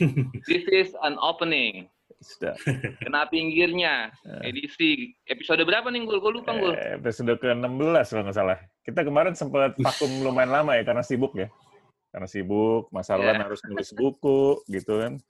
[0.48, 1.88] This is an opening.
[2.16, 2.56] Sudah.
[2.96, 4.08] Kena pinggirnya.
[4.40, 6.18] Edisi episode berapa nih, Gul?
[6.18, 6.72] Gue lupa, Gul.
[6.72, 8.58] Eh, episode ke-16 kalau nggak salah.
[8.80, 11.52] Kita kemarin sempat vakum lumayan lama ya karena sibuk ya.
[12.08, 13.44] Karena sibuk, Mas Arlan Ya.
[13.44, 15.20] harus nulis buku gitu kan.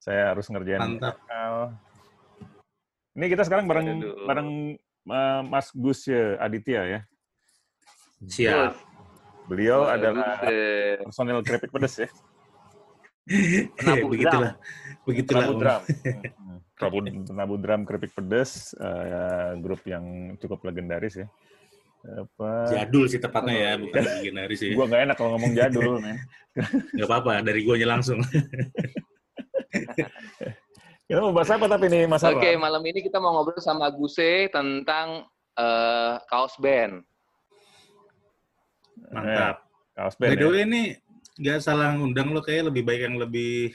[0.00, 1.20] Saya harus ngerjain Mantap.
[1.28, 1.76] hal.
[3.12, 4.24] Ini kita sekarang bareng Aduh.
[4.24, 4.48] bareng
[5.04, 7.00] eh, Mas Gus ya, Aditya ya.
[8.24, 8.72] Siap.
[9.50, 11.02] Beliau adalah buset.
[11.04, 12.08] personil keripik pedes ya.
[13.78, 14.52] Penabuh begitulah.
[15.06, 15.46] Begitulah.
[15.46, 15.80] Penabu drum.
[16.74, 16.98] Penabu,
[17.30, 21.26] penabu drum keripik pedes, eh, grup yang cukup legendaris ya.
[22.02, 22.66] Apa?
[22.66, 24.74] Jadul sih tepatnya ya, bukan legendaris sih.
[24.74, 26.18] Gua nggak enak kalau ngomong jadul, men.
[26.98, 28.18] Nggak apa-apa, dari guanya langsung.
[31.02, 32.56] Kita mau bahas apa tapi nih, Mas Oke, Arlan?
[32.56, 35.28] malam ini kita mau ngobrol sama Guse tentang
[35.60, 37.04] eh, kaos band.
[39.12, 39.60] Mantap.
[39.92, 40.48] Kaos By band the ya.
[40.48, 40.82] way ini
[41.40, 43.72] nggak salah ngundang lo kayak lebih baik yang lebih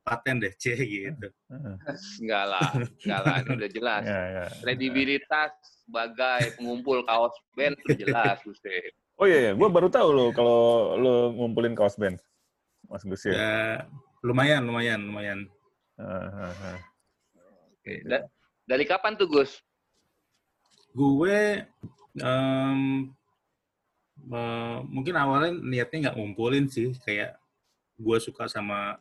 [0.00, 1.28] paten deh, C gitu.
[1.52, 1.76] Heeh.
[2.24, 4.02] Enggak lah, enggak lah, ini udah jelas.
[4.08, 4.44] Ya, ya.
[4.64, 5.52] Kredibilitas
[5.84, 8.92] sebagai pengumpul kaos band udah jelas, Guse.
[9.18, 9.52] Oh iya, ya.
[9.52, 10.60] gue baru tahu lo kalau
[10.96, 12.16] lo ngumpulin kaos band,
[12.88, 13.32] Mas Gus ya.
[13.34, 13.52] Ya,
[14.24, 15.40] lumayan, lumayan, lumayan.
[15.98, 16.78] Ah, ah.
[17.74, 18.30] Oke, da-
[18.64, 19.58] dari kapan tuh, Gus?
[20.94, 21.66] Gue
[22.16, 22.80] em,
[24.28, 27.36] eh, mungkin awalnya niatnya nggak ngumpulin sih, kayak
[27.98, 29.00] gue suka sama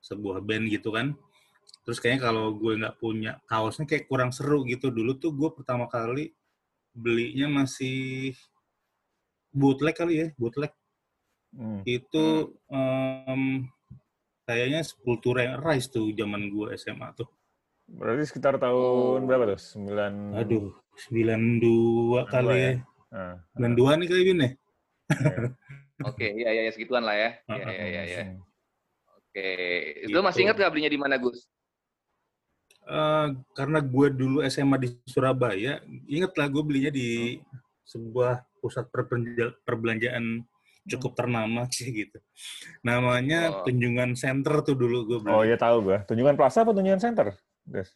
[0.00, 1.12] sebuah band gitu kan.
[1.84, 4.92] Terus kayaknya kalau gue nggak punya kaosnya kayak kurang seru gitu.
[4.92, 6.32] Dulu tuh gue pertama kali
[6.94, 8.34] belinya masih
[9.50, 10.72] bootleg kali ya, bootleg.
[11.50, 11.82] Hmm.
[11.82, 13.66] Itu em,
[14.46, 17.26] kayaknya Sepultura yang Rise tuh zaman gue SMA tuh.
[17.90, 19.58] Berarti sekitar tahun berapa tuh?
[19.58, 20.38] Sembilan.
[20.38, 20.70] Aduh,
[21.10, 22.72] 92 kali ya.
[23.10, 24.50] Ah, 92 nih kali Bin ya?
[26.08, 27.30] Oke, ya, ya, ya, segituan lah ya.
[27.44, 27.74] Ya, Heeh.
[27.74, 28.22] ya, ya, ya.
[28.24, 28.38] Hmm.
[29.20, 29.48] Oke,
[30.00, 30.22] itu Gitu.
[30.22, 31.44] masih ingat nggak belinya di mana, Gus?
[32.82, 37.38] Eh, karena gue dulu SMA di Surabaya, inget lah gue belinya di
[37.84, 38.86] sebuah pusat
[39.62, 40.42] perbelanjaan
[40.88, 42.18] cukup ternama sih gitu.
[42.80, 43.62] Namanya Oh.
[43.62, 45.30] Tunjungan Center tuh dulu gue beli.
[45.30, 45.98] Oh iya tahu gue.
[46.08, 47.30] Tunjungan Plaza apa Tunjungan Center?
[47.68, 47.90] Des?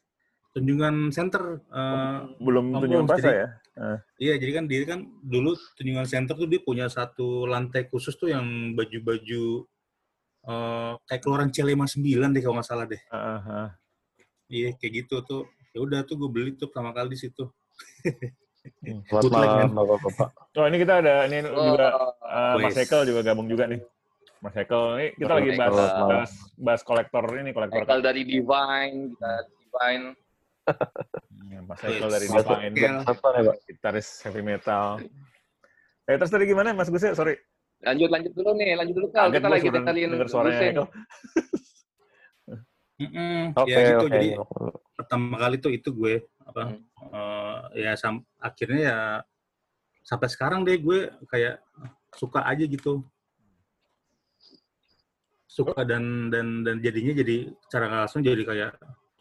[0.55, 3.49] Tunjungan Center, eh, Belum Om, Tunjungan Plaza jadi- ya?
[4.23, 8.31] iya jadi kan dia kan dulu Tunjungan Center tuh dia punya satu lantai khusus tuh
[8.31, 9.67] yang baju-baju
[10.45, 13.01] eh, kayak keluaran C59 deh kalau nggak salah deh.
[13.11, 13.69] Ah, ah, ah.
[14.47, 15.43] Iya kayak gitu tuh.
[15.75, 17.51] Ya udah tuh gue beli tuh pertama kali di situ.
[19.11, 19.71] Selamat Bootleg, malam.
[19.75, 20.29] Bapak-Bapak.
[20.55, 22.77] Oh ini kita ada ini juga Oh, uh, Mas.
[22.79, 23.81] Hekel juga gabung juga nih.
[24.39, 26.07] Mas Hekel ini kita Mas lagi bahas, Hekel.
[26.09, 27.81] bahas bahas kolektor ini kolektor.
[27.83, 30.05] Michael dari Divine, kita Divine.
[31.45, 32.97] Iya, Mas Hekel dari Mas Hekel.
[33.05, 33.57] Apa nih, Pak?
[33.69, 34.99] gitaris heavy metal.
[36.05, 37.13] Eh terus tadi gimana Mas Gus ya?
[37.13, 37.37] Sorry.
[37.85, 39.29] Lanjut, lanjut dulu nih, lanjut dulu Kal.
[39.29, 39.69] Kaget Kita lagi
[40.29, 40.65] suaranya Guse.
[40.65, 40.87] Hekel.
[42.95, 44.07] Mm-mm, Oke, ya gitu.
[44.07, 44.15] oke.
[44.15, 44.29] Jadi
[44.95, 46.15] pertama kali tuh itu gue
[46.47, 46.79] apa Hmm.
[47.75, 48.99] eh, ya sam- akhirnya ya
[50.07, 51.59] sampai sekarang deh gue kayak
[52.15, 53.03] suka aja gitu
[55.51, 58.73] suka dan dan dan jadinya jadi cara langsung jadi kayak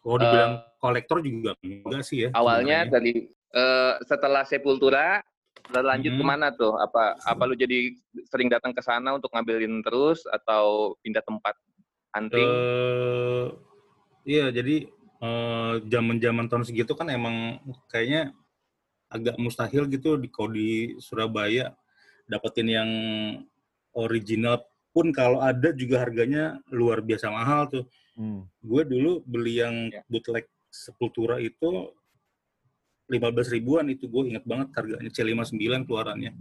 [0.03, 2.91] kalau dibilang kolektor juga enggak sih ya Awalnya sebenarnya.
[2.91, 3.13] dari
[3.53, 5.23] eh, setelah Sepultura,
[5.71, 6.19] lanjut Hmm.
[6.19, 6.75] ke mana tuh?
[6.75, 7.95] Apa apa lu jadi
[8.27, 11.55] sering datang ke sana untuk ngambilin terus atau pindah tempat
[12.11, 12.43] hunting?
[12.43, 13.45] Eh,
[14.27, 14.91] iya jadi
[15.87, 18.35] zaman-zaman tahun segitu kan emang kayaknya
[19.07, 21.71] agak mustahil gitu di kalau di Surabaya
[22.27, 22.89] dapetin yang
[23.95, 24.59] original
[24.93, 27.85] pun kalau ada juga harganya luar biasa mahal tuh.
[28.13, 28.45] Hmm.
[28.61, 30.05] Gue dulu beli yang Ya.
[30.05, 31.89] bootleg Sepultura itu
[33.09, 36.33] 15 ribuan itu gue inget banget harganya C59 keluarannya.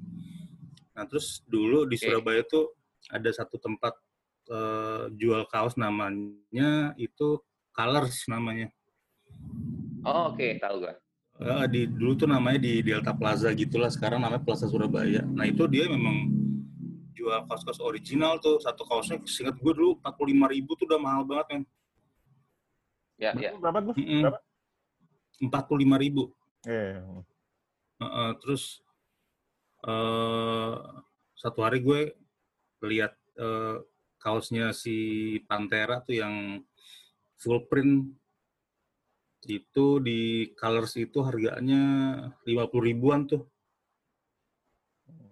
[0.93, 1.97] Nah terus dulu di.
[1.97, 2.73] Surabaya tuh
[3.09, 3.97] ada satu tempat
[4.53, 7.41] eh, jual kaos namanya itu
[7.73, 8.69] Colors namanya.
[10.05, 10.95] Oh, oke, tahu gua.
[11.41, 15.25] Eh, di dulu tuh namanya di Delta Plaza gitulah sekarang namanya Plaza Surabaya.
[15.25, 16.29] Nah itu dia memang
[17.23, 21.47] jual kaos-kaos original tuh satu kaosnya singkat gue dulu 45 ribu tuh udah mahal banget
[21.47, 21.63] kan.
[23.15, 23.55] Ya, ya.
[23.55, 23.95] Berapa Gus?
[23.95, 24.27] Mm-mm.
[24.27, 24.39] Berapa?
[25.39, 26.35] 45 ribu.
[26.67, 26.99] Eh,
[28.03, 28.83] Heeh, terus
[29.87, 30.75] eh
[31.39, 32.15] satu hari gue
[32.83, 33.79] lihat eh,
[34.19, 36.63] kaosnya si Pantera tuh yang
[37.39, 38.11] full print
[39.51, 41.83] itu di Colors itu harganya
[42.47, 43.47] 50 ribuan tuh.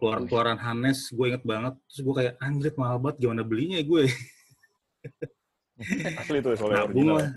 [0.00, 1.76] Keluaran-keluaran Hanes, gue inget banget.
[1.92, 4.02] Terus gue kayak, anjir mahal banget, gimana belinya ya gue?
[6.20, 7.16] asli tuh soalnya nabung original.
[7.20, 7.28] lah.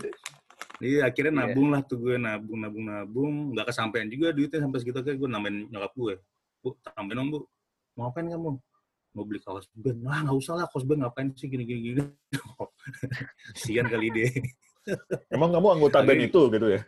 [0.82, 1.40] Iya, akhirnya Iya.
[1.44, 3.34] nabung lah tuh gue, nabung, nabung, nabung.
[3.52, 6.14] Nggak kesampaian juga duitnya sampai segitu, kayak gue nambahin nyokap gue.
[6.60, 7.38] Bu, tambahin dong, Bu.
[7.94, 8.60] Mau ngapain kamu?
[9.14, 12.02] mau beli kaos band lah nggak usah lah kaos band ngapain sih gini gini gini
[13.62, 14.26] sian kali deh
[15.30, 16.82] Emang kamu anggota band itu gitu ya?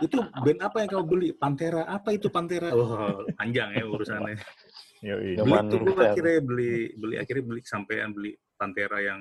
[0.00, 4.38] Itu band apa yang kamu beli Pantera apa itu Pantera wah panjang ya urusannya
[5.04, 5.36] Yoi.
[5.36, 9.20] Beli tuh gue akhirnya beli beli akhirnya beli sampean beli Pantera yang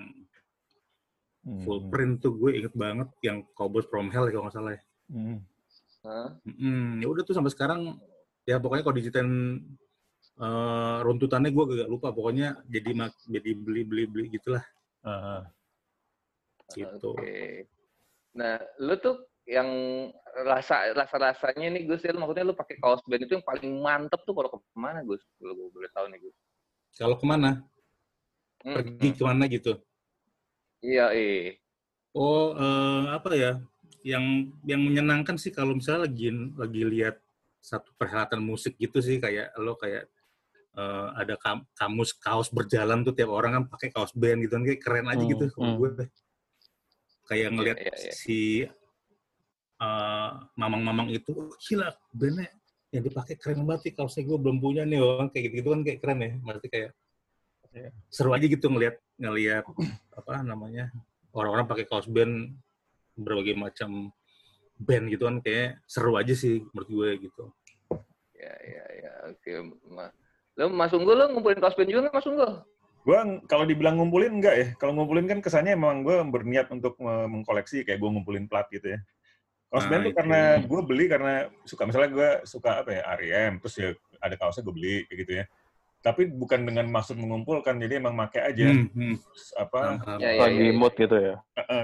[1.44, 1.60] Hmm.
[1.68, 4.82] full print tuh gue inget banget yang Cowboys from Hell kalau nggak salah ya.
[5.12, 5.44] Hmm.
[6.08, 6.40] Hah?
[6.48, 8.00] Mm, ya udah tuh sampai sekarang
[8.48, 9.60] ya pokoknya kalau diceritain
[10.40, 14.64] eh, runtutannya gue gak lupa pokoknya jadi mak- jadi beli beli beli gitulah
[15.04, 15.42] Ah, ah.
[16.72, 17.12] gitu.
[17.12, 17.68] Oke.
[18.34, 19.70] Nah, lu tuh yang
[20.34, 24.22] rasa rasa rasanya nih Gus, ya, maksudnya lu pakai kaos band itu yang paling mantep
[24.26, 25.22] tuh kalau ke mana Gus?
[25.38, 26.36] Kalau gue boleh tahu nih Gus.
[26.98, 27.62] Kalau ke mana?
[28.66, 29.18] Hmm, Pergi hmm.
[29.20, 29.74] ke mana gitu?
[30.82, 31.62] Iya, eh.
[32.18, 33.62] Oh eh, apa ya?
[34.04, 34.26] Yang
[34.68, 36.28] yang menyenangkan sih kalau misalnya lagi
[36.58, 37.16] lagi lihat
[37.64, 40.12] satu perhelatan musik gitu sih kayak lo kayak
[40.76, 44.64] eh, ada kam- kamus kaos berjalan tuh tiap orang kan pakai kaos band gitu kan
[44.68, 45.78] kayak keren aja Hmm, gitu kalau hmm.
[45.80, 45.90] gue
[47.30, 48.14] kayak ngelihat iya, iya.
[48.14, 48.40] si
[49.80, 52.50] eh, mamang-mamang itu oh, gila bandnya
[52.94, 55.82] yang dipakai keren banget sih kaosnya gue belum punya nih orang kayak gitu, gitu kan
[55.82, 56.92] kayak keren ya maksudnya kayak
[57.74, 57.90] Iya.
[58.14, 59.66] seru aja gitu ngelihat ngelihat
[60.14, 60.94] apa namanya
[61.34, 62.54] orang-orang pakai kaos band
[63.18, 64.14] berbagai macam
[64.78, 67.46] band gitu kan kayak seru aja sih menurut gue gitu
[68.44, 69.12] Ya, ya, ya.
[69.32, 69.52] Oke.
[69.88, 70.12] Ma.
[70.60, 72.52] Lu Mas Unggul lu ngumpulin kaos band juga nggak Mas Unggul?
[73.04, 73.20] Gue
[73.52, 74.68] kalau dibilang ngumpulin enggak ya.
[74.80, 79.00] Kalau ngumpulin kan kesannya emang gue berniat untuk mengkoleksi kayak gue ngumpulin plat gitu ya.
[79.68, 80.18] Kaos Nah, band tuh itu.
[80.22, 81.34] karena gue beli karena
[81.66, 83.54] suka misalnya gue suka apa ya R.E.M.
[83.60, 83.90] terus ya
[84.22, 85.46] ada kaosnya gue beli kayak gitu ya.
[86.04, 89.16] Tapi bukan dengan maksud mengumpulkan, jadi emang make aja Hmm, hmm.
[89.24, 90.20] Terus apa Paham.
[90.20, 90.74] Ya, ya, Lagi ya, ya.
[90.76, 91.36] mood gitu ya.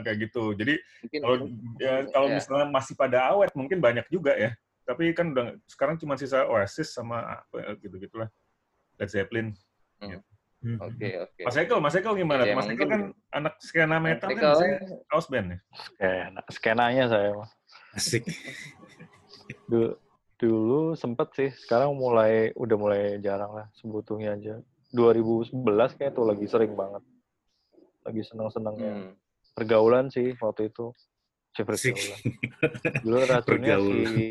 [0.06, 0.44] kayak gitu.
[0.60, 0.74] Jadi
[1.18, 1.36] kalau
[1.80, 2.34] ya, kalau ya.
[2.36, 4.52] misalnya masih pada awet mungkin banyak juga ya.
[4.84, 8.30] Tapi kan udah sekarang cuma sisa Oasis sama apa gitu gitulah.
[9.00, 9.56] Led Zeppelin.
[10.04, 10.20] Hmm.
[10.60, 11.42] Oke, oke.
[11.48, 12.44] Mas Ekel, Mas Ekel gimana?
[12.44, 13.02] Iya, Mas mungkin- kan
[13.32, 14.78] anak skena metal kan Ekel- biasanya
[15.08, 15.58] kaos band ya?
[15.72, 17.32] Skena, skenanya saya
[17.96, 18.28] asik
[19.66, 19.96] Dulu,
[20.36, 24.56] dulu sempet sih, sekarang mulai udah mulai jarang lah sebetulnya aja.
[24.92, 25.54] 2011
[25.96, 27.02] kayak tuh lagi sering banget.
[28.02, 28.94] Lagi seneng-senengnya.
[28.94, 29.12] Hmm.
[29.54, 30.90] Pergaulan sih waktu itu.
[31.54, 32.20] Si pergaulan.
[33.06, 34.26] Dulu racunnya si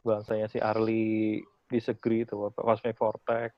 [0.00, 3.52] bangsanya si Arli Disagree tuh, Cosmic Vortex.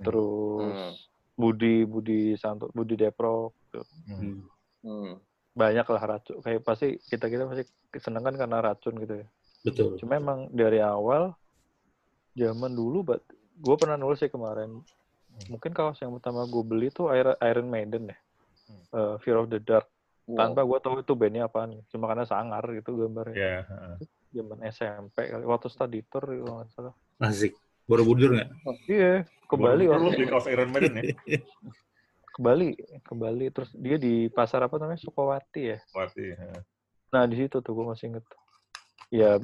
[0.00, 0.92] Terus Hmm.
[1.34, 3.84] Budi Budi Santo Budi Depro tuh.
[4.06, 4.42] Hmm.
[4.80, 5.14] Hmm.
[5.50, 9.26] banyak lah racun kayak pasti kita kita pasti kesenangan karena racun gitu ya
[9.62, 11.30] betul cuma emang dari awal
[12.34, 13.22] zaman dulu but
[13.54, 14.82] gue pernah nulis sih kemarin
[15.46, 18.18] mungkin kaos yang pertama gue beli tuh Iron, Iron Maiden ya
[18.90, 19.86] Eh, Fear of the Dark
[20.24, 20.40] Wow.
[20.40, 23.56] tanpa gue tahu itu bandnya apaan cuma karena sangar gitu gambarnya Ya.
[23.62, 23.94] heeh.
[24.32, 27.52] zaman SMP kali waktu study tour gitu, kalau nggak salah asik
[27.84, 28.48] Borobudur nggak?
[28.86, 29.12] Iya
[29.44, 31.02] ke Bali Baru- baru waktu kaos Iron Maiden ya?
[32.34, 32.68] ke Bali
[33.00, 33.46] ke Bali.
[33.48, 34.98] Terus dia di pasar apa namanya?
[34.98, 35.78] Sukawati ya?
[35.90, 36.32] Wati.
[36.32, 36.60] heeh.
[37.08, 38.24] nah di situ tuh gue masih inget.
[39.08, 39.38] Ya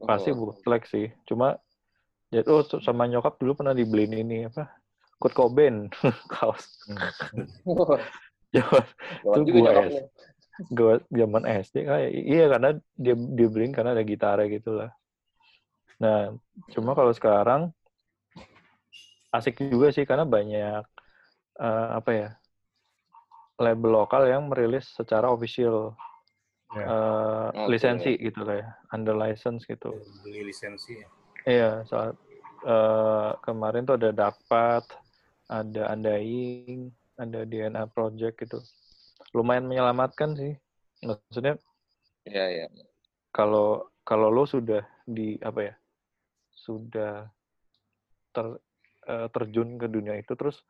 [0.00, 0.50] pasti Oh.
[0.50, 1.06] bootleg sih.
[1.24, 1.54] Cuma
[2.28, 4.66] ya oh sama nyokap dulu pernah dibeliin ini apa?
[5.16, 5.86] Kurt Cobain
[6.32, 6.66] kaos.
[8.54, 8.82] Zaman
[9.22, 10.06] gawat Itu lu.
[10.70, 14.94] gue zaman SD kayak iya karena dia dia beliin karena ada gitarnya gitu lah
[16.02, 16.34] nah
[16.74, 17.62] cuma kalau sekarang
[19.36, 20.82] asik juga sih karena banyak
[21.64, 22.28] eh, apa ya
[23.58, 25.94] label lokal yang merilis secara official
[26.74, 26.90] Ya.
[26.90, 27.70] eh, Oke.
[27.70, 29.94] lisensi gitu kayak under license gitu
[30.26, 31.08] beli lisensi ya
[31.44, 32.16] Iya, saat
[32.64, 34.82] eh, kemarin tuh ada dapat,
[35.46, 36.88] ada Andaing,
[37.20, 38.58] ada DNA Project gitu.
[39.36, 40.56] Lumayan menyelamatkan sih.
[41.04, 41.60] Maksudnya
[42.24, 42.66] Iya, iya.
[43.36, 45.74] kalau kalau lo sudah di apa ya?
[46.54, 47.28] Sudah
[48.34, 48.46] ter
[49.04, 50.62] eh, terjun ke dunia itu terus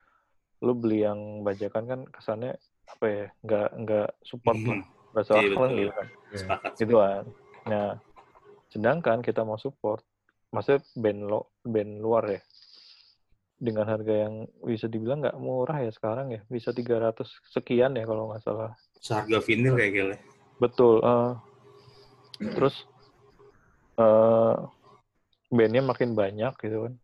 [0.65, 3.27] lo beli yang bajakan kan kesannya apa ya?
[3.45, 4.77] nggak nggak support lah.
[4.81, 4.85] Mhm.
[5.15, 5.79] Bahasa Iya, orang betul.
[5.79, 6.07] gitu kan.
[6.35, 7.25] sepakat gitu kan.
[7.65, 7.91] Nah,
[8.69, 10.03] sedangkan kita mau support,
[10.51, 12.41] maksudnya band lo, band luar ya,
[13.57, 18.29] dengan harga yang bisa dibilang nggak murah ya sekarang ya, bisa 300 sekian ya kalau
[18.35, 18.75] nggak salah.
[18.99, 20.17] seharga vinil kayak gila
[20.59, 20.97] Betul.
[21.05, 21.33] eh.
[22.57, 22.77] terus
[23.95, 24.55] eh
[25.55, 26.95] bandnya makin banyak gitu kan.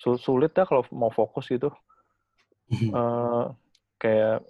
[0.00, 1.68] Sul- Sulit ya kalau mau fokus gitu.
[2.96, 3.44] eh
[4.00, 4.40] kayak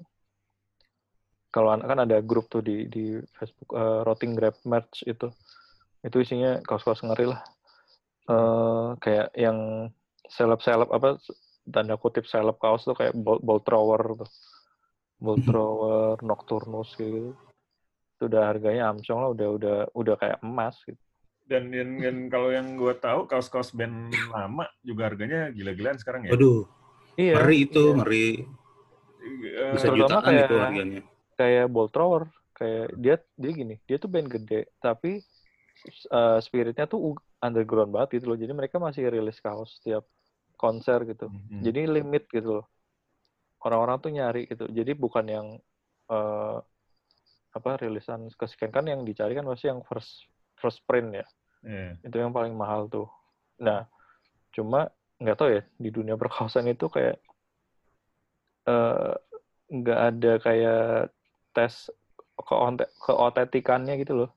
[1.50, 5.26] kalau anak kan ada grup tuh di di Facebook eh, Rotting Grab Merch itu.
[6.06, 7.42] Itu isinya kaos-kaos ngeri lah.
[8.30, 9.90] Eh kayak yang
[10.30, 11.18] seleb-seleb apa
[11.66, 14.30] tanda kutip seleb kaos tuh kayak Bolt, Thrower tuh.
[15.18, 17.34] Bolt Thrower Nocturnus gitu.
[18.14, 21.00] Itu udah harganya amcong lah udah udah udah kayak emas gitu
[21.50, 26.38] Dan, dan, dan kalau yang gue tahu kaos-kaos band lama juga harganya gila-gilaan sekarang ya.
[26.38, 26.62] Waduh,
[27.18, 27.34] Iya.
[27.42, 27.96] ngeri itu, iya.
[27.98, 28.26] ngeri.
[28.30, 31.00] Eh, Bisa Terutama jutaan kayak- itu harganya.
[31.34, 32.22] Kayak Bolt Thrower,
[32.54, 35.24] kayak dia dia gini, dia tuh band gede, tapi
[36.12, 38.38] uh, spiritnya tuh underground banget gitu loh.
[38.38, 40.06] Jadi mereka masih rilis kaos setiap
[40.54, 41.26] konser gitu.
[41.32, 41.64] hmm.
[41.64, 42.66] Jadi limit gitu loh.
[43.64, 44.68] Orang-orang tuh nyari gitu.
[44.68, 45.46] Jadi bukan yang
[46.06, 46.56] eh,
[47.50, 50.28] apa rilisan kesekian kan yang dicari kan pasti yang first
[50.60, 51.26] first print ya.
[51.64, 52.00] Iya.
[52.00, 53.08] Itu yang paling mahal tuh.
[53.60, 53.84] Nah,
[54.54, 54.88] cuma
[55.20, 57.20] nggak tahu ya di dunia perkawasan itu kayak
[58.68, 59.12] eh,
[59.70, 60.82] nggak ada kayak
[61.52, 61.92] tes
[63.04, 64.30] keotentikannya gitu loh.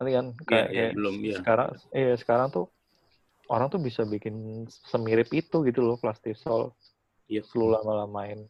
[0.00, 1.36] Nanti kan Iya, kayak, iya, kayak belum, iya.
[1.42, 2.66] sekarang iya sekarang tuh
[3.48, 6.72] orang tuh bisa bikin semirip itu gitu loh plastisol
[7.28, 7.44] Iya.
[7.56, 8.46] lu lama-lamain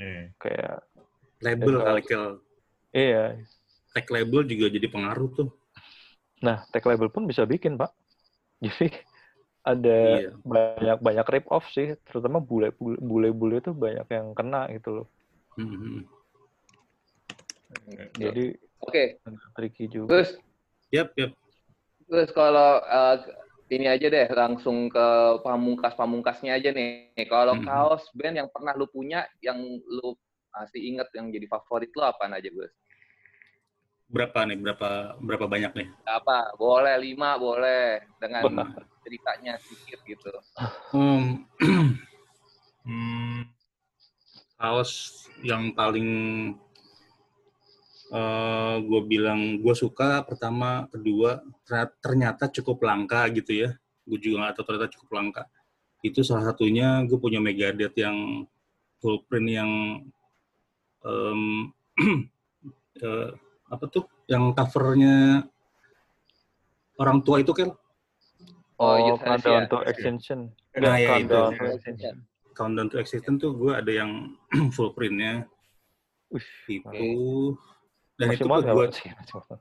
[0.00, 0.32] Iya.
[0.40, 0.76] kayak
[1.44, 2.02] Label Dan kali
[2.96, 3.24] iya
[3.92, 5.48] Tag label juga jadi pengaruh tuh.
[6.44, 7.90] Nah tag label pun bisa bikin pak
[8.64, 8.88] jadi
[9.66, 10.30] ada Iya.
[10.46, 15.06] banyak banyak rip off sih terutama bule bule bule tuh banyak yang kena gitu loh
[15.56, 16.04] Mhm.
[18.16, 20.30] jadi Oke, agak tricky juga Gus,
[20.92, 21.32] Yap, yap.
[22.06, 23.16] Gus kalau eh,
[23.74, 25.06] ini aja deh langsung ke
[25.42, 27.26] pamungkas-pamungkasnya aja nih.
[27.26, 27.66] Kalau Mhm.
[27.66, 30.14] kaos band yang pernah lu punya yang lu
[30.54, 32.72] masih inget yang jadi favorit lu apa aja, Gus?
[34.06, 34.56] Berapa nih?
[34.62, 35.88] Berapa berapa banyak nih?
[36.06, 36.54] Apa?
[36.54, 38.42] Boleh lima, boleh dengan
[39.02, 40.30] ceritanya sedikit gitu.
[40.94, 41.46] Hmm,
[42.86, 43.50] hmm,
[44.58, 46.08] kaos yang paling
[48.86, 51.42] gue bilang gue suka pertama kedua
[51.98, 53.70] ternyata, cukup langka gitu ya
[54.06, 55.42] gue juga nggak tahu ternyata cukup langka
[56.06, 58.46] itu salah satunya gue punya Megadeth yang
[59.02, 59.70] full print yang
[61.02, 61.74] em,
[63.02, 63.30] eh,
[63.76, 65.44] apa tuh yang covernya
[66.96, 67.70] orang tua itu kan
[68.76, 69.72] Oh, oh countdown Asia.
[69.72, 70.38] to extinction
[70.76, 71.32] Nah, Enggak, ya, itu.
[71.32, 71.72] countdown to Iya.
[71.72, 72.14] extinction
[72.52, 74.10] Countdown to Existence tuh gue ada yang
[74.72, 75.44] full printnya
[76.26, 77.52] Wih, itu
[78.16, 78.86] dan masih itu gue?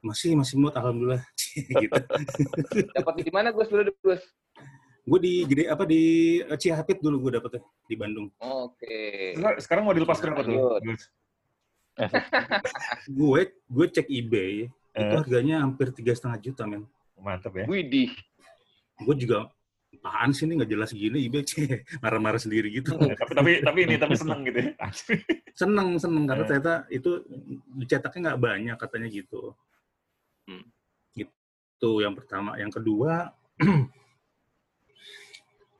[0.02, 1.24] Masih- masih mood alhamdulillah
[1.84, 2.02] gitu
[2.90, 3.68] Dapat di mana, Gus?
[3.68, 4.24] Dulu, Gus?
[5.06, 6.02] gue di gede apa di
[6.58, 9.36] Cihapit dulu gue dapetnya di Bandung Oke.
[9.36, 10.80] Sekarang- Sekarang mau dilepas berapa tuh?
[13.10, 15.12] Gue gue cek eBay itu Eh.
[15.12, 17.66] harganya hampir tiga setengah juta men Mantap ya.
[17.66, 18.12] Widih.
[18.96, 19.52] gue juga
[19.92, 21.44] apaan sih ini nggak jelas gini eBay
[22.04, 24.72] marah-marah sendiri gitu Ya, tapi tapi tapi ini tapi seneng gitu ya.
[25.60, 26.48] seneng seneng karena Eh.
[26.48, 27.12] ternyata itu
[27.74, 29.52] dicetaknya nggak banyak katanya gitu
[30.46, 30.62] Hmm.
[31.12, 33.34] gitu yang pertama yang kedua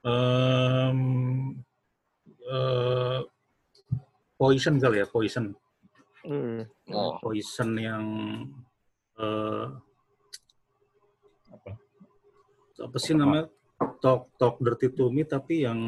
[0.04, 1.00] em,
[2.44, 3.20] eh,
[4.36, 5.56] poison kali ya poison
[6.26, 6.66] Hmm.
[6.90, 7.22] Oh.
[7.22, 8.04] poison yang
[9.16, 9.66] eh,
[11.48, 11.72] Apa?
[12.82, 13.22] apa sih Apa?
[13.22, 13.46] namanya
[14.02, 15.80] talk talk dirty to me tapi yang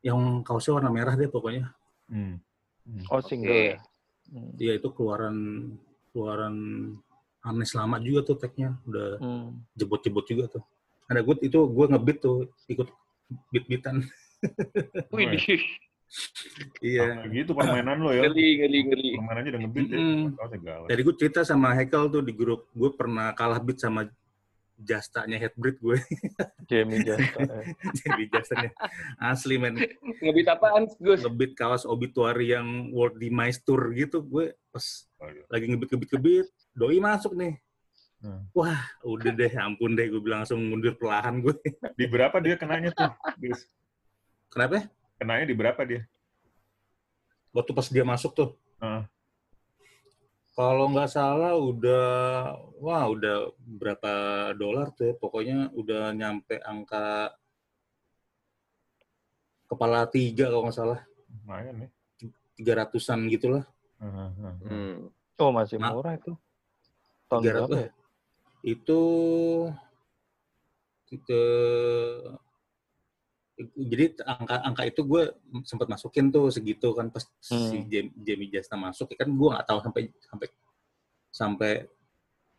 [0.00, 1.72] yang kaosnya warna merah deh pokoknya
[2.06, 2.38] Hmm.
[2.84, 3.02] Hmm.
[3.10, 3.64] oh single Oke.
[3.66, 3.78] ya
[4.26, 4.50] Hmm.
[4.54, 5.36] dia itu keluaran
[6.10, 6.54] keluaran
[7.40, 9.48] Anes lama juga tuh tagnya udah Hmm.
[9.72, 10.62] jebot-jebot juga tuh
[11.06, 12.90] ada gue itu gue ngebit tuh ikut
[13.50, 14.02] beat-beatan
[15.10, 15.62] Widih.
[16.80, 18.24] Iya Nah, gitu permainan lo ya.
[18.24, 19.10] Ngeri, ngeri, ngeri.
[19.16, 19.98] Permainannya udah ngebit ya.
[19.98, 20.24] Mm-mm.
[20.34, 20.84] Oh, segala.
[20.86, 24.06] jadi gue cerita sama Hekel tuh di grup gue pernah kalah beat sama
[24.76, 25.96] jastanya headbreed gue
[26.68, 27.72] Jamie Jasta eh.
[27.96, 28.70] jadi jastanya
[29.18, 29.72] asli men
[30.20, 31.24] Ngebit apaan, Gus?
[31.24, 34.84] ngebit kaos obituary yang World Demise Tour gitu gue pas
[35.16, 35.48] Waduh.
[35.48, 37.56] lagi ngebit ngebit ngebit doi masuk nih
[38.16, 38.48] Hmm.
[38.52, 41.52] wah udah deh ampun deh gue bilang langsung mundur perlahan gue
[41.92, 43.12] Di berapa dia kenanya tuh?
[43.38, 43.68] Gus?
[44.48, 44.84] kenapa ya?
[45.16, 46.04] Kenanya di berapa dia?
[47.50, 48.50] waktu pas dia masuk tuh
[48.84, 49.08] Heeh.
[50.52, 54.12] kalau nggak salah udah wah udah berapa
[54.52, 55.14] dolar tuh ya.
[55.16, 57.32] pokoknya udah nyampe angka
[59.66, 61.00] kepala tiga kalau nggak salah
[61.32, 61.90] Lumayan nih.
[62.60, 63.64] tiga ratusan gitulah
[64.04, 64.54] Heeh, heeh.
[64.68, 64.96] Hmm.
[65.40, 65.96] oh masih Nah.
[65.96, 66.36] murah itu
[67.26, 67.80] tahun Tiga berapa ratus.
[67.80, 67.88] ya
[68.68, 69.00] itu
[71.08, 71.42] ke
[73.74, 75.22] jadi angka angka itu gue
[75.62, 77.88] sempat masukin tuh segitu kan pas si Hmm.
[77.88, 80.46] Jam- Jamie Jasta masuk kan gue nggak tahu sampai sampai
[81.30, 81.72] sampai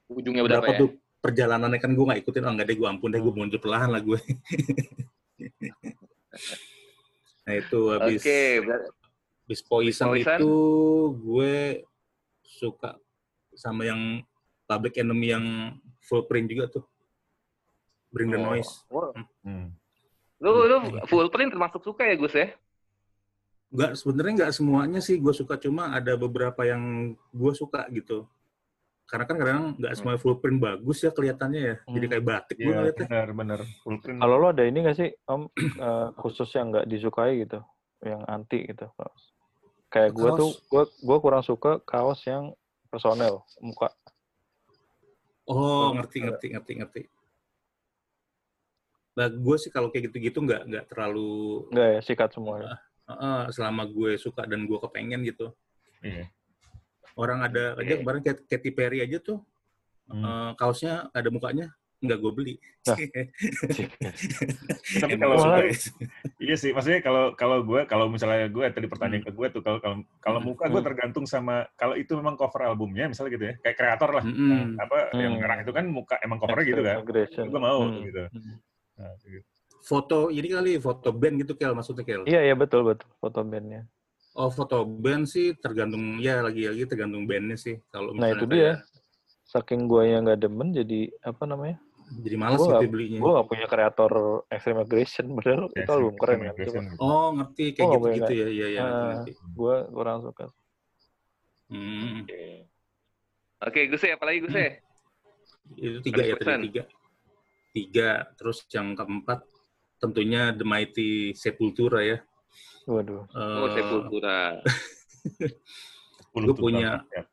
[0.08, 0.80] Ujungnya berapa berapa ya?
[0.80, 0.90] tuh
[1.20, 3.40] perjalanannya kan gue nggak ikutin oh nggak deh gue ampun deh gue Hmm.
[3.40, 4.18] mundur perlahan lah gue
[7.44, 8.88] nah itu habis Oke, ber-
[9.46, 10.36] habis poison, Poison?
[10.36, 10.52] itu
[11.16, 11.56] gue
[12.42, 12.98] suka
[13.54, 14.20] sama yang
[14.66, 15.46] Public Enemy yang
[16.02, 16.84] full print juga tuh
[18.08, 18.46] Bring the Oh.
[18.50, 19.12] Noise Wah,
[19.42, 19.72] Hmm.
[20.38, 20.78] Lu, lu
[21.10, 22.50] full print termasuk suka ya, Gus ya?
[23.68, 28.24] nggak sebenarnya nggak semuanya sih gue suka cuma ada beberapa yang gue suka gitu
[29.12, 30.00] karena kan kadang nggak Hmm.
[30.00, 31.76] semua full print bagus ya kelihatannya ya.
[31.84, 32.12] Jadi Hmm.
[32.12, 33.08] kayak batik gue Iya, ngeliatnya.
[33.08, 33.60] benar, benar.
[33.84, 34.20] Full print.
[34.20, 35.48] Kalau lo ada ini nggak sih om
[35.84, 37.60] eh, khusus yang nggak disukai gitu,
[38.04, 38.88] yang anti gitu?
[38.96, 39.24] kaos?
[39.88, 42.52] Kayak gue tuh, gue gue kurang suka kaos yang
[42.88, 43.92] personel muka.
[45.48, 47.02] Oh, ngerti, ngerti, ngerti, ngerti.
[49.18, 52.54] Nah, gue sih kalau kayak gitu-gitu nggak nggak terlalu Enggak ya, sikat semua.
[52.62, 52.78] ya?
[53.08, 55.52] Heeh, selama gue suka dan gue kepengen gitu.
[56.00, 56.24] Iya.
[57.14, 58.00] Orang ada aja Oke.
[58.00, 59.42] kemarin Kat- Katy Perry aja tuh
[60.06, 60.22] Hmm.
[60.22, 62.54] eh, kaosnya ada mukanya nggak gue beli.
[62.86, 62.94] Nah.
[65.02, 65.72] Tapi kalau suka ya.
[66.38, 69.26] Iya sih, maksudnya kalau kalau gue kalau misalnya gue tadi pertanyaan Hmm.
[69.26, 70.48] ke gue tuh kalau kalau kalau Hmm.
[70.48, 70.86] muka gue Hmm.
[70.86, 74.24] tergantung sama kalau itu memang cover albumnya misalnya gitu ya kayak kreator lah.
[74.24, 75.42] Nah, apa yang Hmm.
[75.42, 76.96] merah itu kan muka emang covernya gitu kan
[77.44, 77.98] gue mau Hmm.
[77.98, 78.06] gitu Hmm.
[78.06, 78.22] gitu.
[79.82, 82.22] Foto ini kali foto band gitu Kel maksudnya Kel.
[82.24, 83.88] Iya iya betul betul foto bandnya.
[84.34, 87.80] Oh foto band sih tergantung ya lagi-lagi tergantung bandnya sih.
[87.88, 88.72] Kalau Nah itu kayak- dia.
[89.48, 91.80] Saking gue yang nggak demen jadi apa namanya?
[92.20, 93.20] Jadi malas Gua gitu nggak- belinya.
[93.20, 94.12] Gue gak punya kreator
[94.48, 96.54] Extreme Aggression, padahal Ya, itu album keren kan.
[96.58, 97.00] Cuma gitu.
[97.00, 99.32] Oh ngerti kayak Oh, gitu-gitu boleh, ya, iya iya ngerti.
[99.36, 100.46] gue kurang suka.
[101.68, 102.24] Hmm.
[103.60, 104.70] Oke, Gus ya, apalagi Gus ya?
[105.74, 106.44] Itu tiga ya 100%.
[106.46, 106.84] tadi tiga.
[107.78, 109.46] Tiga, terus yang keempat
[110.02, 112.18] tentunya The Mighty Sepultura ya.
[112.90, 113.30] Waduh.
[113.30, 114.58] Oh, Eh, Sepultura.
[116.34, 117.06] 10 Gua tuh punya-.
[117.14, 117.24] Ya.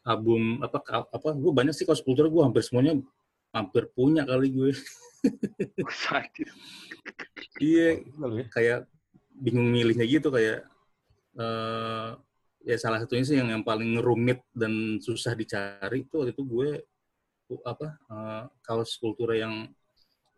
[0.00, 0.80] album apa
[1.12, 2.96] apa gue banyak sih kalau Sepultura gue hampir semuanya
[3.50, 4.70] hampir punya kali gue.
[6.08, 6.48] Sakit.
[7.60, 8.44] Iya, ya.
[8.48, 8.78] kayak
[9.36, 10.64] bingung milihnya gitu kayak
[11.36, 12.10] eh
[12.64, 16.68] ya salah satunya sih yang yang paling rumit dan susah dicari itu waktu itu gue
[17.50, 19.68] uh, apa eh, kaos kultura yang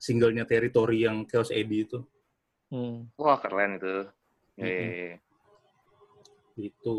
[0.03, 2.03] singlenya Territory yang Chaos Eddie itu
[2.73, 3.05] Hmm.
[3.21, 4.09] Wah, keren itu.
[4.57, 4.91] Ya, ya, Mm-mm.
[4.97, 5.17] ya.
[6.57, 6.97] itu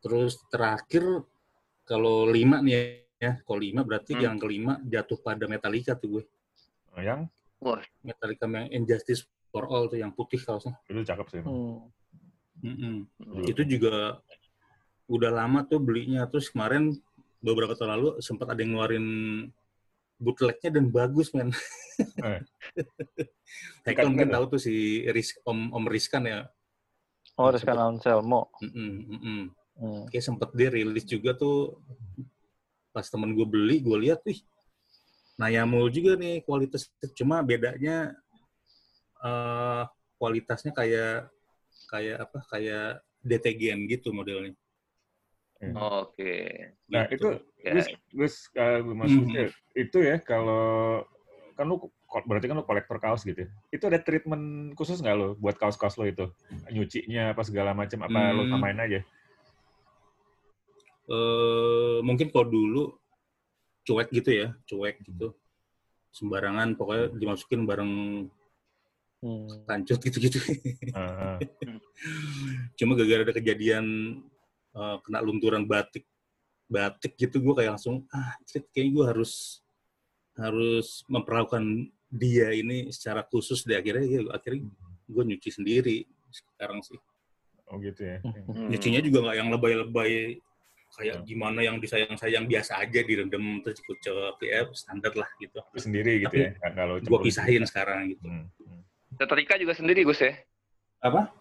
[0.00, 1.04] terus terakhir
[1.84, 4.24] kalau lima nih ya kalau lima berarti Hmm.
[4.24, 6.24] yang kelima jatuh pada Metallica tuh gue
[6.92, 7.20] Nah, yang
[8.04, 11.40] Metallica yang Injustice for All tuh yang putih kaosnya itu cakep sih.
[11.44, 11.88] Hmm.
[12.64, 12.96] Mm-mm.
[13.20, 13.44] Hmm.
[13.44, 14.20] itu juga
[15.08, 16.92] udah lama tuh belinya terus kemarin
[17.40, 19.06] beberapa tahun lalu sempat ada yang ngeluarin
[20.22, 21.50] bootlegnya dan bagus men.
[22.22, 22.40] Eh.
[23.84, 24.40] Haikal mungkin ada.
[24.40, 26.46] tahu tuh si Ris, Om Om Rizkan ya.
[27.36, 28.54] Oh, Rizkan Anselmo.
[28.62, 29.50] Mm-mm.
[29.76, 30.06] Hmm.
[30.08, 31.82] Kayak sempet dia rilis juga tuh
[32.92, 34.44] pas temen gue beli gue lihat wih
[35.40, 38.12] Nayamul juga nih kualitas cuma bedanya
[39.24, 39.84] eh
[40.20, 41.32] kualitasnya kayak
[41.88, 42.88] kayak apa kayak
[43.22, 44.54] DTGN gitu modelnya.
[45.70, 46.32] Oke.
[46.90, 47.38] Nah, Gitu.
[47.62, 47.72] Ya.
[47.78, 49.30] Gus, Gus, uh, Mas Mhm.
[49.30, 49.46] ya,
[49.78, 51.06] itu ya kalau
[51.54, 51.78] kan lu
[52.26, 53.48] berarti kan lu kolektor kaos gitu ya.
[53.70, 56.26] Itu ada treatment khusus nggak lo buat kaos-kaos lo itu?
[56.68, 58.52] Nyucinya apa segala macam apa lo Hmm.
[58.52, 59.00] samain aja?
[61.02, 62.82] eh mungkin kalau dulu
[63.82, 65.34] cuek gitu ya, cuek gitu.
[66.14, 67.92] Sembarangan pokoknya dimasukin bareng
[69.22, 69.62] Hmm.
[69.70, 70.42] kancut gitu-gitu.
[70.90, 71.38] Heeh.
[72.78, 73.86] Cuma gara-gara ada kejadian
[74.72, 76.04] eh, kena lunturan batik
[76.66, 79.60] batik gitu gue kayak langsung ah kayaknya gue harus
[80.32, 81.60] harus memperlakukan
[82.08, 84.68] dia ini secara khusus deh akhirnya ya, akhirnya
[85.04, 86.96] gue nyuci sendiri sekarang sih
[87.68, 88.20] Oh gitu ya.
[88.20, 88.68] Hmm.
[88.68, 90.12] nyucinya juga nggak yang lebay-lebay
[90.92, 91.24] kayak Hmm.
[91.24, 94.12] gimana yang disayang-sayang biasa aja direndam terus dikucek
[94.44, 96.84] ya standar lah gitu sendiri gitu Tapi ya.
[96.84, 98.80] Lo gue pisahin sekarang gitu Hmm, hmm.
[99.16, 100.36] Setrika juga sendiri Gus ya?
[101.00, 101.32] apa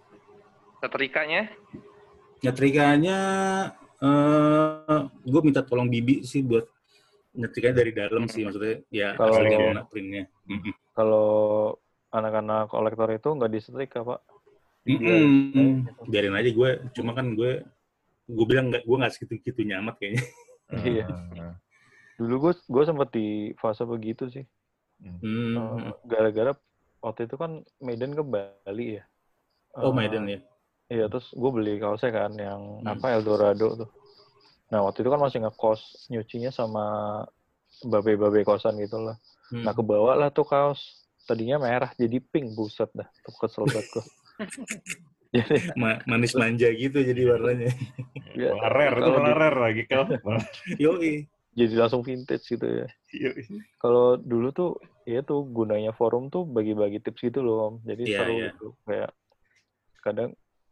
[0.79, 1.51] Setrikanya?
[2.41, 3.19] Nyetrikanya
[4.01, 6.65] eh gue minta tolong bibi sih buat
[7.31, 10.23] nyetrikanya dari dalam sih maksudnya ya Kalau- asli kena printnya.
[10.91, 11.29] Kalau
[12.11, 14.19] anak-anak kolektor itu nggak disetrika, Pak.
[14.81, 15.85] Mm-mm.
[16.09, 17.61] biarin aja gue cuma kan gue
[18.25, 20.25] gue bilang nggak gue nggak segitu gitu nyamat kayaknya
[20.97, 21.05] Iya.
[22.17, 24.41] Dulu gue gue sempet di fase begitu sih.
[24.97, 25.85] Hmm.
[25.85, 26.57] Eh, Gara-gara
[26.97, 29.03] waktu itu kan Medan ke Bali ya.
[29.77, 30.41] oh Eh, Medan ya
[30.91, 32.91] Iya, terus gue beli kaosnya kan yang Hmm.
[32.91, 33.89] apa Eldorado tuh.
[34.75, 36.85] Nah, waktu itu kan masih ngekos nyucinya sama
[37.87, 39.15] babe-babe kosan gitu lah.
[39.55, 39.63] Hmm.
[39.63, 40.79] Nah, kebawa lah tuh kaos.
[41.23, 43.07] Tadinya merah jadi pink, buset dah.
[43.23, 44.05] Tuh kesel banget gue.
[45.35, 47.71] jadi, Ma- manis manja gitu jadi warnanya
[48.35, 50.11] ya, Malah rare, itu malah rare lagi kalau.
[50.83, 51.23] yoi
[51.55, 52.87] jadi langsung vintage gitu ya.
[53.79, 54.71] Kalau dulu tuh,
[55.03, 57.75] ya tuh gunanya forum tuh bagi-bagi tips gitu loh, Om.
[57.83, 58.45] Jadi Iya, seru iya.
[58.51, 58.67] gitu.
[58.87, 59.11] Kayak
[59.99, 60.29] kadang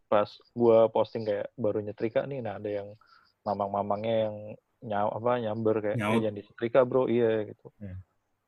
[0.09, 2.97] pas gua posting kayak baru nyetrika nih, nah ada yang
[3.45, 4.35] mamang-mamangnya yang
[4.81, 5.97] nyaw apa nyamber kayak.
[6.01, 7.69] "Eh, jangan disetrika bro iya gitu.
[7.77, 8.01] Hmm.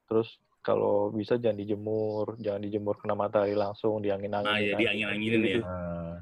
[0.09, 0.27] Terus
[0.61, 4.45] kalau bisa jangan dijemur, jangan dijemur kena matahari langsung, diangin-angin.
[4.45, 6.17] nah ya diangin-anginin ya Nah,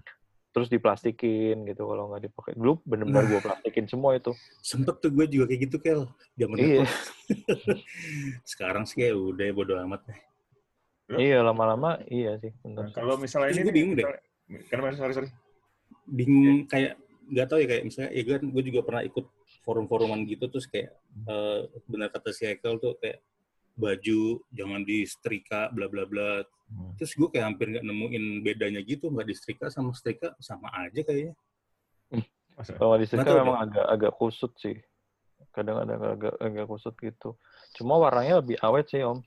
[0.50, 2.52] Terus terus diplastikin gitu kalau nggak dipakai.
[2.58, 3.30] Dulu bener-bener Nah.
[3.30, 4.34] gue plastikin semua itu.
[4.66, 6.02] Sempet tuh gue juga kayak gitu, Kel.
[6.36, 6.84] Zaman Iya.
[8.50, 10.20] Sekarang sih kayak udah bodo amat deh.
[11.10, 14.06] Iya lama-lama iya sih Nah, kalau misalnya ini gue bingung deh.
[14.70, 15.30] Kenapa sorry sorry.
[16.10, 16.98] bingung kayak
[17.30, 19.26] nggak tahu ya kayak misalnya ya kan gue juga pernah ikut
[19.62, 20.90] forum-foruman gitu terus kayak
[21.30, 23.22] eh, benar kata si Ekel tuh kayak
[23.78, 26.94] baju jangan di setrika bla bla bla Hmm.
[27.02, 31.02] terus gue kayak hampir nggak nemuin bedanya gitu nggak di setrika sama setrika sama aja
[31.02, 31.34] kayaknya
[32.54, 32.78] Masa?
[32.78, 34.76] Kalau di setrika memang agak agak kusut sih.
[35.56, 37.40] Kadang-kadang agak agak kusut gitu.
[37.74, 39.24] Cuma warnanya lebih awet sih om.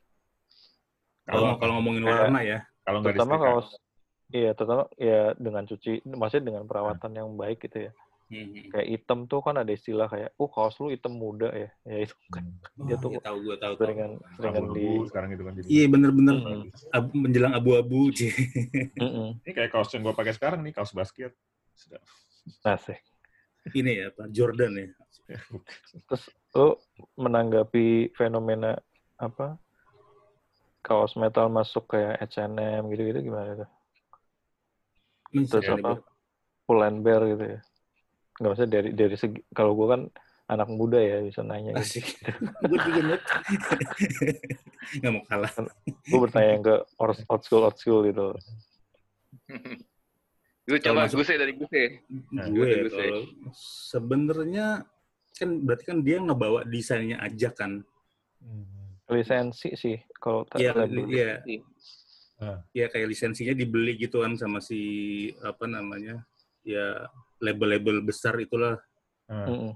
[1.26, 3.46] kalau kalau ngomongin warna ya kalau nggak Terutama disetrika.
[3.48, 3.62] kalau
[4.32, 7.92] iya terutama ya dengan cuci, maksudnya dengan perawatan yang baik gitu ya.
[8.32, 8.72] hmm.
[8.72, 11.68] Kayak hitam tuh kan ada istilah kayak, oh kaos lu hitam muda ya.
[11.84, 12.88] Ya itu kan Hmm.
[12.88, 13.84] Dia Oh, tuh ya tahu gue tahu tahu.
[13.84, 14.86] seringan seringan di.
[15.06, 15.66] Sekarang gitu kan jadi.
[15.68, 16.60] iya bener-bener Mm-mm.
[16.96, 18.08] Ab- menjelang abu-abu.
[18.96, 19.28] Mm-mm.
[19.44, 21.36] Ini kayak kaos yang gue pakai sekarang nih, kaos basket.
[21.76, 22.00] Sudah.
[22.64, 22.98] Asik.
[23.78, 24.86] ini ya Pak Jordan ya
[26.10, 26.24] Terus
[26.58, 26.74] lu
[27.14, 28.74] menanggapi fenomena
[29.14, 29.54] apa
[30.82, 33.70] kaos metal masuk kayak H&M gitu-gitu gimana tuh?
[35.32, 35.92] Terus Misalnya apa?
[36.72, 37.60] And bear gitu ya?
[38.40, 40.02] Nggak usah dari dari segi kalau gua kan
[40.48, 42.04] anak muda ya bisa nanya gitu.
[42.68, 43.00] Gue juga
[45.00, 45.52] nggak mau kalah
[46.04, 48.36] Gue bertanya yang ke old school old school gitu.
[50.62, 51.84] Gue coba masuk- Guse dari Guse.
[52.32, 53.08] Nah, gue ya Gue sih.
[53.08, 53.22] kalau
[53.88, 54.66] sebenarnya
[55.32, 57.80] kan berarti kan dia ngebawa desainnya aja kan
[58.42, 58.98] Hmm.
[59.06, 60.74] Lisensi sih kalau tak Iya,
[61.46, 61.62] iya,
[62.42, 62.58] Ah.
[62.74, 64.80] ya kayak lisensinya dibeli gitu kan sama si
[65.46, 66.26] apa namanya
[66.66, 67.06] ya
[67.38, 68.74] label-label besar itulah
[69.30, 69.46] Ah.
[69.46, 69.72] Mm-mm.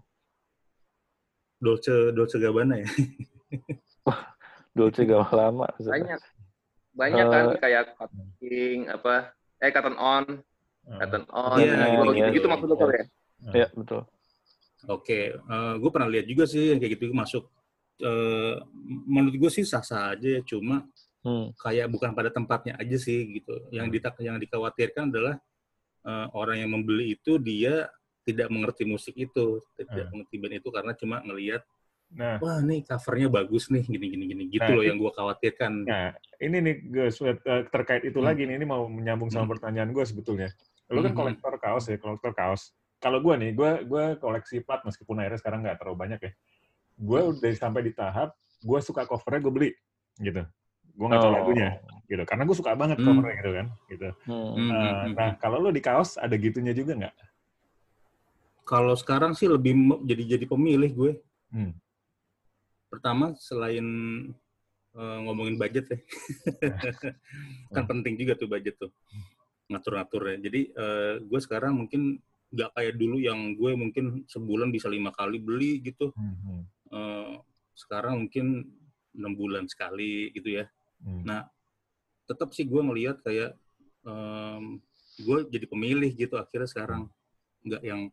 [1.56, 2.88] Dolce Dolce Gabbana ya.
[4.76, 5.64] Dolce gak lama.
[5.80, 6.20] Banyak.
[6.92, 10.24] Banyak kan Eh, kayak Cotton King, apa, eh Cotton On.
[10.84, 12.52] Cotton On, Iya, gitu, iya, gitu-gitu iya.
[12.52, 13.04] maksud lo ya?
[13.56, 14.02] Iya betul.
[14.86, 15.20] Oke,
[15.80, 17.44] gue pernah lihat juga sih yang kayak gitu masuk.
[17.96, 18.54] eh,
[19.08, 20.84] menurut gue sih sah-sah aja ya, cuma
[21.26, 21.50] Hmm.
[21.58, 23.66] kayak bukan pada tempatnya aja sih gitu.
[23.74, 23.94] Yang Hmm.
[23.98, 25.34] ditak yang dikhawatirkan adalah
[26.06, 27.90] eh, orang yang membeli itu dia
[28.22, 30.22] tidak mengerti musik itu, tidak Hmm.
[30.22, 31.66] mengerti band itu karena cuma ngelihat
[32.14, 35.72] Nah, wah nih covernya bagus nih gini gini gini gitu Nah, loh yang gue khawatirkan.
[35.82, 37.34] nah ini nih Gus, eh,
[37.66, 38.30] terkait itu Hmm.
[38.30, 39.58] lagi nih, ini mau menyambung sama Hmm.
[39.58, 40.54] pertanyaan gue sebetulnya.
[40.86, 41.18] Lo kan Hmm.
[41.18, 42.70] kolektor kaos ya, kolektor kaos.
[43.02, 46.32] Kalau gue nih, gue gue koleksi plat meskipun akhirnya sekarang nggak terlalu banyak ya.
[46.94, 49.70] Gue udah sampai di tahap gue suka covernya gue beli
[50.22, 50.46] gitu.
[50.96, 51.36] Gue nggak tahu Oh.
[51.36, 51.68] lagunya
[52.06, 53.06] gitu, karena gue suka banget Hmm.
[53.12, 53.66] covernya gitu kan.
[53.86, 54.08] Gitu.
[54.24, 54.48] Hmm.
[54.56, 57.14] Hmm, Eh, hmm, nah kalau lo di kaos ada gitunya juga nggak?
[58.66, 61.12] Kalau sekarang sih lebih jadi jadi pemilih gue.
[61.52, 61.72] Hmm.
[62.88, 63.86] Pertama selain
[64.96, 65.98] eh, ngomongin budget ya,
[67.76, 67.90] kan Hmm.
[67.92, 68.88] penting juga tuh budget tuh
[69.68, 70.40] ngatur-ngaturnya.
[70.40, 72.16] Jadi eh, gue sekarang mungkin
[72.48, 76.14] nggak kayak dulu yang gue mungkin sebulan bisa lima kali beli gitu.
[76.16, 77.34] Hmm, hmm, Eh,
[77.76, 78.64] sekarang mungkin
[79.12, 80.64] enam bulan sekali gitu ya.
[81.04, 81.22] Hmm.
[81.26, 81.48] Nah,
[82.28, 83.54] tetap sih gue ngelihat kayak
[84.06, 84.78] em,
[85.18, 87.02] gue jadi pemilih gitu akhirnya sekarang
[87.66, 88.08] nggak yang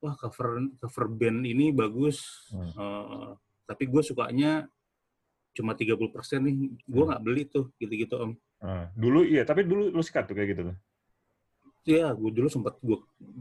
[0.00, 2.70] wah cover cover band ini bagus Hmm.
[2.76, 3.30] eh,
[3.68, 4.68] tapi gue sukanya
[5.56, 6.54] cuma 30% nih
[6.86, 7.08] gue Hmm.
[7.12, 10.62] nggak beli tuh gitu-gitu om Ah, dulu iya, tapi dulu lu sikat tuh kayak gitu
[10.72, 10.76] tuh.
[11.88, 12.98] ya gue dulu sempat gue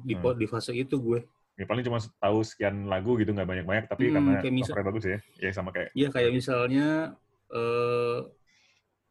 [0.07, 0.35] di, Hmm.
[0.39, 1.19] di fase itu gue
[1.57, 4.87] Ya, paling cuma tahu sekian lagu gitu nggak banyak-banyak, tapi Hmm, karena kayak misal- covernya
[4.93, 5.17] bagus ya.
[5.41, 7.17] Ya sama kayak ya kayak misalnya
[7.49, 8.17] eh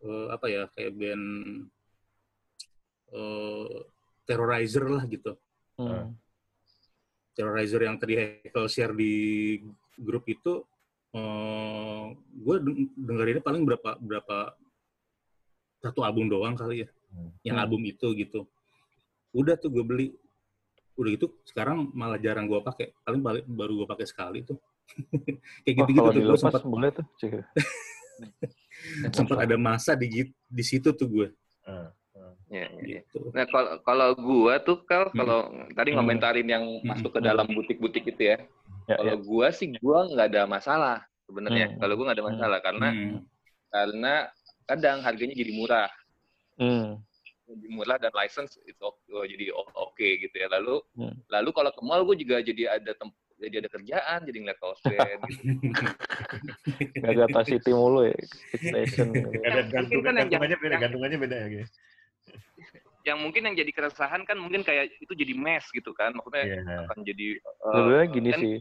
[0.02, 1.24] eh, apa ya kayak band
[3.06, 3.76] eh
[4.26, 5.32] terrorizer lah gitu
[5.76, 6.16] Hmm.
[7.36, 9.60] terrorizer yang tadi Hekel share di
[10.00, 10.64] grup itu
[11.12, 12.56] eh gue
[12.96, 14.56] dengerinnya paling berapa berapa
[15.78, 17.30] satu album doang kali ya Hmm.
[17.44, 17.64] yang Hmm.
[17.68, 18.48] album itu gitu
[19.36, 20.06] udah tuh gue beli
[20.96, 24.56] udah gitu sekarang malah jarang gue pakai paling balik baru gue pakai sekali tuh
[25.68, 27.04] kayak Wah, gitu gitu kalau tuh gue sempat boleh tuh.
[29.12, 31.28] Sempat ada masa di di situ tuh gue
[32.46, 33.00] Iya, iya, iya.
[33.02, 35.18] gitu Nah, kalau kalau gua tuh kalau Hmm.
[35.18, 35.38] kalau
[35.74, 35.98] tadi Hmm.
[35.98, 36.86] ngomentarin yang Hmm.
[36.86, 38.36] masuk ke dalam butik-butik itu ya.
[38.86, 39.22] Ya, Kalau ya.
[39.26, 41.74] gua sih gua nggak ada masalah sebenarnya.
[41.74, 41.78] Hmm.
[41.82, 42.32] Kalau gua nggak ada Hmm.
[42.32, 43.18] masalah karena Hmm.
[43.74, 44.12] karena
[44.70, 45.90] kadang harganya jadi murah.
[46.54, 47.02] Hmm.
[47.46, 50.46] Jadi murah dan license itu jadi oke gitu ya.
[50.46, 51.14] Lalu Hmm.
[51.26, 54.80] lalu kalau ke mall gua juga jadi ada tem jadi ada kerjaan, jadi ngeliat kaos
[54.80, 55.42] band gitu.
[56.98, 58.16] Gagata City mulu ya.
[58.54, 59.06] Station.
[59.14, 59.28] gitu.
[59.44, 61.46] Ada Mungkin kan yang- gantungannya beda, gantungannya beda ya.
[61.52, 61.66] gitu.
[63.06, 66.10] Yang mungkin yang jadi keresahan kan mungkin kayak itu jadi mes gitu kan.
[66.10, 66.76] Maksudnya Iya.
[66.88, 68.56] akan jadi eh, Sebenarnya gini kan- sih.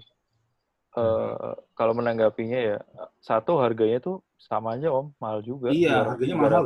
[0.95, 2.77] eh kalau menanggapinya ya
[3.19, 6.63] satu harganya tuh sama aja om mahal juga Iya, Dua- harganya tiga mahal.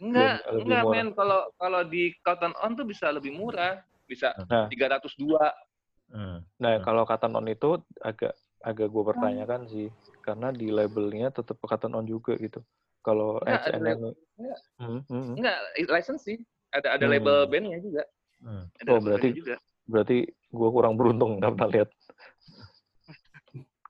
[0.00, 0.94] Enggak, Belum- lebih enggak murah.
[0.94, 1.08] men.
[1.12, 3.82] Kalau kalau di Cotton On tuh bisa lebih murah.
[4.06, 4.66] Bisa Nah.
[4.66, 5.38] 302.
[6.10, 6.42] Hmm.
[6.58, 6.84] Nah, Hmm.
[6.84, 9.88] kalau Cotton On itu agak agak gue pertanyakan sih,
[10.20, 12.60] karena di labelnya tetap Cotton On juga gitu.
[13.00, 13.98] Kalau Nggak, ada H&M,
[14.36, 14.58] Nggak.
[14.76, 15.34] Hmm, hmm, hmm.
[15.40, 15.56] Enggak,
[15.88, 16.38] license sih.
[16.70, 17.12] Ada ada Hmm.
[17.14, 18.02] label bandnya juga.
[18.42, 18.64] Hmm.
[18.76, 19.56] Ada Oh, label berarti- juga.
[19.90, 21.88] berarti gue kurang beruntung nggak pernah lihat.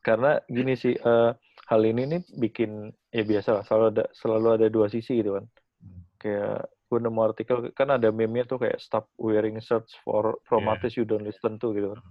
[0.01, 1.31] Karena gini sih, eh,
[1.69, 2.71] hal ini nih bikin
[3.11, 5.45] ya biasa lah, selalu ada selalu ada dua sisi gitu kan.
[5.81, 6.01] Hmm.
[6.17, 10.71] Kayak gue nemu artikel kan ada meme-nya tuh kayak stop wearing shirts for from Iya.
[10.75, 12.03] artists you don't listen to gitu kan.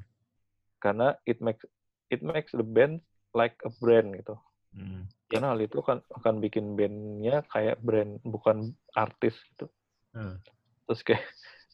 [0.80, 1.68] Karena it makes
[2.08, 3.04] it makes the band
[3.36, 4.40] like a brand gitu.
[4.72, 5.12] Hmm.
[5.28, 9.68] Karena hal itu kan akan bikin bandnya kayak brand bukan artis gitu.
[10.16, 10.40] Hmm.
[10.88, 11.26] Terus kayak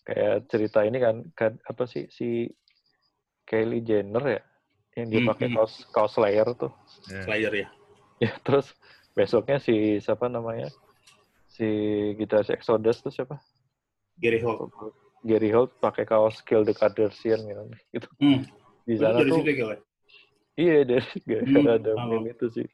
[0.05, 2.49] kayak cerita ini kan, kan apa sih si
[3.45, 4.41] Kylie Jenner ya
[4.95, 5.55] yang dia Hmm, pakai hmm.
[5.61, 6.73] kaos kaos Slayer tuh.
[7.05, 7.21] Ya.
[7.21, 7.67] Slayer ya.
[8.17, 8.73] Ya terus
[9.13, 10.71] besoknya si siapa namanya
[11.55, 11.67] si
[12.19, 13.39] gitaris Exodus tuh siapa?
[14.19, 14.71] Gary Holt.
[15.23, 17.63] Gary Holt pakai kaos Kill the Kardashian gitu.
[17.95, 18.09] gitu.
[18.19, 18.43] Hmm.
[18.85, 19.77] Di sana dari tuh situ ya,
[20.55, 22.67] iya dari gara-gara Hmm, ada meme itu sih.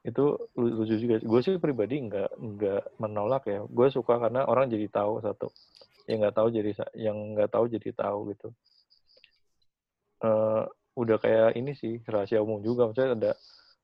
[0.00, 1.20] Itu lu- lucu juga.
[1.20, 3.60] Gue sih pribadi nggak nggak menolak ya.
[3.68, 5.52] Gue suka karena orang jadi tahu satu.
[6.08, 8.48] Yang nggak tahu jadi yang nggak tahu jadi tahu gitu.
[10.24, 10.62] Eh
[10.96, 12.88] udah kayak ini sih rahasia umum juga.
[12.88, 13.32] Maksudnya ada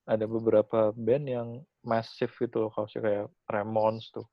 [0.06, 1.48] ada beberapa band yang
[1.82, 4.26] masif gitu loh kaosnya kayak Ramones tuh.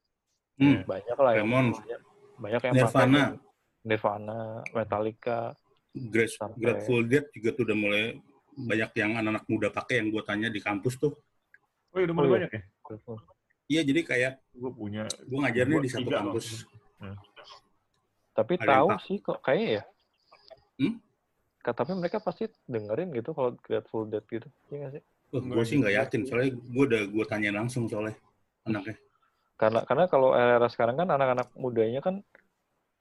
[0.58, 0.86] Hmm.
[0.86, 1.78] Banyak lah yang Ramones.
[1.82, 2.02] banyak,
[2.38, 2.94] banyak yang Nirvana.
[2.94, 3.42] pakai
[3.84, 4.40] Nirvana,
[4.72, 5.40] Metallica.
[5.94, 8.04] Grace, Sampai- Grateful Dead juga tuh udah mulai
[8.54, 11.14] banyak yang anak-anak muda pakai yang gue tanya di kampus tuh.
[11.94, 12.62] Oh, iya, udah mulai Oh, banyak ya?
[13.70, 15.06] Iya, jadi kayak Gue punya.
[15.06, 16.66] gue ngajarnya di satu kampus.
[17.02, 17.18] loh.
[18.34, 19.84] Tapi Ada yang tahu sih kok kayaknya ya.
[20.82, 20.94] Hmm?
[21.64, 24.50] Tapi mereka pasti dengerin gitu kalau Grateful Dead gitu.
[24.70, 25.04] Iya nggak sih?
[25.34, 28.14] Wah, gue sih nggak yakin, soalnya gue udah gue tanya langsung soalnya
[28.64, 28.96] anaknya.
[29.58, 32.22] Karena karena kalau era sekarang kan anak-anak mudanya kan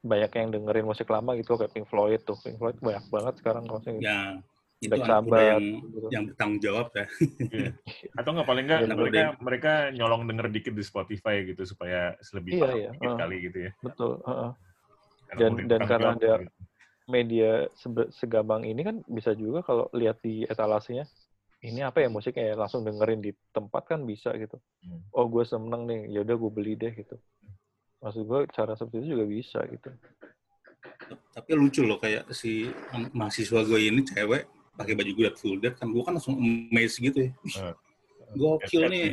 [0.01, 2.35] banyak yang dengerin musik lama gitu kayak Pink Floyd tuh.
[2.41, 4.01] Pink Floyd banyak banget sekarang kalau gitu.
[4.01, 4.41] Ya,
[4.81, 6.09] itu Black muda Sabbath yang gitu.
[6.11, 7.05] yang bertanggung jawab ya.
[7.39, 7.71] Iya.
[8.19, 12.69] Atau nggak paling nggak mereka mereka nyolong denger dikit di Spotify gitu supaya lebih Iya,
[12.75, 12.91] iya.
[12.97, 13.19] dikit Ah.
[13.21, 13.71] kali gitu ya.
[13.79, 14.13] Betul.
[14.25, 14.51] heeh.
[15.29, 16.53] Karena Dan- dan karena ada- gitu.
[17.03, 17.67] Media
[18.15, 21.03] segampang ini kan bisa juga kalau lihat di etalasenya
[21.63, 24.59] ini apa ya musiknya ya langsung dengerin di tempat kan bisa gitu.
[24.83, 24.99] Hmm.
[25.15, 27.15] Oh gue seneng nih, ya udah gue beli deh gitu.
[28.03, 29.89] Maksud gue cara seperti itu juga bisa gitu.
[31.33, 32.67] Tapi lucu loh kayak si
[33.15, 34.43] mahasiswa gue ini cewek
[34.75, 37.33] pakai baju Grateful Dead kan gue kan langsung amazed gitu ya.
[37.41, 37.75] Wih, Ah.
[38.33, 39.07] Gokil nih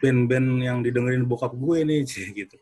[0.00, 2.56] band-band yang didengerin bokap gue nih gitu.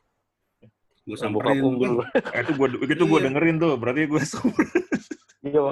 [1.07, 2.03] Gue Bokap samperin, unggul.
[2.35, 3.27] Eh, itu gue itu gue Iya.
[3.31, 4.67] dengerin tuh, berarti gue super.
[5.45, 5.71] Iya.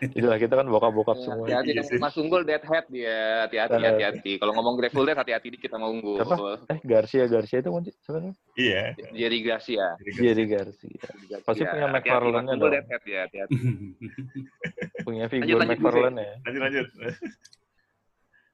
[0.00, 1.44] Itulah kita kan bokap-bokap semua.
[1.44, 1.98] Hati-hati Iya dong.
[1.98, 3.44] Mas Unggul deadhead dia.
[3.44, 3.88] Hati-hati, Nah.
[3.88, 4.32] hati-hati.
[4.36, 6.18] Kalau ngomong Grateful Dead, hati-hati dikit sama Unggul.
[6.18, 6.66] Siapa?
[6.68, 8.32] Eh, Garcia, Garcia itu kunci sebenarnya.
[8.54, 8.82] Iya.
[9.10, 9.86] Jerry Garcia.
[10.12, 10.98] Jerry Garcia.
[11.26, 11.36] Garcia.
[11.42, 12.02] Pasti punya Mas
[12.46, 12.72] Unggul dong.
[12.72, 13.56] deadhead ya, hati-hati.
[15.06, 16.34] Punya figur McFarlane ya.
[16.44, 16.86] Lanjut lanjut.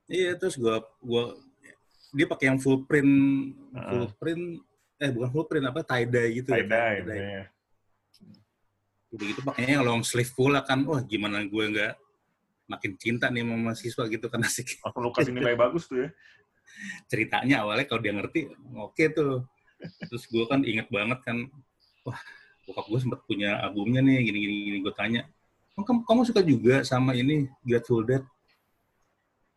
[0.06, 0.70] Iya terus gue
[1.02, 1.34] gua
[2.14, 3.10] dia pakai yang full print
[3.74, 3.90] Ah.
[3.90, 4.62] full print
[4.96, 7.18] eh bukan full print apa tie dye gitu Tie ya dye, tie-dye.
[7.18, 7.42] ya.
[9.16, 10.84] Udah gitu pakainya long sleeve pula kan.
[10.84, 11.92] Wah gimana gue nggak
[12.66, 14.68] makin cinta nih sama mahasiswa gitu kan asik.
[14.84, 16.10] Langsung lu kasih nilai bagus tuh ya.
[17.08, 19.48] ceritanya awalnya kalau dia ngerti oke tuh.
[19.80, 21.48] Terus gue kan inget banget kan
[22.04, 22.20] wah
[22.68, 24.78] bokap gue sempat punya albumnya nih gini gini gini.
[24.84, 25.24] Gue tanya
[25.76, 28.24] "Oh, kamu, kamu suka juga sama ini Grateful Dead?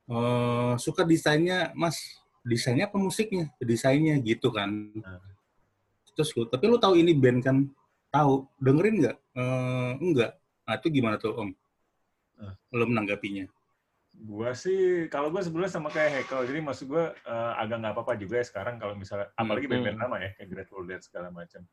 [0.10, 1.98] Eh, suka desainnya mas.
[2.41, 3.52] Desainnya apa musiknya?
[3.62, 4.69] Desainnya gitu kan.
[4.95, 5.22] Hmm.
[6.19, 7.58] terus gue tapi lu tahu ini band kan
[8.10, 10.32] tahu dengerin nggak Eh, enggak
[10.65, 11.50] nah itu gimana tuh om
[12.39, 12.56] Hmm.
[12.72, 13.45] lo menanggapinya
[14.19, 18.13] Gua sih, kalau gue sebenarnya sama kayak Hekel, jadi maksud gue eh, agak nggak apa-apa
[18.15, 19.43] juga ya sekarang kalau misalnya, Hmm.
[19.48, 21.63] apalagi band-band lama ya, kayak Grateful Dead segala macam.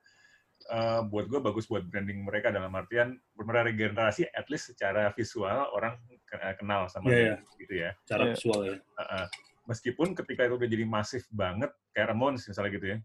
[0.67, 5.71] Eh, buat gue bagus buat branding mereka dalam artian beberapa regenerasi, at least secara visual
[5.71, 7.91] orang ke- kenal sama Iya, band gitu ya.
[8.05, 8.33] cara Iya.
[8.35, 9.27] visual ya Uh-uh.
[9.67, 12.99] Meskipun ketika itu udah jadi masif banget, kayak Ramones misalnya gitu ya,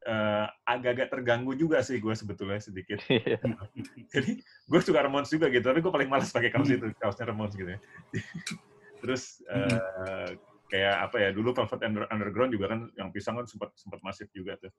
[0.00, 2.98] eh, agak-agak terganggu juga sih gue sebetulnya sedikit.
[3.10, 3.36] Iya.
[4.12, 6.76] Jadi gue suka Ramones juga gitu, tapi gue paling malas pakai kaos Hmm.
[6.80, 7.80] itu, kaosnya Ramones gitu ya.
[9.00, 10.28] Terus eh,
[10.70, 14.28] kayak apa ya, dulu Velvet Under- Underground juga kan, yang pisang kan sempat sempat masif
[14.32, 14.72] juga tuh.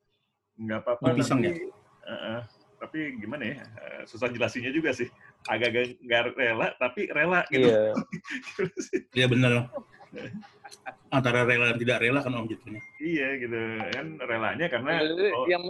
[0.58, 1.70] Nggak apa-apa, Pisang tapi,
[2.06, 2.42] eh,
[2.82, 5.10] tapi gimana ya, eh, susah jelasinnya juga sih.
[5.46, 7.70] Agak-agak nggak rela, tapi rela gitu.
[7.70, 7.94] Iya.
[9.14, 9.70] Iya benar.
[11.12, 12.82] Antara rela dan tidak rela kan om jatuhnya.
[13.00, 13.60] Iya gitu
[13.96, 14.92] kan relanya karena
[15.36, 15.64] oh, yang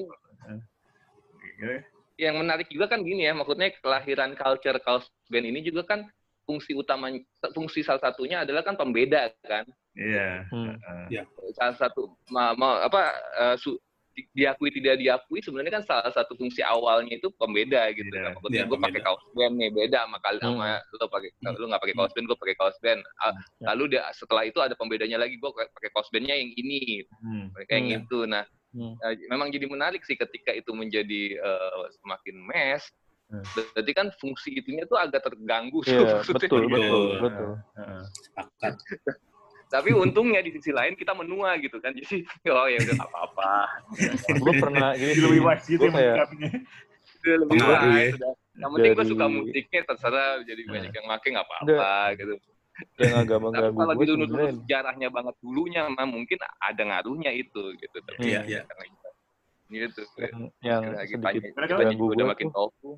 [1.41, 1.73] gitu.
[2.21, 6.05] yang menarik juga kan gini ya, maksudnya kelahiran culture kaos band ini juga kan
[6.45, 7.09] fungsi utama
[7.53, 10.47] fungsi salah satunya adalah kan pembeda kan Iya.
[10.47, 10.71] Hmm.
[10.79, 11.27] Heeh.
[11.51, 13.01] salah satu ma, ma- apa
[13.35, 13.79] eh, su-
[14.35, 18.23] diakui tidak diakui sebenarnya kan salah satu fungsi awalnya itu pembeda gitu Iya.
[18.27, 18.31] kan.
[18.35, 20.47] Maksudnya Iya, gue pakai kaos band nih beda sama kali Hmm.
[20.51, 21.55] sama lo pakai Hmm.
[21.55, 23.01] lo nggak pakai kaos band gue pakai kaos band.
[23.63, 27.45] Lalu dia setelah itu ada pembedanya lagi gue pakai kaos bandnya yang ini Hmm.
[27.65, 27.91] kayak Hmm.
[27.97, 28.19] gitu.
[28.25, 28.95] Nah Hmm.
[29.03, 32.83] eh, memang jadi menarik sih ketika itu menjadi eh, semakin mes.
[33.31, 33.47] Hmm.
[33.55, 36.35] Berarti kan fungsi itunya tuh agak terganggu Iya, maksudnya.
[36.35, 36.67] betul, Betul.
[36.67, 37.51] betul, betul.
[37.79, 38.01] Heeh.
[38.27, 38.73] Sepakat.
[39.71, 41.95] Tapi untungnya di sisi lain kita menua gitu kan.
[41.95, 43.53] Jadi oh ya udah apa-apa.
[44.35, 46.13] Gue pernah gini Jadi lebih sih, wise gitu ya
[47.21, 48.31] kayak lebih wise, ya.
[48.59, 50.71] Yang penting gue suka musiknya terserah jadi Nah.
[50.75, 52.35] banyak yang make nggak apa-apa gitu.
[52.97, 54.23] yang agak Tapi mengganggu kalau gue dulu
[54.57, 57.97] sejarahnya banget dulunya mah mungkin ada ngaruhnya itu gitu.
[58.03, 58.61] Tapi Iya, ya, iya.
[59.71, 60.03] Gitu.
[60.19, 62.89] yang, yang Lagi sedikit ganggu juga udah gue makin tuh, tofu.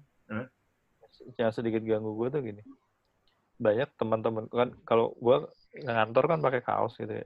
[1.37, 2.61] yang sedikit ganggu gue tuh gini.
[3.61, 5.37] Banyak teman-teman kan kalau gue
[5.73, 7.25] ngantor kan pakai kaos gitu ya.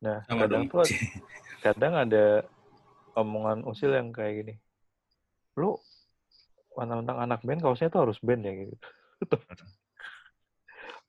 [0.00, 0.72] Nah, Sama kadang dong.
[0.72, 0.88] tuh
[1.64, 2.44] kadang ada
[3.12, 4.54] omongan usil yang kayak gini.
[5.56, 5.76] Lu
[6.76, 8.76] mentang-mentang anak band kaosnya tuh harus band ya gitu.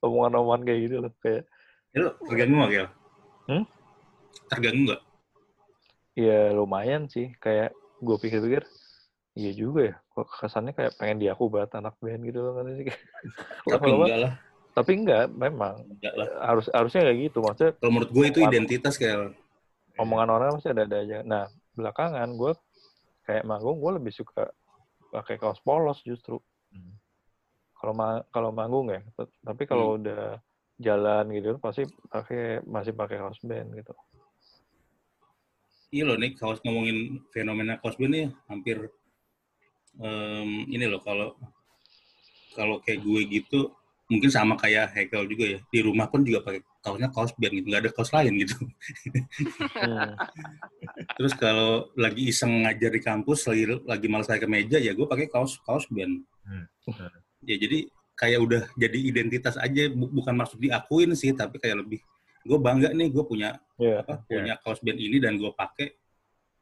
[0.05, 1.43] Omongan-omongan kayak gitu loh kayak
[1.91, 2.87] Ya, lu terganggu nggak, Gel?
[3.47, 3.63] Hmm?
[4.51, 5.01] Terganggu nggak?
[6.17, 8.65] ya lumayan sih kayak gue pikir-pikir
[9.37, 12.89] iya juga ya kok kesannya kayak pengen diaku banget anak band gitu loh kan sih
[13.69, 14.33] Tapi enggak lah.
[14.77, 15.81] Tapi enggak memang.
[15.89, 16.27] Enggak lah.
[16.53, 17.41] harus harusnya kayak gitu.
[17.41, 19.33] Maksudnya Kalau menurut gue itu identitas, Gel.
[19.97, 21.17] omongan orang pasti ada ada aja.
[21.25, 22.53] Nah belakangan gue
[23.25, 24.45] kayak manggung gue lebih suka
[25.09, 26.37] pakai kaos polos justru.
[26.69, 26.93] Hmm.
[27.77, 29.01] kalau ma- kalau manggung ya.
[29.17, 30.37] Tapi kalau udah
[30.77, 33.93] jalan gitu pasti pakai masih pakai kaos band gitu.
[35.89, 38.77] Iya loh, nih kaos ngomongin fenomena kaos band nih hampir
[39.97, 41.33] em, ini loh kalau
[42.53, 43.73] kalau kayak gue gitu
[44.07, 47.67] mungkin sama kayak Hekel juga ya di rumah pun juga pakai kaosnya kaos band gitu
[47.67, 48.55] nggak ada kaos lain gitu
[49.77, 50.15] Hmm.
[51.17, 55.27] terus kalau lagi iseng ngajar di kampus lagi lagi malas pakai meja ya gue pakai
[55.27, 56.63] kaos kaos band Hmm.
[57.41, 61.99] ya jadi kayak udah jadi identitas aja bu- bukan maksud diakuin sih tapi kayak lebih
[62.41, 65.91] gue bangga nih gue punya ya apa punya kaos band ini dan gue pakai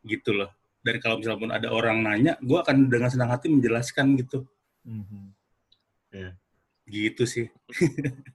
[0.03, 0.49] gitu loh
[0.81, 4.41] dan kalau misalnya pun ada orang nanya gue akan dengan senang hati menjelaskan gitu
[4.81, 5.29] Mhm.
[6.85, 7.49] Gitu sih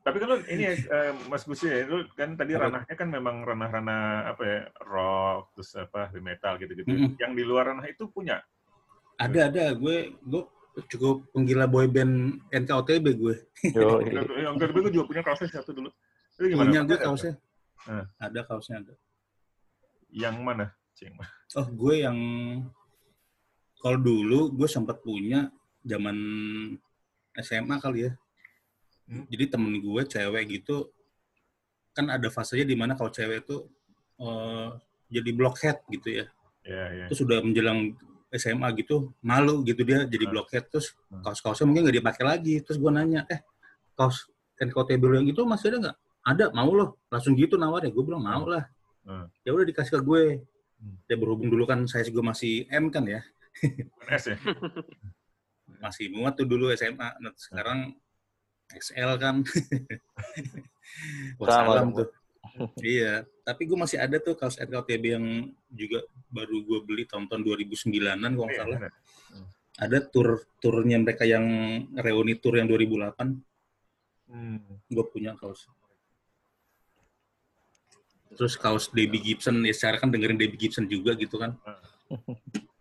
[0.03, 2.67] Tapi kan lu ini ya, eh, Mas Gusi ya, lu kan tadi Apa?
[2.67, 6.91] ranahnya kan memang ranah-ranah apa ya, rock, terus apa, heavy metal gitu-gitu.
[6.91, 7.15] Mm-mm.
[7.15, 8.43] Yang di luar ranah itu punya.
[9.15, 10.43] ada ada gue gue
[10.89, 13.35] cukup penggila boy band NKOTB gue
[13.71, 15.91] yo Yang kedua gue juga punya kaosnya satu dulu.
[16.35, 16.65] Itu gimana?
[16.65, 17.35] punya gue kaosnya
[17.81, 18.05] Hmm.
[18.17, 18.95] ada kaosnya ada
[20.09, 20.67] Yang mana?
[20.93, 21.17] Cing.
[21.55, 22.19] oh gue yang
[23.77, 25.49] kalau dulu gue sempat punya
[25.81, 26.17] zaman
[27.37, 28.13] SMA kali ya
[29.11, 29.27] Hmm.
[29.27, 30.87] jadi temen gue cewek gitu
[31.91, 33.67] kan ada fasenya di mana kalau cewek itu
[34.23, 34.69] eh,
[35.11, 36.27] jadi blockhead gitu ya
[36.61, 37.05] Ya, ya.
[37.09, 37.97] terus sudah menjelang
[38.31, 40.33] SMA gitu malu gitu dia jadi Hmm.
[40.39, 41.25] blockhead terus Hmm.
[41.25, 43.43] kaos-kaosnya mungkin nggak dipakai lagi terus gue nanya eh
[43.99, 44.85] kaos lo
[45.17, 48.47] yang itu masih ada nggak ada mau loh langsung gitu nawar ya gue bilang mau
[48.47, 48.69] lah
[49.03, 49.27] Hmm.
[49.43, 50.23] ya udah dikasih ke gue
[50.79, 50.97] Hmm.
[51.09, 53.25] ya berhubung dulu kan saya juga masih M kan ya
[54.21, 54.39] S ya?
[55.81, 57.97] masih muat tuh dulu SMA nah, sekarang
[58.75, 59.37] XL kan.
[61.41, 62.09] Dong, tuh.
[62.83, 65.27] iya tapi gue masih ada tuh kaos NKOTB yang
[65.71, 68.79] juga baru gue beli tahun-tahun 2009an kalau nggak Iya, salah.
[68.81, 68.93] benar.
[69.81, 70.29] ada tur
[70.59, 71.47] turnya mereka yang
[71.97, 73.39] reuni tour yang 2008
[74.31, 74.63] Hmm.
[74.87, 75.67] gue punya kaos.
[78.31, 81.59] Terus kaos Debbie Gibson ya secara kan dengerin Debbie Gibson juga gitu kan.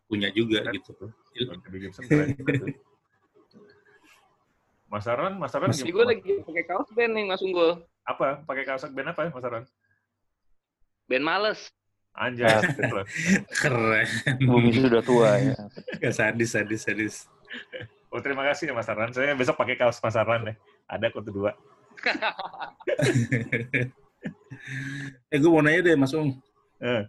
[0.06, 0.94] Punya juga gitu.
[1.34, 2.06] Debbie Gibson.
[4.90, 5.94] Mas Aron, Mas Aron gimana?
[5.94, 7.72] gue lagi pakai kaos band nih Mas Unggul.
[8.04, 8.42] apa?
[8.44, 9.64] Pakai kaos band apa ya, Mas Aron?
[11.06, 11.60] Band males.
[12.12, 12.50] Anjay,
[13.62, 14.10] keren
[14.42, 15.54] bumi sudah tua ya
[16.02, 17.16] ya sadis sadis sadis
[18.10, 19.14] Oh, terima kasih ya Mas Aron.
[19.14, 20.58] Saya besok pakai kaos Mas Aron deh.
[20.86, 21.52] Ada kok tuh dua.
[25.30, 26.34] eh gue mau nanya deh Mas Ung
[26.80, 27.04] Eh.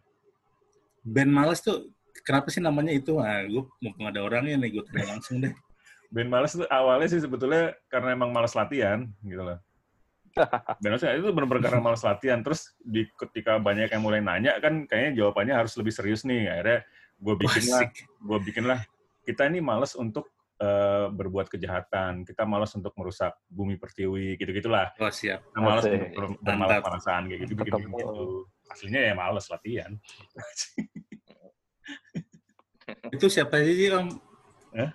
[1.00, 1.88] band males tuh
[2.20, 5.54] kenapa sih namanya itu nah gue mumpung ada orangnya nih gue tanya langsung deh
[6.10, 9.58] Band males tuh awalnya sih sebetulnya karena emang males latihan gitu loh.
[10.82, 12.42] Band males itu benar-benar karena males latihan.
[12.42, 16.50] Terus di ketika banyak yang mulai nanya kan kayaknya jawabannya harus lebih serius nih.
[16.50, 16.78] Akhirnya
[17.16, 17.92] gue bikin lah, Asik.
[18.18, 18.80] gue bikin lah.
[19.22, 20.26] Kita ini males untuk
[20.58, 22.26] eh, berbuat kejahatan.
[22.26, 24.90] Kita males untuk merusak bumi pertiwi, gitu-gitulah.
[24.98, 25.94] oh siap Kita males Asik.
[25.94, 27.96] untuk ber- bermalas-malasan kayak gitu, Ketemu.
[27.96, 28.24] gitu.
[28.66, 29.94] Aslinya ya males latihan.
[33.10, 34.10] itu siapa sih om
[34.70, 34.86] Eh?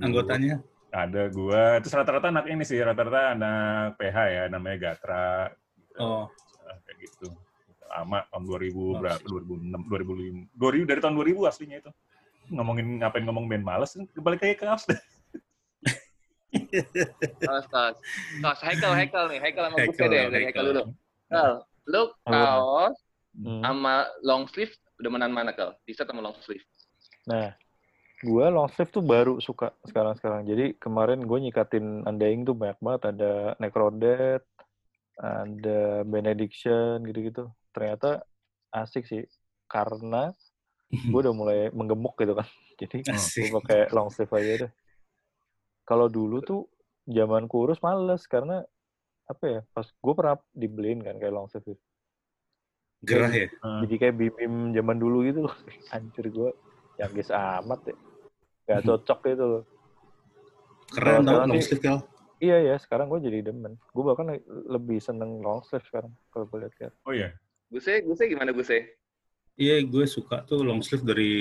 [0.00, 0.56] Anggotanya
[0.90, 5.50] ada gua terus rata-rata anak ini sih rata-rata anak PH ya namanya Gatra
[5.98, 6.30] Oh,
[6.64, 7.28] Nah, kayak gitu
[7.90, 11.90] lama tahun 2000 Oh, berapa 2006 2005 2000 dari tahun 2000 aslinya itu
[12.50, 15.00] ngomongin ngapain ngomong band males balik lagi ke kaos deh
[17.40, 17.96] Kaos, kaos.
[18.42, 19.38] Kaos, Haikal, Haikal nih.
[19.38, 20.22] Haikal sama Buke deh.
[20.26, 20.50] Dari Haikal.
[20.50, 20.82] Haikal dulu.
[21.30, 21.52] Kal,
[21.86, 22.96] lu kaos
[23.30, 23.62] Hmm.
[23.62, 25.78] sama long sleeve demenan mana, Kal?
[25.86, 26.66] T-shirt sama long sleeve?
[27.30, 27.54] Nah,
[28.20, 30.44] gue long sleeve tuh baru suka sekarang-sekarang.
[30.44, 33.02] Jadi kemarin gue nyikatin Undying tuh banyak banget.
[33.16, 34.42] Ada Necrodead,
[35.16, 37.48] ada Benediction gitu-gitu.
[37.72, 38.20] Ternyata
[38.76, 39.24] asik sih.
[39.64, 40.28] Karena
[40.92, 42.48] gue udah mulai menggemuk gitu kan.
[42.80, 44.72] Jadi gue pakai long sleeve aja deh.
[45.88, 46.68] Kalau dulu tuh
[47.08, 48.60] zaman kurus males karena
[49.24, 49.60] apa ya?
[49.72, 51.72] Pas gue pernah dibeliin kan kayak long sleeve.
[51.72, 51.74] itu.
[53.00, 53.48] gerah ya?
[53.88, 55.56] Jadi kayak bim-bim zaman dulu gitu loh.
[55.92, 56.50] Hancur gue.
[57.00, 57.96] Yang guys amat ya.
[58.66, 59.62] Gak cocok gitu loh.
[60.90, 61.98] Keren tau long sih- sleeve Kel.
[62.40, 63.76] Iya ya, sekarang gue jadi demen.
[63.92, 66.92] Gue bahkan le- lebih seneng long sleeve sekarang kalau gue lihat-lihat.
[67.04, 67.36] oh iya
[67.70, 68.96] Guse, Guse gimana Guse?
[69.54, 71.32] Iya, gue suka tuh long sleeve dari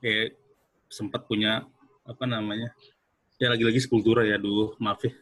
[0.00, 0.30] eh
[0.86, 1.66] sempat punya
[2.06, 2.70] apa namanya?
[3.42, 5.12] Ya lagi-lagi Sepultura ya, duh maaf ya.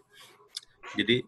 [0.92, 1.24] Jadi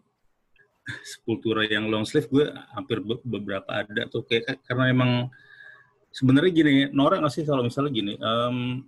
[1.01, 2.45] Sepultura yang long sleeve gue
[2.77, 5.11] hampir be- beberapa ada tuh kayak karena emang
[6.13, 8.85] sebenarnya gini, norak nggak sih kalau misalnya gini, em,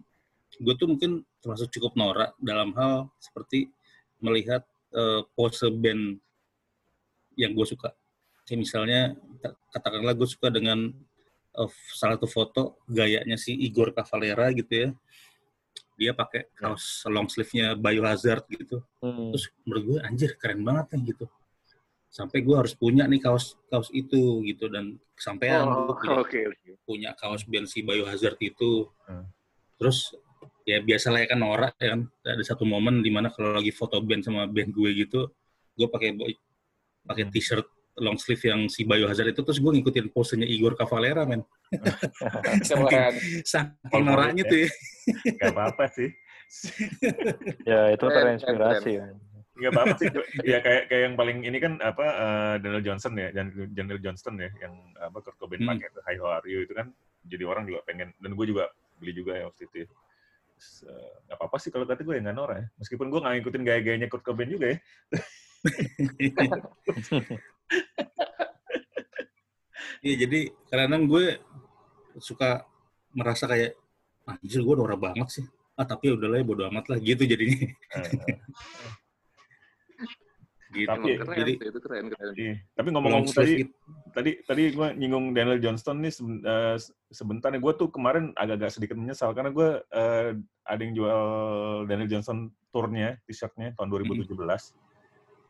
[0.57, 3.69] gue tuh mungkin termasuk cukup norak dalam hal seperti
[4.17, 6.17] melihat eh, pose band
[7.37, 7.93] yang gue suka.
[8.47, 8.99] Kayak misalnya
[9.37, 10.89] ta- katakanlah gue suka dengan
[11.53, 14.89] eh, salah satu foto gayanya si Igor Cavalera gitu ya.
[15.97, 18.81] Dia pakai kaos long sleeve-nya Biohazard gitu.
[19.01, 19.33] Hmm.
[19.33, 21.25] Terus menurut gue anjir keren banget nih gitu.
[22.09, 26.39] Sampai gue harus punya nih kaos kaos itu gitu dan kesampaian Oh, punya, oke.
[26.85, 28.89] punya kaos band si Biohazard itu.
[29.05, 29.25] Hmm.
[29.77, 30.13] Terus
[30.67, 32.01] ya biasalah ya kan norak ya kan.
[32.21, 35.31] Ada satu momen di mana kalau lagi foto band sama band gue gitu,
[35.73, 36.35] gue pakai boy-
[37.07, 37.31] pakai Hmm.
[37.31, 41.41] t-shirt long sleeve yang si Biohazard itu terus gue ngikutin posenya Igor Cavalera men.
[42.69, 43.43] Saking
[43.89, 44.51] Favorit noraknya ya.
[44.51, 44.69] tuh ya.
[45.33, 46.09] nggak apa-apa sih
[47.69, 49.13] Ya itu terinspirasi kan.
[49.57, 50.07] nggak apa-apa sih
[50.53, 53.33] ya kayak kayak yang paling ini kan apa eh, Daniel Johnson ya
[53.73, 55.75] Daniel Johnston ya yang apa Kurt Cobain Hmm.
[55.75, 56.93] pakai Hi How Are You itu kan
[57.25, 59.87] jadi orang juga pengen dan gue juga beli juga ya waktu itu ya.
[60.57, 64.07] Nggak apa-apa sih kalau kata gue ya nggak norak ya meskipun gue nggak ngikutin gaya-gayanya
[64.09, 64.77] Kurt Cobain juga ya
[70.05, 70.39] Iya jadi
[70.69, 71.41] kadang gue
[72.21, 72.63] suka
[73.17, 73.73] merasa kayak
[74.29, 75.45] anjir gue norak banget sih.
[75.77, 77.65] Ah tapi ya udahlah ya bodo amat lah gitu jadinya.
[80.67, 80.83] Gitu.
[80.83, 82.33] Tapi- Emang keren jadi itu keren, keren.
[82.35, 82.55] iya.
[82.75, 83.71] tapi ngomong-ngomong tadi itu-
[84.11, 86.11] tadi tadi gue nyinggung Daniel Johnston nih
[86.43, 86.75] eh,
[87.07, 91.21] sebentar nih gue tuh kemarin agak-agak sedikit menyesal karena gue eh, ada yang jual
[91.87, 94.27] Daniel Johnson tournya t-shirtnya tahun 2017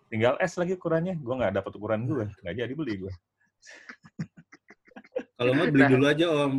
[0.07, 3.13] tinggal S lagi ukurannya gue nggak dapat ukuran gue nggak jadi beli gue
[5.37, 5.91] kalau nggak beli Nah.
[5.91, 6.53] dulu aja om.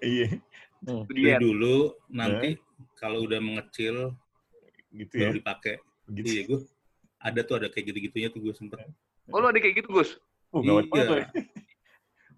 [0.00, 0.28] iya
[1.04, 1.36] Beli Dia.
[1.36, 1.76] dulu
[2.08, 2.54] nanti
[2.94, 4.14] kalau udah mengecil
[4.90, 5.74] gitu ya baru dipakai.
[6.08, 6.60] gitu Iya gue
[7.18, 8.78] ada tuh ada kayak gitu-gitunya tuh gue sempet.
[9.28, 10.16] Oh, lu ada kayak gitu, Gus?
[10.54, 11.26] uh, banget Iya.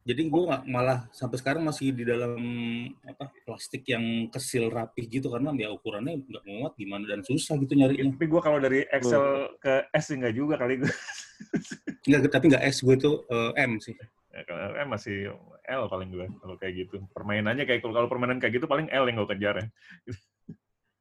[0.01, 2.41] Jadi gue malah sampai sekarang masih di dalam
[3.05, 7.76] apa plastik yang kesil rapih gitu karena ya ukurannya nggak muat gimana dan susah gitu
[7.76, 8.09] nyarinya.
[8.16, 10.93] tapi gue kalau dari Excel ke S sih nggak juga kali gue
[12.09, 13.93] Nggak, tapi nggak S gue tuh eh, M sih.
[14.33, 15.37] Ya, kalau M masih
[15.68, 19.20] L paling gue kalau kayak gitu permainannya kayak kalau permainan kayak gitu paling L yang
[19.20, 19.66] gue kejar ya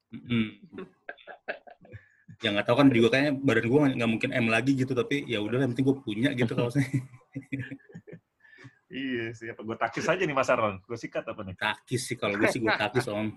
[0.09, 0.57] Mm.
[2.39, 5.39] Ya nggak tahu kan juga kayaknya badan gue nggak mungkin M lagi gitu tapi ya
[5.39, 6.87] udah yang penting gue punya gitu kaosnya
[8.89, 12.33] iya siapa gue takis aja nih Mas Aron gue sikat apa nih takis sih kalau
[12.35, 13.29] gue sih gue takis om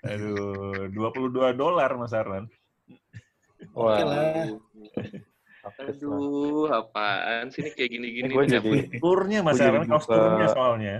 [0.00, 2.46] aduh 22 dolar Mas Aron
[3.70, 4.48] oke Wah, lah.
[5.60, 8.32] Aduh, apaan sih ini kayak gini-gini?
[8.32, 8.96] Nih, jadi- apa?
[8.96, 10.96] turnya Mas Aron kaos buka- turnya soalnya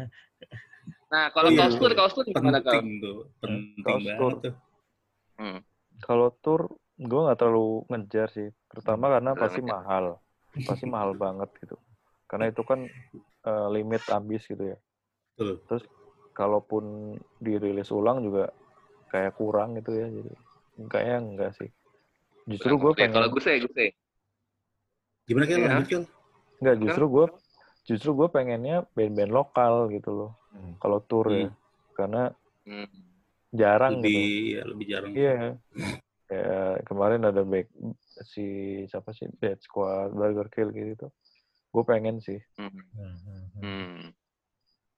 [1.11, 2.71] Nah, kalau Iya, kaos tur, kaos tur gimana, Kal?
[2.79, 4.33] penting tuh penting banget tur.
[4.39, 4.55] tuh
[5.99, 6.63] Kalau tour
[7.01, 8.49] gue nggak terlalu ngejar sih.
[8.69, 10.05] Pertama karena Nggak pasti mahal,
[10.69, 11.77] pasti mahal banget gitu.
[12.29, 12.85] Karena itu kan
[13.49, 14.79] eh, limit habis gitu ya.
[15.41, 15.57] Betul.
[15.65, 15.85] Terus
[16.37, 18.53] kalaupun dirilis ulang juga
[19.09, 20.07] kayak kurang gitu ya.
[20.13, 20.33] Jadi
[20.93, 21.71] kayaknya enggak sih.
[22.45, 23.91] Justru gue kalau pengen gue sih, gue sih.
[25.31, 26.05] gimana lanjut Kel?
[26.59, 27.27] enggak justru gue
[27.87, 30.31] justru gue pengennya band-band lokal gitu loh.
[30.53, 30.75] Hmm.
[30.83, 31.49] Kalau tour ya.
[31.49, 31.57] Hmm.
[31.97, 32.23] Karena
[32.69, 32.87] Hmm.
[33.51, 34.21] jarang lebih gitu.
[34.53, 35.57] ya, lebih jarang Iya.
[36.31, 37.67] Kayak kemarin ada back
[38.23, 38.47] si
[38.87, 41.11] siapa sih Dead Squad, Burger Kill gitu.
[41.75, 42.39] Gue pengen sih.
[42.55, 42.71] Hmm.
[43.59, 44.15] Hmm.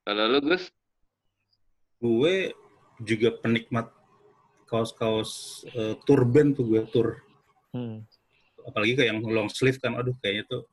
[0.05, 0.69] Kalau lu, Gus?
[2.03, 2.51] gue
[2.99, 3.87] juga penikmat
[4.67, 7.09] kaos-kaos uh, tour band tuh gue tour
[7.73, 8.05] Hmm.
[8.69, 10.69] apalagi kayak yang long sleeve kan aduh kayaknya tuh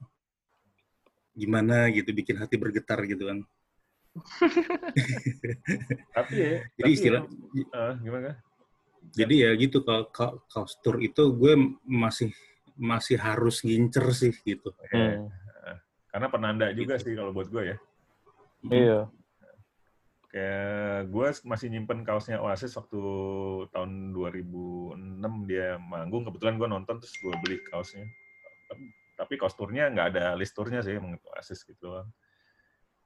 [1.32, 3.40] gimana gitu bikin hati bergetar gitu kan
[6.20, 7.22] Tapi ya, jadi tapi istilah
[7.56, 8.36] ya, eh, gimana?
[9.14, 10.08] Jadi ya gitu kalau
[10.86, 11.54] tour itu gue
[11.84, 12.30] masih
[12.80, 15.28] masih harus ngincer sih gitu Ya, Hmm.
[16.10, 17.78] karena penanda juga sih kalau buat gue ya.
[18.70, 19.00] Iya.
[20.30, 23.02] Kayak gue masih nyimpen kaosnya Oasis waktu
[23.74, 26.22] tahun 2006 dia manggung.
[26.30, 28.06] Kebetulan gue nonton terus gue beli kaosnya.
[29.18, 31.98] Tapi, kaos turnya nggak ada list turnya sih itu Oasis gitu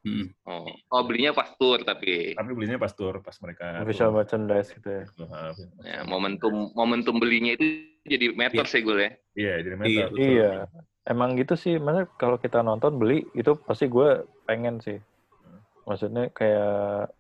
[0.04, 0.28] doang.
[0.28, 0.28] Mm.
[0.44, 4.16] Oh, oh belinya pas tour tapi Tapi belinya pas tur, pas mereka Official tur.
[4.20, 5.04] merchandise gitu ya.
[5.24, 5.56] Maaf.
[5.80, 9.12] ya, momentum momentum belinya itu jadi meter sih gue ya.
[9.34, 10.08] Iya, jadi Iya, metal.
[10.12, 10.28] betul.
[10.28, 10.52] Iya.
[11.04, 15.00] Emang gitu sih, maksudnya kalau kita nonton beli itu pasti gue pengen sih.
[15.84, 17.12] Maksudnya kayak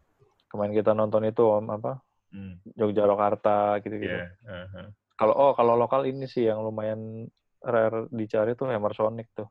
[0.47, 1.99] kemarin kita nonton itu om apa
[2.33, 4.09] Hmm, Jogja Jakarta gitu-gitu.
[4.09, 4.33] Iya.
[4.43, 4.89] aha.
[5.13, 7.29] Kalau oh kalau lokal ini sih yang lumayan
[7.61, 9.45] rare dicari tuh Hammer Sonic tuh.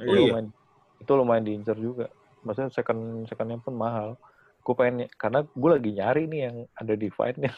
[0.00, 0.20] Oh Itu iya.
[0.32, 0.46] lumayan,
[0.96, 2.08] itu lumayan diincar juga.
[2.44, 4.16] Maksudnya second secondnya pun mahal.
[4.64, 7.52] Gue pengen karena gue lagi nyari nih yang ada divide-nya.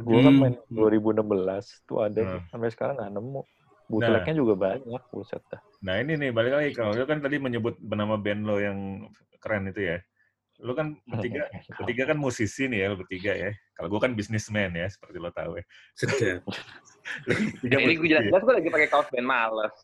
[0.00, 0.40] Gue kan Hmm.
[0.40, 2.40] main 2016 tuh ada Hmm.
[2.50, 3.42] sampai sekarang nggak nemu.
[3.90, 5.60] Bootlegnya juga banyak, buset dah.
[5.82, 9.08] Nah ini nih balik lagi kalau kan tadi menyebut nama band lo yang
[9.42, 9.98] keren itu ya.
[10.60, 11.48] Lu kan bertiga,
[11.80, 13.50] bertiga kan musisi nih ya, lu bertiga ya.
[13.72, 15.64] Kalau gue kan bisnismen ya, seperti lo tahu ya.
[15.96, 16.44] sedap
[17.26, 19.74] bertiga Ini gue jelas-jelas gue lagi pakai kaos band males.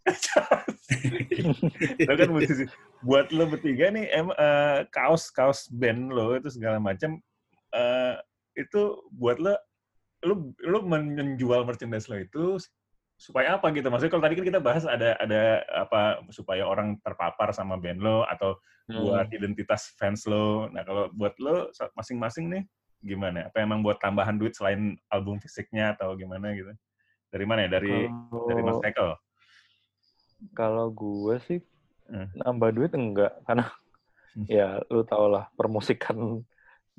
[2.09, 2.65] lo kan musisi.
[3.01, 7.19] Buat lo bertiga nih, em eh, kaos kaos band lo itu segala macam
[7.73, 8.17] eh,
[8.57, 9.57] itu buat lo,
[10.25, 12.61] lo lo menjual merchandise lo itu
[13.17, 13.89] supaya apa gitu?
[13.89, 18.23] Maksudnya kalau tadi kan kita bahas ada ada apa supaya orang terpapar sama band lo
[18.29, 20.69] atau buat identitas fans lo.
[20.71, 22.63] Nah kalau buat lo masing-masing nih
[23.03, 23.49] gimana?
[23.49, 26.71] Apa emang buat tambahan duit selain album fisiknya atau gimana gitu?
[27.33, 27.71] Dari mana ya?
[27.81, 28.09] Dari
[28.49, 29.17] dari Mas Michael?
[30.53, 31.61] kalau gue sih
[32.07, 32.31] Hmm.
[32.39, 33.67] nambah duit enggak karena
[34.37, 34.47] Hmm.
[34.47, 36.45] ya lu tau lah permusikan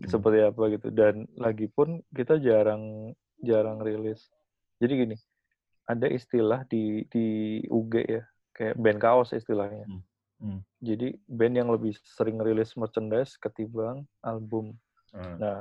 [0.03, 4.29] seperti apa gitu dan lagi pun kita jarang jarang rilis.
[4.77, 5.15] Jadi gini,
[5.87, 7.25] ada istilah di di
[7.71, 9.87] UG ya, kayak band kaos istilahnya.
[9.87, 10.03] Hmm.
[10.37, 10.59] Hmm.
[10.83, 14.75] Jadi band yang lebih sering rilis merchandise ketimbang album.
[15.15, 15.35] Hmm.
[15.41, 15.57] Nah,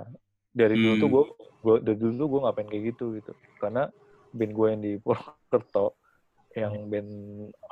[0.52, 1.14] dari dulu tuh Hmm.
[1.14, 1.24] gue,
[1.62, 3.32] gue dari dulu tuh gue ngapain kayak gitu gitu.
[3.62, 3.88] Karena
[4.36, 5.96] band gue yang di Purwokerto,
[6.52, 7.10] yang band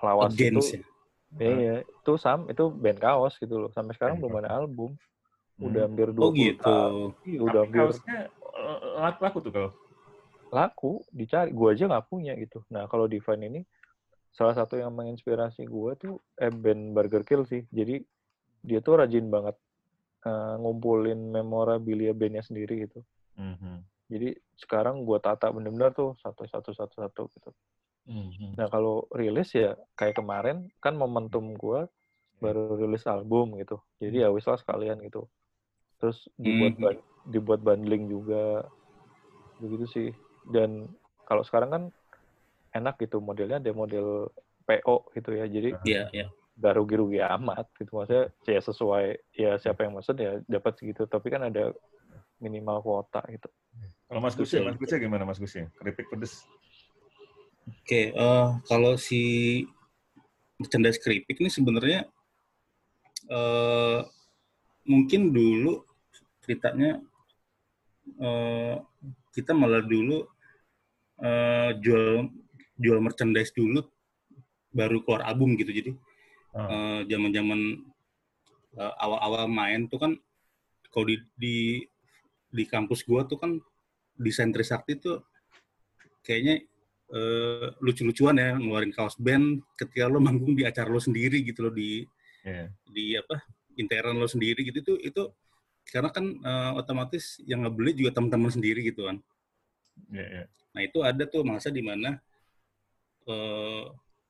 [0.01, 0.87] lawas against itu,
[1.43, 3.71] ya iya itu sam, itu band kaos gitu loh.
[3.75, 4.95] Sampai sekarang belum ada album.
[5.59, 5.71] Hmm.
[5.71, 7.11] Udah hampir 20 oh gitu tahun.
[7.27, 8.19] Iya, udah hampir kaosnya
[8.55, 9.71] eh, laku, laku tuh kalau.
[10.53, 11.53] Laku, dicari.
[11.55, 12.65] Gue aja nggak punya gitu.
[12.73, 13.61] Nah, kalau Divine ini
[14.35, 17.63] salah satu yang menginspirasi gue tuh eh, band Burger Kill sih.
[17.71, 18.03] Jadi
[18.65, 19.57] dia tuh rajin banget
[20.27, 23.01] eh, ngumpulin memorabilia bandnya sendiri gitu.
[23.39, 23.85] Mhm.
[24.11, 27.51] Jadi sekarang gue tata bener-bener tuh satu-satu satu-satu gitu.
[28.05, 28.61] Mhm.
[28.61, 31.89] Nah kalau rilis ya kayak kemarin kan momentum gue
[32.43, 33.81] baru rilis album gitu.
[34.03, 35.25] Jadi ya wis lah sekalian gitu.
[36.03, 36.83] Terus dibuat Mhm.
[36.83, 38.69] ban- dibuat bundling juga
[39.57, 40.09] begitu sih.
[40.49, 40.89] Dan
[41.25, 41.83] kalau sekarang kan
[42.75, 44.29] enak gitu modelnya ada model
[44.65, 45.47] PO gitu ya.
[45.49, 46.27] Jadi Iya, iya.
[46.55, 51.27] gak rugi-rugi amat gitu maksudnya ya sesuai ya siapa yang mesen ya dapat segitu tapi
[51.27, 51.75] kan ada
[52.39, 53.51] minimal kuota gitu
[54.07, 54.71] Kalau Mas Gus Betul.
[54.71, 55.67] Mas Gus ya gimana Mas Gus ya?
[55.81, 56.47] Keripik pedes.
[57.65, 59.65] Oke, eh, kalau si
[60.61, 62.07] merchandise keripik ini sebenarnya
[63.27, 64.01] eh,
[64.87, 65.83] mungkin dulu
[66.45, 67.01] ceritanya
[68.21, 68.77] eh,
[69.35, 70.29] kita malah dulu
[71.25, 72.29] eh, jual
[72.77, 73.81] jual merchandise dulu
[74.71, 75.73] baru keluar album gitu.
[75.73, 75.91] Jadi
[76.55, 76.71] Ah.
[76.71, 77.61] eh, zaman-zaman
[78.75, 80.13] eh, awal-awal main tuh kan
[80.93, 81.57] kalau di di
[82.49, 83.59] di kampus gua tuh kan
[84.15, 85.27] desain Trisakti tuh
[86.23, 86.63] kayaknya
[87.11, 91.75] eh, lucu-lucuan ya ngeluarin kaos band ketika lo manggung di acara lo sendiri gitu loh
[91.75, 92.07] di
[92.45, 92.69] Iya.
[92.87, 93.41] di apa
[93.75, 95.23] intern lo sendiri gitu itu itu
[95.91, 99.19] karena kan eh, otomatis yang ngebeli juga teman-teman sendiri gitu kan
[100.15, 100.45] Iya, iya.
[100.75, 102.19] Nah itu ada tuh masa di mana
[103.31, 103.83] eh,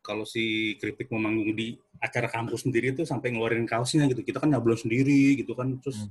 [0.05, 4.39] kalau si keripik mau manggung di acara kampus sendiri tuh sampai ngeluarin kaosnya gitu kita
[4.45, 6.05] kan nyablon sendiri gitu kan terus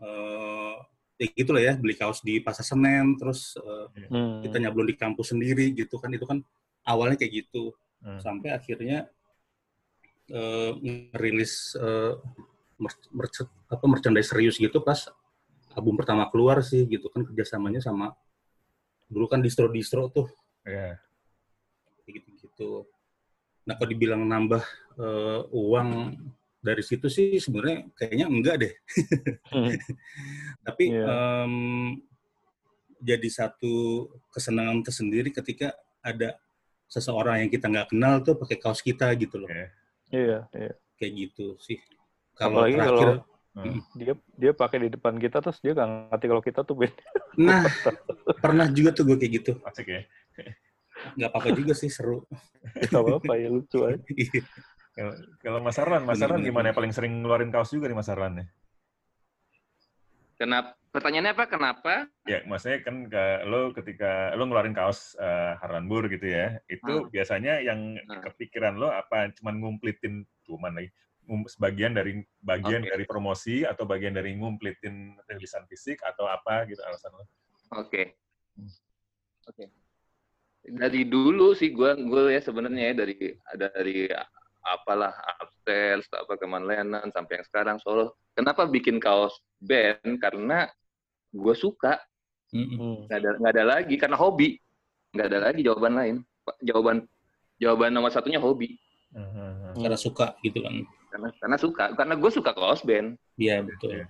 [0.00, 0.74] eh
[1.18, 4.40] ya gitu lah ya beli kaos di pasar senen terus eh, Hmm.
[4.40, 6.40] kita nyablon di kampus sendiri gitu kan itu kan
[6.88, 8.16] awalnya kayak gitu Hmm.
[8.22, 9.10] sampai akhirnya
[10.30, 10.70] eh
[11.12, 12.14] ngerilis eh,
[12.78, 15.10] mer- merch- apa merchandise serius gitu pas
[15.76, 18.14] album pertama keluar sih gitu kan kerjasamanya sama
[19.08, 20.28] dulu kan distro-distro tuh
[20.68, 21.00] Iya.
[22.04, 22.84] kayak gitu-gitu.
[23.64, 24.62] Nah kalau dibilang nambah
[24.98, 25.88] eh, uang
[26.58, 28.72] dari situ sih sebenarnya kayaknya enggak deh.
[29.48, 29.72] Hmm.
[30.66, 31.04] Tapi Iya.
[31.08, 31.54] em,
[32.98, 35.70] jadi satu kesenangan tersendiri ketika
[36.02, 36.34] ada
[36.90, 39.48] seseorang yang kita nggak kenal tuh pakai kaos kita gitu loh.
[40.10, 40.72] Iya, iya.
[40.98, 41.78] Kayak gitu sih.
[42.34, 43.14] Kalau terakhir, kalau
[43.56, 43.80] Hmm.
[43.96, 46.94] dia dia pakai di depan kita terus dia nggak ngerti kalau kita tuh band.
[47.40, 47.64] nah
[48.38, 49.52] pernah juga tuh gue kayak gitu.
[49.66, 50.02] Asik ya.
[51.18, 52.22] Nggak apa-apa juga sih seru.
[52.90, 53.98] Gak apa-apa ya lucu aja.
[54.98, 58.10] Kalau kalau Mas Arlan, Mas Arlan gimana ya paling sering ngeluarin kaos juga nih Mas
[58.10, 58.46] Arlan ya?
[60.38, 60.78] Kenapa?
[60.94, 61.44] Pertanyaannya apa?
[61.50, 61.94] Kenapa?
[62.24, 67.10] Ya, maksudnya kan ke, lo ketika lo ngeluarin kaos uh, Harlanbur gitu ya, itu Hmm.
[67.10, 68.22] biasanya yang Hmm.
[68.22, 69.30] kepikiran lo apa?
[69.34, 70.90] Cuman ngumplitin, cuman lagi,
[71.48, 72.90] sebagian dari bagian Oke.
[72.90, 77.24] dari promosi atau bagian dari ngumplitin rilisan fisik atau apa gitu alasan lo?
[77.76, 78.16] Oke.
[79.44, 79.68] Oke.
[80.64, 83.14] Dari dulu sih gue gue ya sebenarnya ya dari
[83.48, 84.08] ada dari
[84.64, 88.16] apalah upstairs apa kemanlenan sampai yang sekarang solo.
[88.32, 90.20] Kenapa bikin kaos band?
[90.20, 90.68] Karena
[91.32, 92.00] gue suka
[92.48, 92.80] Mm-mm.
[92.80, 92.96] Hmm.
[93.04, 94.56] nggak ada nggak ada lagi karena hobi
[95.12, 96.16] nggak ada lagi jawaban lain
[96.64, 96.96] jawaban
[97.60, 99.72] jawaban nomor satunya hobi Hmm.
[99.72, 100.84] Karena suka gitu kan.
[101.08, 103.16] Karena karena suka karena gue suka kaos band.
[103.40, 104.04] Iya betul.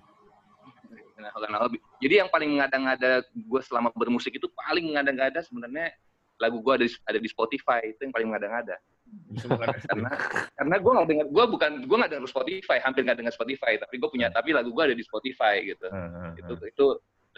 [1.14, 1.78] karena, karena hobi.
[1.98, 5.94] Jadi yang paling ngada-ngada gue selama bermusik itu paling ngada-ngada sebenarnya
[6.38, 7.82] lagu gue ada di, ada di Spotify.
[7.90, 8.76] Itu yang paling ngada-ngada.
[9.88, 10.10] Karena
[10.52, 13.80] karena gue nggak dengar gue bukan gue nggak dengar Spotify hampir nggak dengar Spotify.
[13.80, 15.88] Tapi gue punya tapi lagu gue ada di Spotify gitu.
[15.88, 16.86] Hmm, itu itu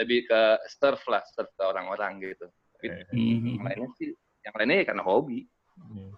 [0.01, 2.51] lebih ke serve lah serve ke orang-orang gitu.
[2.81, 3.61] Mhm.
[3.61, 5.45] yang lainnya sih yang lainnya ya karena hobi.
[5.77, 6.11] Hmm.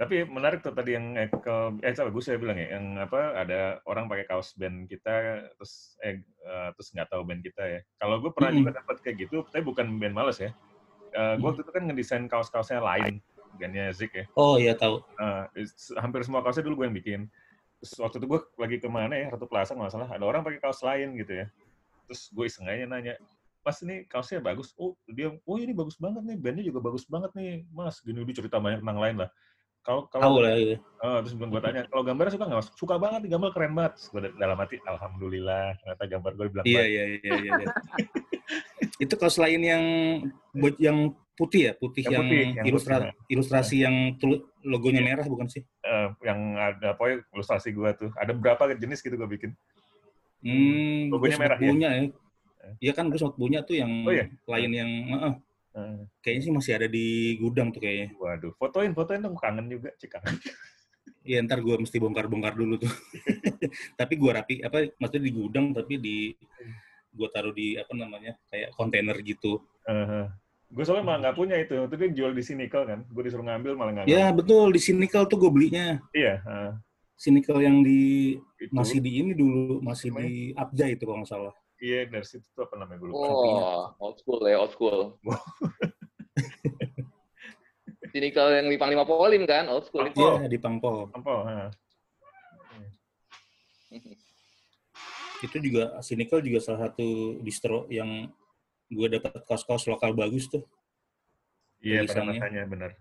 [0.00, 3.36] Tapi menarik tuh tadi yang eh, ke eh salah gue saya bilang ya yang apa
[3.36, 7.80] ada orang pakai kaos band kita terus eh eh, terus nggak tahu band kita ya.
[8.00, 8.64] Kalau gue pernah Mm-mm.
[8.64, 10.50] juga dapat kayak gitu, tapi bukan band males ya.
[11.12, 13.20] Eh, gue waktu itu kan ngedesain kaos-kaosnya lain,
[13.60, 14.24] bandnya Zik ya.
[14.36, 15.04] Oh iya tahu.
[15.58, 17.20] Is- hampir semua kaosnya dulu gue yang bikin.
[17.80, 20.60] Terus waktu itu gue lagi ke mana ya, Ratu Plaza nggak salah, ada orang pakai
[20.60, 21.46] kaos lain gitu ya.
[22.08, 23.14] Terus gue iseng aja nanya,
[23.64, 24.72] Mas ini kaosnya bagus.
[24.76, 28.00] Oh dia, oh ini bagus banget nih, bandnya juga bagus banget nih, Mas.
[28.04, 29.30] Gini dia cerita banyak tentang lain lah.
[29.80, 30.52] Kalau kalau lah.
[30.54, 30.76] Iya.
[31.00, 32.60] Oh, terus gue tanya, kalau gambarnya suka nggak?
[32.60, 32.68] Mas?
[32.76, 33.92] Suka banget, gambar keren banget.
[33.96, 37.52] Terus gue dalam hati, alhamdulillah, ternyata gambar gue bilang Iya iya iya iya.
[37.56, 37.66] iya.
[39.04, 39.84] Itu kaos lain yang
[40.52, 45.00] buat yang putih ya, putih Yang yang, putih, yang ilustra- putih, ilustrasi yang tulu- logonya
[45.00, 45.64] merah bukan sih?
[45.80, 48.10] Eh, yang ada pokoknya ilustrasi gue tuh.
[48.20, 49.50] Ada berapa jenis gitu gue bikin.
[50.44, 51.68] Hmm, Logonya merah ya?
[51.72, 52.02] punya ya.
[52.76, 54.28] Iya kan gue sempat punya tuh yang Oh, iya?
[54.44, 55.32] lain yang heeh,
[55.80, 57.06] Eh, kayaknya sih masih ada di
[57.36, 58.12] gudang tuh kayaknya.
[58.14, 60.36] waduh, fotoin, fotoin dong, kangen juga, cik kangen.
[61.20, 62.88] Iya ntar gue mesti bongkar-bongkar dulu tuh.
[64.00, 66.16] tapi gue rapi apa maksudnya di gudang tapi di
[67.10, 69.60] gue taruh di apa namanya kayak kontainer gitu.
[70.70, 71.74] gue soalnya malah nggak punya itu.
[71.76, 73.00] Itu dia jual di Cynical kan.
[73.10, 74.38] Gue disuruh ngambil malah nggak Ya ngambil.
[74.38, 75.98] betul di Cynical tuh gue belinya.
[76.14, 76.34] Iya.
[76.40, 76.72] eh,
[77.20, 78.72] Cynical yang di itu.
[78.72, 80.24] masih di ini dulu masih Namanya?
[80.24, 81.54] di Abja itu kalau nggak salah.
[81.80, 83.24] Iya, dari situ tuh apa namanya gue lupa.
[83.24, 85.16] Oh, old school ya, old school.
[88.12, 90.20] Sini kalau yang di Panglima Polim kan, old school itu.
[90.20, 90.44] Oh.
[90.44, 91.08] Iya di Pangpol.
[91.16, 91.32] Apa?
[91.48, 91.72] eh.
[95.46, 98.28] Itu juga Cynical juga salah satu distro yang
[98.92, 100.68] gue dapat kaos-kaos lokal bagus tuh.
[101.80, 102.92] Iya, pada masanya benar.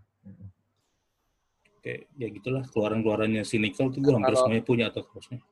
[1.84, 5.44] Kayak ya gitulah keluaran-keluarannya Cynical tuh gue hampir semuanya punya atau kaosnya.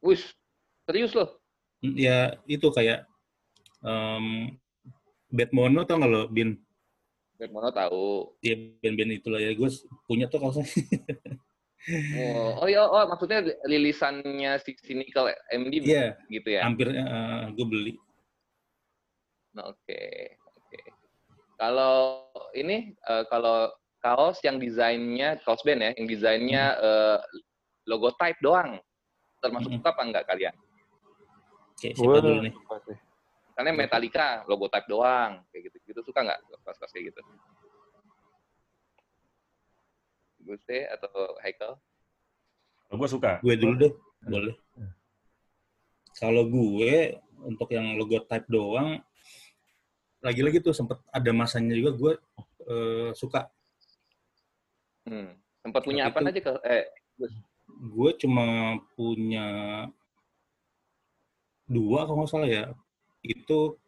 [0.00, 0.24] Wih,
[0.88, 1.41] serius loh.
[1.82, 3.04] Hmm, Ya itu kayak
[3.82, 4.54] um,
[5.28, 6.54] Bad Mono tau nggak lo, Bin?
[7.36, 8.38] Biar mana tahu.
[8.38, 9.68] Ya band-band itulah ya, gue
[10.06, 10.64] punya tuh kaosnya.
[12.14, 16.62] Oh, oh iya, oh maksudnya rilisannya si Cynical MD Iya, gitu ya.
[16.62, 17.98] hampir gue beli.
[19.50, 20.78] Nah, Oke, oke.
[21.58, 22.22] Kalau
[22.54, 23.66] ini eh, kalau
[23.98, 27.18] kaos yang desainnya kaos band ya, yang desainnya eh,
[27.90, 28.78] logo type doang,
[29.42, 30.54] termasuk suka apa enggak kalian?
[31.90, 32.54] Siapa dulu nih?
[33.52, 35.76] Karena Metallica logo type doang, kayak gitu.
[35.90, 37.20] Gitu suka nggak kaos-kaos kayak gitu?
[40.42, 41.10] Guste atau
[41.42, 41.78] Haikal?
[42.86, 43.32] Kalau gue suka.
[43.42, 43.92] Gue dulu deh,
[44.26, 44.54] boleh.
[46.18, 49.00] Kalau gue untuk yang logo type doang,
[50.22, 52.12] lagi-lagi tuh sempet ada masanya juga gue
[52.68, 53.50] eh, suka.
[55.08, 55.34] Hmm.
[55.62, 56.84] Sempat punya Tapi apa itu- aja ke eh
[57.82, 59.46] Gue cuma punya
[61.72, 62.64] dua kalau nggak salah ya.
[63.24, 63.80] Itu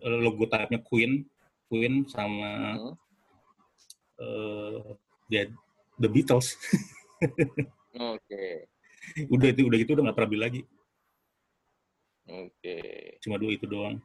[0.00, 1.28] eh, logo type-nya Queen,
[1.68, 2.94] Queen sama hmm.
[4.24, 4.80] eh,
[5.28, 5.42] ya,
[6.00, 6.56] The Beatles.
[8.16, 8.66] Oke.
[9.28, 10.60] udah itu udah gitu udah nggak pernah beli lagi.
[12.30, 12.78] Oke.
[13.20, 13.98] Cuma dua itu doang.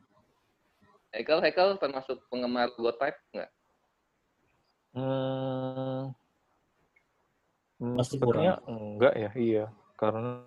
[1.16, 3.52] Haikal, Haikal termasuk penggemar logo type nggak?
[4.98, 6.10] Hmm,
[7.78, 9.66] hmm, Pasti sebenarnya enggak ya, iya.
[9.94, 10.42] Karena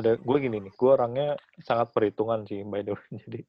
[0.00, 1.28] ada gue gini nih, gue orangnya
[1.62, 3.08] sangat perhitungan sih by the way.
[3.24, 3.40] Jadi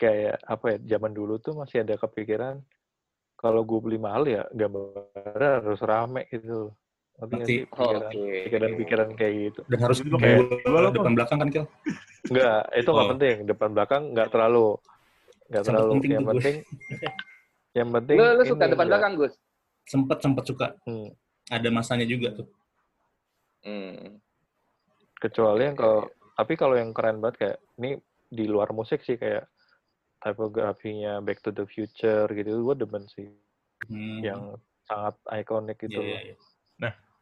[0.00, 2.56] kayak apa ya zaman dulu tuh masih ada kepikiran
[3.36, 6.72] kalau gue beli mahal ya gambarnya harus rame gitu
[7.44, 8.48] sih pikiran Oke.
[8.48, 11.66] pikiran-pikiran kayak gitu Dan harus Itu kayak dua lo, depan belakang kan, Kil?
[12.32, 13.12] Enggak, itu nggak Oh.
[13.16, 13.36] penting.
[13.44, 14.68] Depan belakang nggak terlalu.
[15.50, 15.90] Nggak terlalu.
[15.98, 16.56] penting yang penting,
[17.78, 18.16] yang penting.
[18.16, 19.34] Lu, lu suka depan belakang, Gus?
[19.84, 20.66] Sempet, sempet suka.
[20.86, 21.10] Hmm,
[21.50, 22.48] Ada masanya juga tuh.
[23.66, 24.22] Hmm.
[25.20, 29.44] Kecuali yang kalau, tapi kalau yang keren banget kayak ini di luar musik sih kayak
[30.18, 33.28] typografinya Back to the Future gitu, gue demen sih.
[33.86, 34.20] Hmm.
[34.20, 34.42] Yang
[34.84, 36.00] sangat ikonik Iya, gitu.
[36.02, 36.36] iya, iya.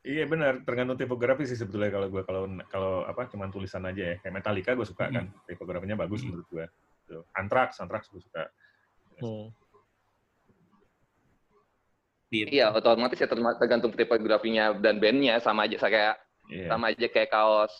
[0.09, 4.17] Iya benar, tergantung tipografi sih sebetulnya kalau gue kalau kalau apa cuman tulisan aja ya.
[4.23, 6.33] Kayak Metallica gue suka kan, tipografinya bagus Hmm.
[6.33, 6.65] menurut gue.
[7.11, 7.23] Tuh.
[7.35, 8.47] Anthrax, Anthrax gue suka.
[9.19, 9.51] Hmm.
[12.31, 12.47] Iya.
[12.49, 16.17] Iya, otomatis ya tergantung tipografinya dan bandnya sama aja kayak
[16.49, 16.69] Iya.
[16.73, 17.73] sama aja kayak kaos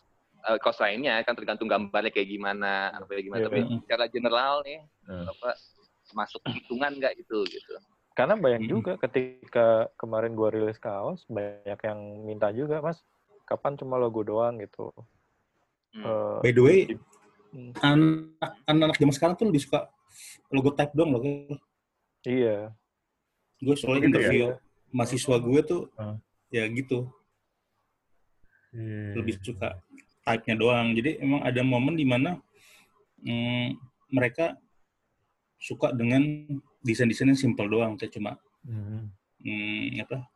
[0.45, 3.77] eh, kaos lainnya kan tergantung gambarnya kayak gimana apa ya gimana Iya, tapi iya.
[3.83, 5.25] secara general nih Hmm.
[5.27, 5.51] apa
[6.13, 7.75] masuk hitungan nggak itu gitu
[8.13, 8.73] Karena banyak Hmm.
[8.73, 12.99] juga ketika kemarin gua rilis kaos, banyak yang minta juga, Mas,
[13.47, 14.91] kapan cuma logo doang gitu.
[15.95, 16.03] Hmm.
[16.03, 16.79] Eh, By the way,
[17.55, 17.71] Hmm.
[17.79, 19.87] anak anak zaman sekarang tuh lebih suka
[20.51, 21.23] logo type dong loh.
[22.27, 22.75] iya.
[23.59, 24.11] Gue soalnya Gitu ya?
[24.11, 24.45] interview
[24.91, 26.19] mahasiswa gue tuh Hmm.
[26.51, 27.07] ya gitu,
[28.75, 29.15] Iya.
[29.15, 29.79] lebih suka
[30.29, 30.93] type-nya doang.
[30.93, 32.37] Jadi emang ada momen di mana
[33.25, 33.69] mm,
[34.13, 34.53] mereka
[35.57, 36.23] suka dengan
[36.85, 39.09] desain-desain yang simple doang, kayak cuma Hmm.
[39.41, 40.29] mm, apa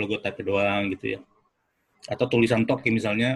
[0.00, 1.20] logo type doang gitu ya.
[2.08, 3.30] Atau tulisan tok kayak misalnya,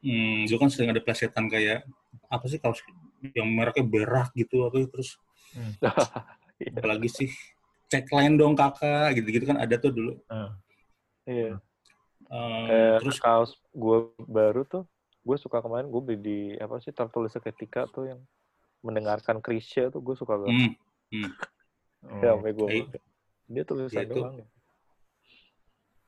[0.00, 1.82] mm, gue kan sering ada plesetan kayak
[2.30, 2.78] apa sih kaos
[3.34, 5.18] yang mereknya berak gitu apa ya, terus
[6.58, 6.74] Iya.
[6.74, 7.30] apalagi sih
[7.88, 10.12] cek lain dong kakak gitu-gitu kan ada tuh dulu.
[11.24, 11.56] Iya.
[12.28, 13.98] Eh, Kayak terus kaos gue
[14.28, 14.84] baru tuh,
[15.28, 18.20] gue suka kemarin gue beli di apa sih tertulis seketika tuh yang
[18.80, 20.72] mendengarkan Krisya tuh gue suka banget.
[21.12, 21.30] hmm,
[21.98, 22.22] Oh.
[22.22, 23.00] Ya, sampai gue Iya.
[23.50, 24.14] dia tulisan Ya, itu.
[24.14, 24.34] doang.
[24.38, 24.46] ya.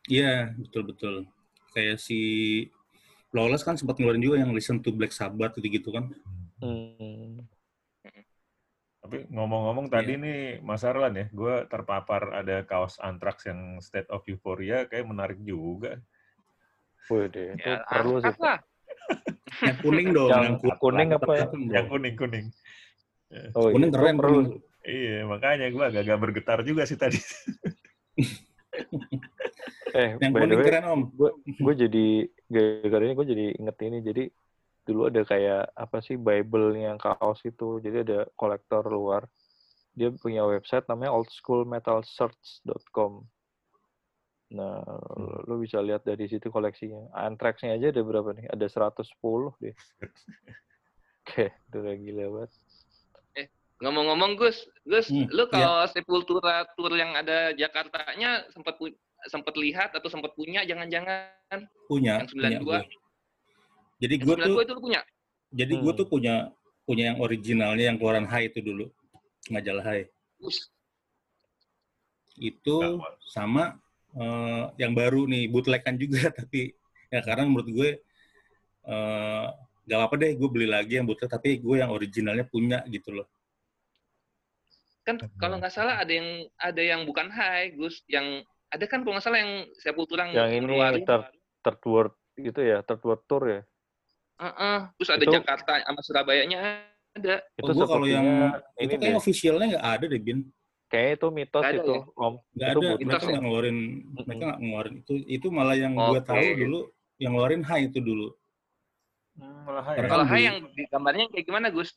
[0.07, 1.15] Iya, betul-betul.
[1.75, 2.21] Kayak si
[3.35, 6.15] Lawless kan sempat ngeluarin juga yang Listen to Black Sabbath gitu-gitu kan.
[6.63, 7.43] Hmm.
[9.01, 9.95] Tapi ngomong-ngomong Iya.
[9.99, 15.11] tadi nih Mas Arlan ya, gue terpapar ada kaos Anthrax yang State of Euphoria kayak
[15.11, 15.99] menarik juga.
[17.11, 18.31] Wih deh, itu ya perlu sih.
[18.39, 18.63] lah
[19.61, 21.47] Yang kuning dong, Yang yang kuning, kuning apa ya?
[21.53, 22.47] Yang kuning-kuning.
[23.55, 24.39] Oh, iya, Kuning itu keren, perlu.
[24.41, 24.61] kuning.
[24.81, 27.21] Iya, makanya gue agak-agak bergetar juga sih tadi.
[29.91, 31.01] Eh, Yang kuning way, keren om.
[31.59, 32.07] gue jadi
[32.47, 34.25] gara-gara ini gue jadi inget ini jadi
[34.87, 39.27] dulu ada kayak apa sih Bible yang kaos itu jadi ada kolektor luar
[39.93, 43.27] dia punya website namanya oldschoolmetalsearch.com
[44.51, 44.83] nah
[45.47, 47.15] lo bisa lihat dari situ koleksinya.
[47.15, 48.51] Anthrax-nya aja ada berapa nih?
[48.51, 49.07] Ada 110
[49.63, 49.75] deh.
[51.23, 52.51] Oke udah gila banget.
[53.81, 55.53] Ngomong-ngomong Gus Gus Hmm, lu iya.
[55.57, 58.93] kalau Sepultura tour yang ada Jakartanya sempat pu-
[59.25, 60.61] sempat lihat atau sempat punya?
[60.69, 61.65] Jangan-jangan.
[61.89, 62.81] Punya, yang punya 92 gue.
[64.01, 65.01] Jadi yang gue tuh, 92 itu lu punya?
[65.51, 66.01] jadi gue Hmm.
[66.01, 66.35] tuh punya
[66.85, 68.85] punya yang originalnya yang keluaran High itu dulu,
[69.49, 70.07] majalah High.
[70.45, 70.69] Us,
[72.37, 73.81] Itu sama
[74.17, 76.75] eh, yang baru nih bootlegan juga tapi
[77.11, 77.91] ya karena menurut gue
[78.81, 79.47] eh
[79.91, 83.27] gak apa-apa deh gue beli lagi yang bootleg tapi gue yang originalnya punya gitu loh.
[85.01, 89.19] kan kalau nggak salah ada yang ada yang bukan high Gus yang ada kan kalau
[89.19, 91.33] nggak salah yang Sepultura Yang ini ter-
[91.65, 93.61] third world gitu ya third world tour ya
[94.39, 94.79] Heeh.
[95.01, 96.59] terus ada Itu- Jakarta sama Surabayanya
[97.11, 98.49] ada itu Oh, gue kalau yang sepertinya
[98.79, 100.39] itu ini kayak officialnya nggak ada deh bin.
[100.91, 102.03] Kayaknya itu mitos ada itu ya?
[102.19, 102.89] om Nggak Itu ada.
[102.99, 103.29] Mereka ya?
[103.31, 103.79] nggak ngeluarin
[104.11, 106.27] mereka nggak ngeluarin itu itu malah yang gue Oke.
[106.27, 106.81] tahu dulu
[107.23, 108.29] yang ngeluarin High itu dulu.
[109.39, 110.03] Hmm, malah ya.
[110.03, 111.95] kan kalau high yang di gambarnya kayak gimana Gus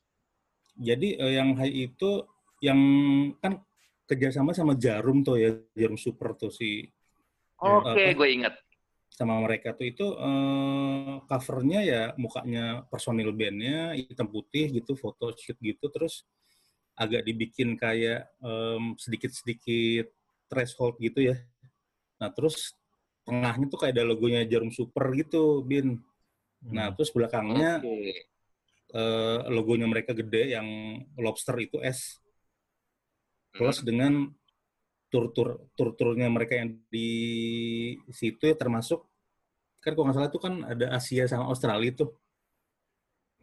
[0.74, 2.12] Jadi eh, yang High itu
[2.62, 2.80] yang
[3.42, 3.60] kan
[4.08, 6.86] kerjasama sama Jarum tuh ya Jarum Super tuh si
[7.60, 8.14] oke apa?
[8.14, 8.54] gue ingat
[9.14, 15.58] sama mereka tuh itu eh, covernya ya mukanya personil bandnya hitam putih gitu foto shoot
[15.62, 16.26] gitu terus
[16.98, 20.08] agak dibikin kayak em, sedikit-sedikit
[20.50, 21.38] threshold gitu ya
[22.22, 22.78] nah terus
[23.26, 26.00] tengahnya tuh kayak ada logonya Jarum Super gitu bin
[26.64, 26.96] nah Hmm.
[26.96, 27.96] terus belakangnya oke
[28.94, 30.68] eh, logonya mereka gede yang
[31.20, 32.22] lobster itu S
[33.54, 33.88] plus Hmm.
[33.90, 34.14] dengan
[35.14, 37.10] tur-tur tur-turnya mereka yang di
[38.10, 39.06] situ ya termasuk
[39.84, 42.10] kan kalau nggak salah itu kan ada Asia sama Australia tuh.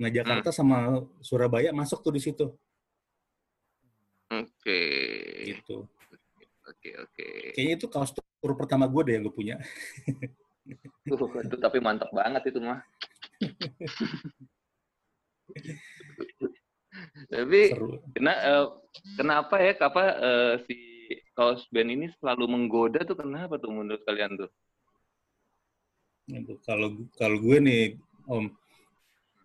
[0.00, 2.48] Nah Jakarta sama Surabaya masuk tuh di situ
[4.60, 4.80] oke
[5.48, 5.88] gitu.
[6.68, 9.56] oke oke Kayaknya itu kaos tur pertama gue deh yang gue punya.
[11.08, 12.84] Tuh, itu tapi mantap banget itu mah
[17.30, 18.02] Tapi seru.
[18.12, 18.66] kena, eh,
[19.16, 20.76] kenapa ya apa eh, si
[21.32, 24.50] kaos band ini selalu menggoda tuh kenapa tuh menurut kalian tuh?
[26.62, 27.82] Kalau kalau gue nih,
[28.26, 28.46] Om,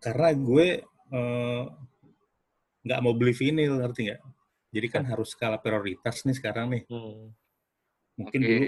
[0.02, 0.68] karena gue
[1.14, 1.64] eh,
[2.86, 4.22] nggak mau beli vinil, ngerti nggak?
[4.76, 6.84] Jadi kan harus skala prioritas nih sekarang nih.
[6.92, 7.32] Hmm.
[8.20, 8.48] Mungkin Oke.
[8.52, 8.66] dulu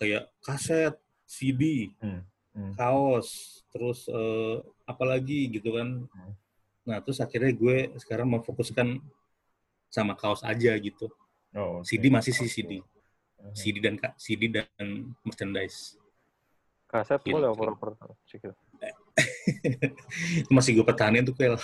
[0.00, 0.94] kayak kaset,
[1.28, 2.24] CD, Hmm,
[2.56, 2.72] hmm.
[2.72, 4.56] kaos, terus eh,
[4.88, 6.08] apalagi gitu kan.
[6.08, 6.32] Hmm.
[6.88, 8.96] Nah, terus akhirnya gue sekarang memfokuskan
[9.92, 11.12] sama kaos aja gitu.
[11.52, 11.88] Oh, oke.
[11.88, 12.80] CD masih sih CD.
[12.80, 13.52] Mhm.
[13.52, 14.66] CD dan ka- CD dan
[15.20, 16.00] merchandise.
[16.88, 17.34] Kaset Gitu.
[17.36, 17.52] boleh
[18.24, 18.50] gitu.
[20.40, 21.56] Itu masih gue pertahanin tuh Kel.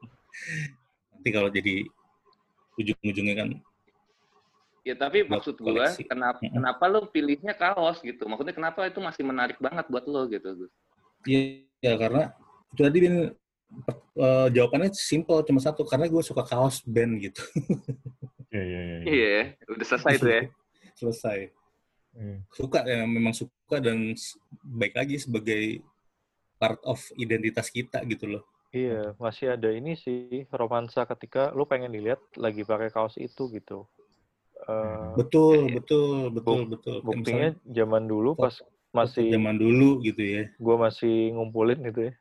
[1.12, 1.84] Nanti kalau jadi
[2.80, 3.48] ujung-ujungnya kan
[4.80, 6.08] Ya tapi Buat maksud gua koleksi.
[6.08, 8.24] kenapa kenapa lo pilihnya kaos gitu?
[8.24, 10.72] Maksudnya kenapa itu masih menarik banget buat lo gitu, Gus?
[11.28, 12.32] Iya, ya, karena
[12.72, 13.16] itu tadi Bin,
[13.84, 17.44] per- eh, jawabannya simple cuma satu karena gue suka kaos band gitu.
[18.50, 18.96] Iya, iya, iya.
[19.04, 19.04] iya.
[19.04, 20.42] Iya, udah selesai tuh ya.
[21.00, 21.38] Selesai.
[22.16, 22.36] Iya.
[22.56, 24.16] Suka ya memang suka dan
[24.64, 25.84] baik lagi sebagai
[26.56, 28.42] part of identitas kita gitu loh.
[28.70, 33.82] Iya, masih ada ini sih romansa ketika lu pengen dilihat lagi pakai kaos itu gitu.
[34.62, 36.94] Eh, Betul, betul, betul, betul.
[37.02, 38.54] Kayak buktinya misalnya zaman dulu pas
[38.94, 40.42] masih zaman dulu gitu ya.
[40.54, 42.12] gue masih ngumpulin gitu ya.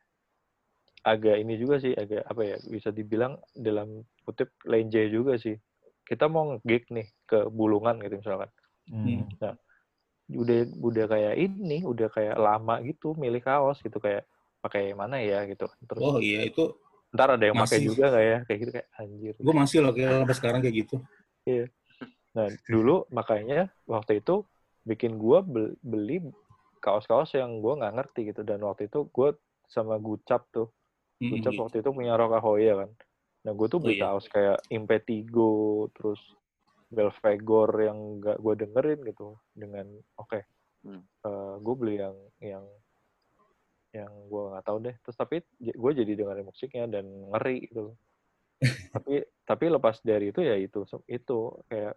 [1.05, 5.55] Agak ini juga sih, agak apa ya, bisa dibilang dalam kutip lenje juga sih.
[6.03, 8.49] Kita mau nge-gig nih ke Bulungan gitu misalkan.
[8.89, 9.29] Hmm.
[10.33, 14.25] Udah udah kayak ini, udah kayak lama gitu milih kaos gitu kayak
[14.59, 15.67] pakai mana ya gitu.
[15.87, 16.75] Terus Oh iya itu
[17.09, 17.89] ntar ada yang pakai masih.
[17.89, 19.33] juga nggak ya kayak gitu kayak anjir.
[19.39, 20.95] gue masih loh kayak sampai sekarang kayak gitu.
[22.29, 24.45] Nah, dulu makanya waktu itu
[24.85, 26.21] bikin gua bel- beli
[26.79, 29.33] kaos-kaos yang gua nggak ngerti gitu dan waktu itu gua
[29.65, 30.69] sama Gucap tuh.
[31.19, 31.61] Mm, Gucap gitu.
[31.65, 32.89] waktu itu punya Rocahoya kan.
[33.39, 34.11] Nah, gue tuh Oh, beli iya.
[34.11, 36.19] kaos kayak Impetigo, terus
[36.89, 39.87] Belvegor yang gak gue dengerin gitu dengan
[40.17, 40.41] oke.
[40.79, 41.03] Hmm.
[41.59, 42.65] gue beli yang yang
[43.93, 44.95] yang gue nggak tahu deh.
[45.01, 47.93] Terus tapi gue jadi dengerin musiknya dan ngeri gitu.
[48.95, 51.39] tapi tapi lepas dari itu ya itu itu
[51.71, 51.95] kayak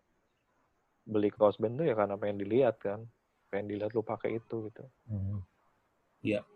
[1.03, 3.03] beli kaos band tuh ya karena pengen dilihat kan
[3.51, 5.43] pengen dilihat lu pakai itu gitu Hmm.
[6.23, 6.47] Iya.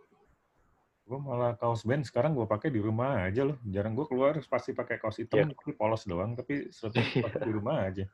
[1.02, 3.58] Gue malah kaos band sekarang gue pakai di rumah aja loh.
[3.66, 6.38] Jarang gue keluar pasti pakai kaos hitam, tapi polos doang.
[6.38, 6.94] Tapi selalu
[7.26, 8.04] pakai di rumah aja.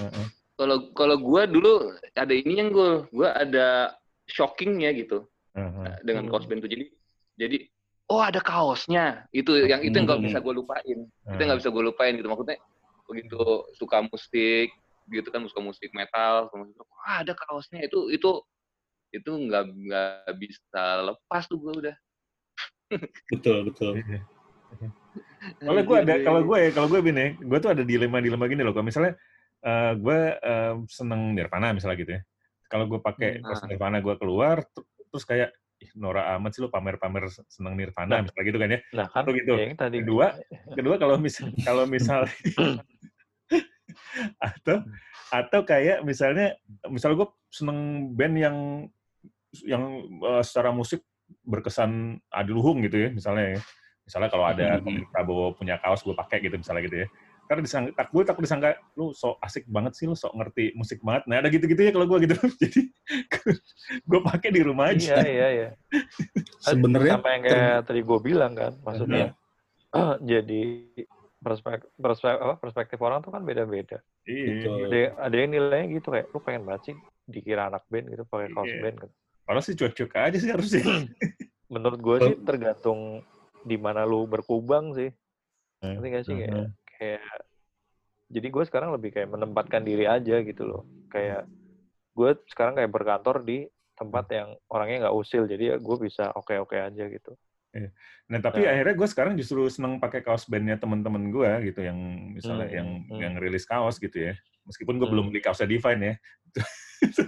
[0.00, 0.26] Heeh.
[0.58, 3.94] Kalau kalau gua dulu ada ini yang gue, gua ada
[4.26, 5.28] shockingnya gitu
[5.58, 5.94] Heeh.
[6.06, 6.32] dengan Hmm.
[6.32, 6.68] kaos band itu.
[6.70, 6.84] Jadi
[7.38, 7.58] jadi
[8.08, 9.26] oh ada kaosnya.
[9.34, 10.26] Itu yang itu yang nggak Hmm.
[10.30, 10.98] bisa gue lupain.
[11.04, 11.38] Itu Hmm.
[11.38, 12.28] yang nggak bisa gue lupain gitu.
[12.30, 12.58] Maksudnya
[13.08, 13.42] begitu
[13.74, 14.68] suka musik
[15.08, 18.30] gitu kan suka musik metal, suka musik rock, wah ada kaosnya itu itu
[19.08, 21.96] itu nggak nggak bisa lepas tuh gue udah.
[23.32, 23.92] Betul, betul.
[25.62, 28.62] Kalau gue ada, kalau gue ya, kalau gue bin ya, gue tuh ada dilema-dilema gini
[28.66, 28.74] loh.
[28.74, 29.14] Kalau misalnya
[29.62, 32.22] eh, gue eh, seneng Nirvana misalnya gitu ya.
[32.68, 33.44] Kalau gue pakai Hmm.
[33.46, 34.66] kaos Nirvana gue keluar,
[35.08, 38.20] terus kayak Ih, Nora amat sih lo pamer-pamer seneng Nirvana Nah.
[38.26, 38.80] misalnya gitu kan ya.
[38.90, 39.52] nah kan gitu.
[39.54, 40.26] ya yang tadi Kedua,
[40.74, 42.26] kedua kalau misal kalau misal
[44.42, 44.76] atau
[45.30, 46.56] atau kayak misalnya
[46.88, 47.78] misalnya gue seneng
[48.12, 48.56] band yang
[49.64, 49.84] yang
[50.18, 51.04] eh, secara musik
[51.44, 53.60] berkesan adiluhung gitu ya misalnya ya.
[54.02, 54.82] Misalnya kalau ada Mhm.
[54.82, 57.08] Tommy Prabowo punya kaos gue pakai gitu misalnya gitu ya.
[57.48, 61.00] Karena disangka, tak gue takut disangka lu sok asik banget sih lu sok ngerti musik
[61.00, 61.24] banget.
[61.24, 62.36] Nah ada gitu-gitu ya kalau gue gitu.
[62.60, 62.82] Jadi
[64.04, 65.24] gue pakai di rumah iya aja.
[65.24, 65.68] iya iya
[66.68, 69.32] Sebenarnya apa yang kayak tadi gue bilang kan maksudnya
[69.88, 70.20] Iya.
[70.36, 70.62] jadi
[71.40, 74.46] perspektif perspektif, apa, perspektif orang tuh kan beda-beda Iya.
[74.52, 74.76] Betul.
[74.84, 76.94] ada yang, ada yang nilainya gitu kayak lu pengen banget sih
[77.24, 78.80] dikira anak band gitu pakai kaos Iya.
[78.84, 79.14] band gitu.
[79.48, 80.82] Padahal sih cuek-cuek aja sih harusnya.
[81.72, 83.24] menurut gue sih tergantung
[83.60, 85.08] di mana lu berkubang sih
[85.78, 86.68] ngerti gak sih kayak, Mhm.
[86.98, 87.22] Kayak
[88.28, 91.48] jadi gue sekarang lebih kayak menempatkan diri aja gitu loh kayak
[92.12, 96.52] gue sekarang kayak berkantor di tempat yang orangnya nggak usil jadi ya gue bisa oke
[96.58, 97.32] oke aja gitu
[98.28, 98.74] Nah, tapi Nah.
[98.74, 101.96] akhirnya gue sekarang justru seneng pakai kaos bandnya teman-teman gue gitu, yang
[102.34, 103.20] misalnya Hmm, yang hmm.
[103.22, 104.34] yang rilis kaos gitu ya.
[104.66, 105.14] Meskipun gue Hmm.
[105.14, 106.14] belum beli kaosnya Divine ya.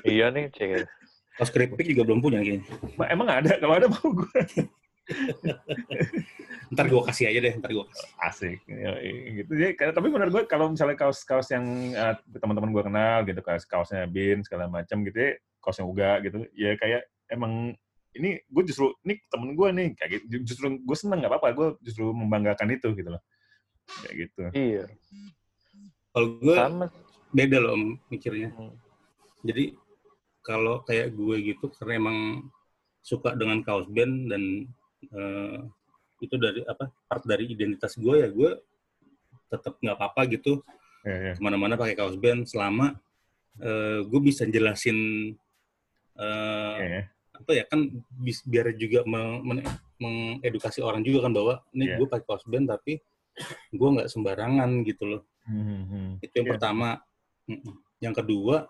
[0.03, 0.91] iya nih cek
[1.39, 2.67] kaos keripik juga belum punya kayaknya.
[2.99, 3.57] Ma- Emang ada?
[3.63, 4.41] Kalau ada mau gue
[6.75, 8.09] Ntar gue kasih aja deh, ntar gue kasih.
[8.23, 8.59] asik.
[8.71, 8.95] Ya,
[9.43, 9.51] gitu.
[9.59, 14.07] Jadi, tapi menurut gue kalau misalnya kaos-kaos yang eh, teman-teman gue kenal gitu, kaos kaosnya
[14.07, 17.75] Bin segala macam gitu ya, kaosnya Uga gitu, ya kayak emang
[18.15, 21.69] ini gue justru ini temen gue nih kayak gitu justru gue seneng nggak apa-apa gue
[21.87, 23.23] justru membanggakan itu gitu loh
[24.03, 24.85] kayak gitu iya
[26.11, 26.91] Kalau gue sama
[27.31, 27.75] beda loh
[28.11, 28.51] mikirnya.
[28.55, 28.75] Hmm.
[29.47, 29.75] Jadi
[30.43, 32.19] kalau kayak gue gitu karena emang
[33.01, 34.69] suka dengan kaos band dan
[35.03, 35.59] eh,
[36.21, 38.51] itu dari apa part dari identitas gue ya gue
[39.49, 40.61] tetap nggak apa-apa gitu
[41.01, 41.33] Iya, iya.
[41.33, 42.93] ke mana-mana pakai kaos band selama
[43.57, 45.33] eh, gue bisa jelasin
[46.15, 47.03] eh, Iya, iya.
[47.33, 47.81] apa ya kan
[48.13, 49.65] bis- biar juga me- men-
[49.97, 51.97] mengedukasi orang juga kan bahwa ini Iya.
[51.97, 53.01] gue pakai kaos band tapi
[53.71, 56.11] gue nggak sembarangan gitu loh Hmm, hmm.
[56.21, 56.53] itu yang Iya.
[56.55, 56.89] pertama
[57.99, 58.69] yang kedua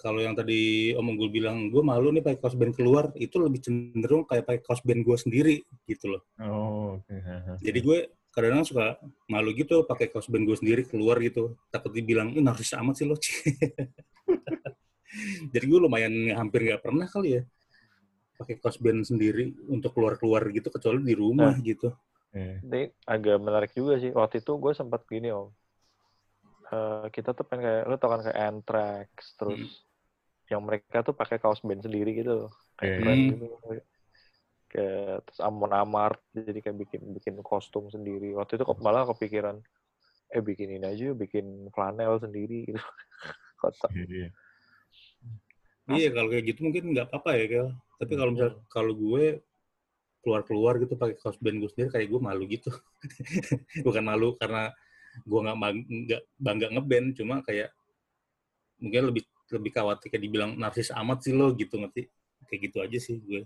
[0.00, 3.60] kalau yang tadi omong gue bilang gue malu nih pakai kaos band keluar itu lebih
[3.60, 7.12] cenderung kayak pakai kaos band gue sendiri gitu loh Oh, oke.
[7.12, 7.52] Haha.
[7.60, 7.98] jadi gue
[8.30, 8.86] kadang-kadang suka
[9.26, 13.04] malu gitu pakai kaos band gue sendiri keluar gitu takut dibilang ini narsis amat sih
[13.04, 13.14] lo
[15.52, 17.42] jadi gue lumayan hampir nggak pernah kali ya
[18.34, 21.92] pakai kaos band sendiri untuk keluar-keluar gitu kecuali di rumah gitu
[22.30, 22.62] Iya.
[22.62, 24.14] Ini agak menarik juga sih.
[24.14, 25.50] Waktu itu gue sempat gini om.
[26.70, 29.82] Eh, kita tuh pengen kayak, lu tau kan kayak Anthrax, terus
[30.50, 32.52] yang mereka tuh pakai kaos band sendiri gitu loh.
[32.74, 33.30] Kayak Iya, keren iya.
[33.30, 33.46] gitu.
[34.70, 38.34] Kayak, terus Amon Amart, jadi kayak bikin bikin kostum sendiri.
[38.34, 39.58] Waktu itu kok malah kepikiran,
[40.30, 42.78] eh bikin ini aja bikin flanel sendiri gitu.
[43.62, 43.90] Kocak.
[43.94, 44.28] Iya, iya.
[45.90, 49.42] iya kalau kayak gitu mungkin nggak apa-apa ya Kel tapi kalau misal kalau gue
[50.22, 52.70] keluar-keluar gitu pakai kaos band gue sendiri kayak gue malu gitu
[53.86, 54.70] bukan malu karena
[55.26, 55.56] gue nggak
[56.06, 57.74] nggak bangga ngeband cuma kayak
[58.80, 62.06] mungkin lebih lebih khawatir kayak dibilang narsis amat sih lo gitu ngerti
[62.46, 63.42] kayak gitu aja sih gue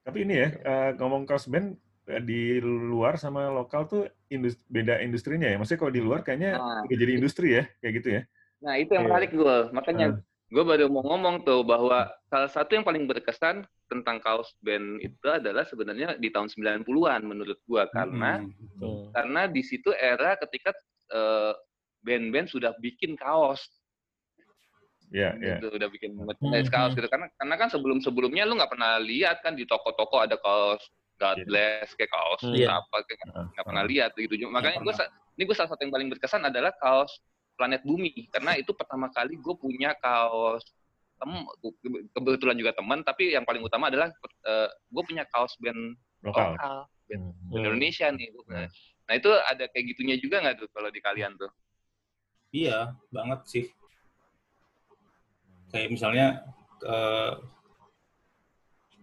[0.00, 1.76] Tapi ini ya, eh, ngomong kaos band
[2.08, 5.60] eh, di luar sama lokal tuh indus- beda industrinya ya.
[5.60, 6.80] Maksudnya kalau di luar kayaknya Nah.
[6.88, 8.22] udah jadi industri ya, kayak gitu ya.
[8.64, 9.10] Nah, itu yang Iya.
[9.12, 9.56] menarik gue.
[9.70, 10.06] Makanya
[10.48, 15.26] gue baru mau ngomong tuh bahwa salah satu yang paling berkesan tentang kaos band itu
[15.28, 19.12] adalah sebenarnya di tahun 90-an menurut gue karena Hmm, betul.
[19.12, 20.72] Karena di situ era ketika
[21.12, 21.52] eh,
[22.00, 23.60] band-band sudah bikin kaos
[25.10, 25.58] Iya, iya.
[25.58, 26.98] gitu, udah bikin merchandise Hmm, kaos hmm.
[26.98, 30.78] gitu karena karena kan sebelum-sebelumnya lu nggak pernah lihat kan di toko-toko ada kaos
[31.18, 31.46] God Iya.
[31.46, 32.54] bless kayak kaos Hmm.
[32.54, 32.68] Iya.
[32.78, 33.92] apa kayak nggak pernah heeh.
[33.92, 35.34] lihat gitu makanya gue pernah.
[35.34, 37.10] ini gue salah satu yang paling berkesan adalah kaos
[37.54, 40.62] planet bumi karena itu pertama kali gue punya kaos
[41.18, 41.30] tem
[42.14, 44.08] kebetulan juga teman tapi yang paling utama adalah
[44.86, 46.54] gue punya kaos band Lokal.
[46.54, 47.50] lokal band, Hmm.
[47.50, 48.64] band Indonesia nih punya.
[48.64, 48.68] Hmm.
[49.04, 51.50] nah itu ada kayak gitunya juga nggak tuh kalau di kalian tuh
[52.50, 53.64] iya banget sih
[55.70, 56.26] kayak misalnya
[56.82, 57.32] eh,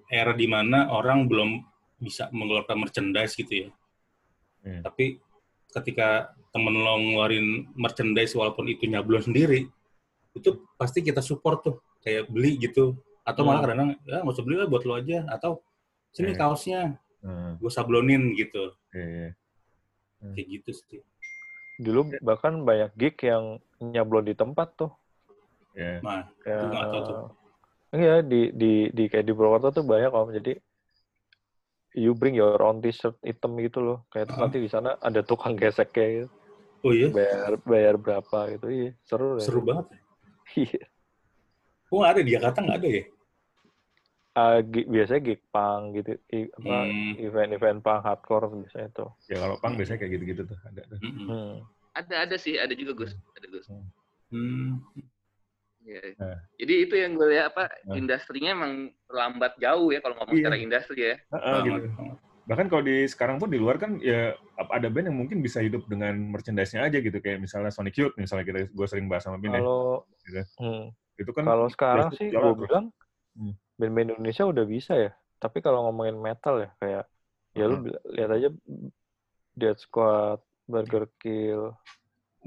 [0.07, 1.59] era di mana orang belum
[1.97, 3.69] bisa mengeluarkan merchandise gitu ya
[4.57, 4.83] Hmm.
[4.83, 5.21] tapi
[5.71, 9.69] ketika temen lo ngeluarin merchandise walaupun itu nyablon sendiri
[10.33, 13.69] itu pasti kita support tuh kayak beli gitu atau malah Hmm.
[13.71, 15.63] kadang ya nggak usah beli lah buat lo aja atau
[16.11, 16.39] sini Iya.
[16.41, 16.81] kaosnya
[17.23, 19.29] Heeh, gue sablonin gitu iya, iya.
[20.35, 21.01] kayak gitu sih
[21.77, 24.89] Dulu bahkan banyak gig yang nyablon di tempat tuh.
[25.77, 26.01] Iya.
[26.01, 27.17] nah Ya, Itu nggak tahu tuh.
[27.93, 30.27] Iya di di di kayak di Purwokerto tuh banyak om.
[30.33, 30.53] Jadi
[31.95, 33.97] you bring your own t-shirt hitam gitu loh.
[34.09, 34.43] Kayak terus Ah.
[34.49, 36.27] nanti di sana ada tukang gesek kayak gitu.
[36.85, 38.65] oh iya Bayar bayar berapa gitu.
[38.69, 39.45] Iya seru deh.
[39.45, 39.85] seru banget
[40.57, 40.83] Iya.
[41.91, 43.03] oh nggak ada di Jakarta nggak ada ya
[44.61, 47.13] gig- biasanya gig punk gitu, I- apa Hmm.
[47.17, 49.09] event-event punk hardcore biasanya tuh.
[49.25, 50.57] Ya kalau pang biasanya kayak gitu-gitu tuh.
[50.61, 50.99] Ada tuh.
[51.01, 51.25] Mm-mm.
[51.25, 51.53] Hmm.
[51.97, 53.65] ada ada sih ada juga Gus ada Gus
[54.29, 54.77] Hmm.
[55.87, 56.01] Iya.
[56.19, 56.37] Nah.
[56.59, 57.95] Jadi itu yang gue lihat apa Nah.
[57.95, 58.73] industrinya emang
[59.07, 60.39] terlambat jauh ya kalau ngomong Iya.
[60.43, 61.15] secara industri ya.
[61.63, 61.79] Gitu.
[61.79, 62.19] banget.
[62.47, 64.31] Bahkan kalau di sekarang pun di luar kan ya
[64.71, 68.47] ada band yang mungkin bisa hidup dengan merchandise-nya aja gitu kayak misalnya Sonic Youth misalnya
[68.47, 69.59] kita gue sering bahas sama Bin ya.
[69.59, 70.43] Kalau Gitu.
[70.59, 70.83] hmm,
[71.17, 72.91] Itu kan kalau sekarang sih gue bilang
[73.35, 73.53] Hmm.
[73.75, 75.11] band-band Indonesia udah bisa ya.
[75.37, 77.03] Tapi kalau ngomongin metal ya kayak
[77.51, 77.95] ya lu Hmm.
[78.11, 78.49] lihat aja
[79.53, 81.73] Dead Squad, Burger Kill.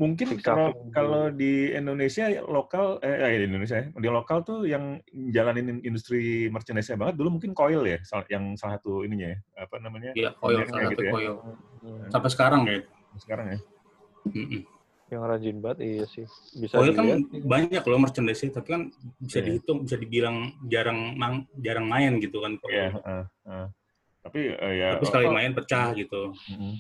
[0.01, 4.97] Mungkin kalau kalau di Indonesia lokal eh eh, di Indonesia ya, di lokal tuh yang
[5.29, 8.01] jalanin industri merchandise banget dulu mungkin Coil ya
[8.33, 11.13] yang salah satu ininya ya apa namanya Iya, koyo, Kayak salah gitu satu ya.
[11.13, 11.33] koyo.
[11.85, 12.81] Hmm, Sampai sekarang ya.
[13.21, 13.59] sekarang ya
[14.33, 14.63] Mm-mm.
[15.11, 16.25] yang rajin banget iya sih.
[16.55, 18.83] Bisa Koyo kan dilihat banyak loh merchandise tapi kan
[19.19, 19.47] bisa Iya.
[19.53, 22.57] dihitung, bisa dibilang jarang mang, jarang main gitu kan.
[22.71, 23.67] Iya, heeh, heeh.
[24.23, 25.35] tapi eh, ya Tapi sekali oh.
[25.35, 26.31] main pecah gitu.
[26.31, 26.75] mm,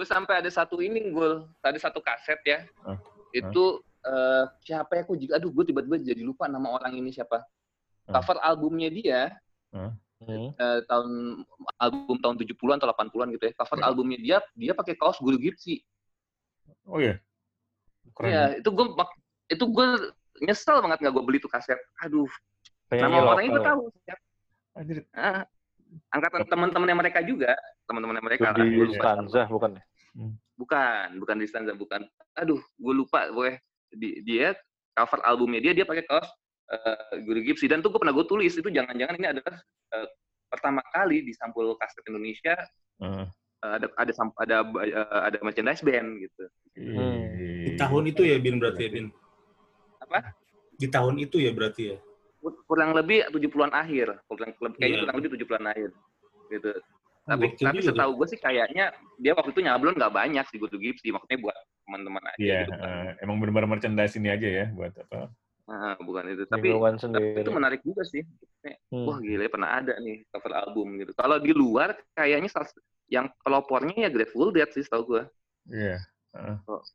[0.00, 1.28] Terus sampai ada satu ini gue,
[1.60, 2.64] ada satu kaset ya.
[2.80, 2.96] Ah.
[3.36, 5.04] Itu eh, siapa ya?
[5.04, 7.44] Aku juga, aduh gue tiba-tiba jadi lupa nama orang ini siapa.
[8.08, 8.16] Ah.
[8.16, 9.36] Cover albumnya dia
[9.70, 9.92] Hmm.
[10.56, 11.44] eh, tahun
[11.76, 13.52] album tahun 70-an atau 80-an gitu ya.
[13.54, 13.84] Cover Ya.
[13.86, 15.84] albumnya dia dia pakai kaos Guru Gipsy.
[16.88, 17.20] oh ya
[18.16, 18.86] keren Iya, itu gue
[19.48, 19.86] itu gue
[20.40, 21.76] nyesel banget nggak gue beli tuh kaset.
[22.00, 22.24] Aduh,
[22.88, 23.68] Penyanyi nama orangnya gue lokal.
[23.68, 23.82] tahu.
[24.80, 25.44] Anjir, Ah,
[26.08, 27.52] angkatan teman-temannya mereka juga,
[27.84, 28.56] teman-temannya mereka.
[28.56, 28.96] Di.
[28.96, 29.82] Stanza bukan ya?
[30.54, 32.04] Bukan, bukan di stanza, bukan.
[32.36, 33.56] Aduh, gue lupa, gue
[33.90, 34.52] di, dia
[34.90, 36.26] cover albumnya dia dia pakai kaos
[36.68, 39.56] eh, Guru Gipsy dan tuh gue pernah gue tulis itu jangan-jangan ini adalah
[39.94, 40.06] eh,
[40.46, 42.54] pertama kali di sampul kaset Indonesia
[43.00, 43.26] Heeh.
[43.64, 46.44] eh, ada ada ada eh, ada merchandise band gitu.
[47.64, 49.06] Di tahun itu ya, Bin, berarti ya, Bin?
[50.02, 50.34] Apa?
[50.76, 51.96] Di tahun itu ya, berarti ya?
[52.40, 55.02] Kur- Kurang lebih 70-an akhir, kurang lebih- kayaknya Iya.
[55.06, 55.90] kurang lebih 70-an akhir.
[56.50, 56.72] Gitu.
[57.30, 58.90] Tapi tapi setahu gue sih kayaknya
[59.22, 61.56] dia waktu itu nyablon nggak banyak sih Good to Gipsy, maksudnya buat
[61.86, 62.72] teman-teman aja Iya, gitu.
[62.74, 62.80] kan.
[62.82, 65.30] eh, emang benar-benar merchandise ini aja ya buat apa?
[65.70, 66.42] Nah, bukan itu.
[66.50, 68.26] Tapi, tapi itu menarik juga sih.
[68.90, 69.06] Hmm.
[69.06, 71.14] Wah gila ya, pernah ada nih cover album gitu.
[71.14, 72.50] Kalau di luar kayaknya
[73.06, 75.22] yang pelopornya ya Grateful Dead sih setahu gue.
[75.70, 76.02] Iya.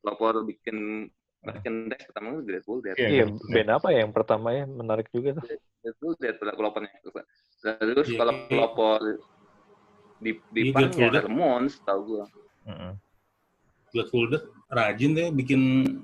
[0.03, 1.07] Pelopor bikin
[1.39, 2.95] merchandise pertama itu Grateful Dead.
[2.99, 5.43] Iya, Iya, Grateful band apa ya yang pertama ya menarik juga tuh.
[5.79, 6.91] Grateful Dead pelopornya.
[7.63, 8.43] Terus Iya, kalau iya.
[8.51, 8.99] pelopor
[10.25, 11.23] di di Iya, ya Dead.
[11.29, 12.23] Ramones tahu gue.
[13.93, 15.61] Dead rajin deh bikin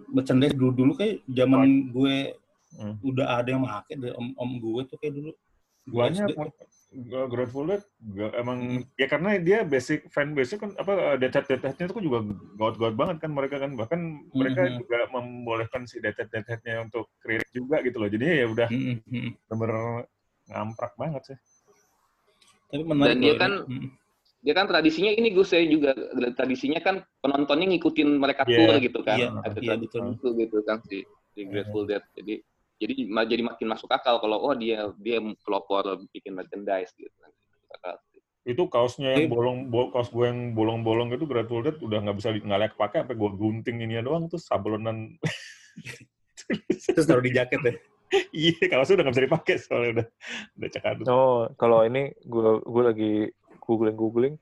[0.08, 2.38] merchandise dulu dulu kayak zaman gue
[2.72, 2.96] Hmm.
[3.04, 5.32] udah ada yang make deh om om gue tuh kayak dulu
[5.84, 6.40] Gue banyak SD.
[7.04, 8.60] Gua Grateful Dead gua emang
[8.96, 12.24] ya karena dia basic fan base kan apa detet detetnya itu juga
[12.56, 14.00] god god banget kan mereka kan bahkan
[14.32, 14.76] mereka Mhm.
[14.80, 19.00] juga membolehkan si detet detetnya untuk create juga gitu loh jadi ya udah Mm, mm,
[19.20, 19.30] mm.
[19.52, 19.72] bener
[20.48, 21.38] ngamprak banget sih
[22.68, 23.88] tapi menarik Dan dia kan ini.
[24.42, 25.94] Dia kan tradisinya ini gue saya juga
[26.34, 29.18] tradisinya kan penontonnya ngikutin mereka Iya, tour gitu kan.
[29.22, 30.14] iya, Ada iya, tradisi betul.
[30.18, 30.98] itu gitu kan si,
[31.38, 32.02] si Grateful Dead.
[32.18, 32.36] Jadi
[32.82, 37.14] jadi jadi makin masuk akal kalau oh dia dia pelopor bikin merchandise gitu.
[37.72, 37.96] Akal.
[38.42, 42.34] itu kaosnya yang bolong bol, kaos gue yang bolong-bolong itu Grateful Dead udah nggak bisa
[42.34, 45.14] nggak layak pakai sampai gue gunting ini doang terus sablonan
[46.90, 47.78] terus taruh di jaket deh
[48.34, 50.08] iya kaosnya udah nggak bisa dipakai soalnya udah
[50.58, 53.14] udah cekadut Oh, kalau ini gue gue lagi
[53.62, 54.36] googling googling.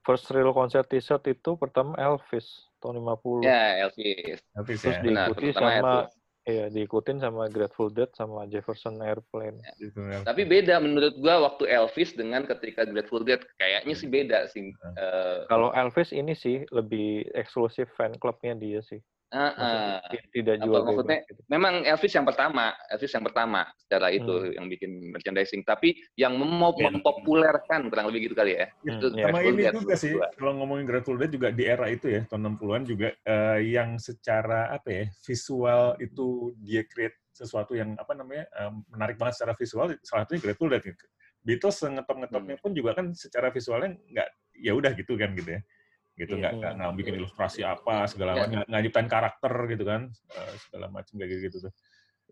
[0.00, 2.46] First real concert t-shirt itu pertama Elvis
[2.78, 3.42] tahun 50.
[3.42, 4.38] Ya, Elvis.
[4.54, 6.14] habis Terus ya Benar, diikuti pertama sama Elvis.
[6.46, 9.58] iya diikutin sama Grateful Dead sama Jefferson Airplane.
[9.82, 10.22] gitu ya.
[10.22, 14.70] Tapi beda menurut gua waktu Elvis dengan ketika Grateful Dead kayaknya sih beda sih.
[14.94, 19.02] Eh, Kalau Elvis ini sih lebih eksklusif fan clubnya dia sih.
[19.26, 21.18] Maksudnya ti- tidak Apa jual maksudnya?
[21.18, 21.40] bebas gitu.
[21.50, 24.52] Memang Elvis yang pertama, Elvis yang pertama secara itu Hmm.
[24.54, 25.62] yang bikin merchandising.
[25.66, 27.02] Tapi yang mem- Band.
[27.02, 28.66] mempopulerkan kurang lebih gitu kali ya.
[28.70, 29.26] Hmm, Itu ya.
[29.28, 32.54] sama ini Dead juga sih kalau ngomongin Grateful Dead juga di era itu ya tahun
[32.54, 36.26] 60-an juga eh, yang secara apa ya visual itu
[36.62, 40.82] dia create sesuatu yang apa namanya eh, menarik banget secara visual salah satunya Grateful Dead
[40.82, 41.06] gitu.
[41.42, 45.60] Beatles ngetop ngetopnya pun juga kan secara visualnya nggak ya udah gitu kan gitu ya
[46.16, 46.40] gitu Iya.
[46.40, 48.40] nggak nggak nggak bikin ilustrasi apa segala Ya.
[48.48, 51.72] macam nggak nyiptain karakter gitu kan eh, segala macam kayak gitu tuh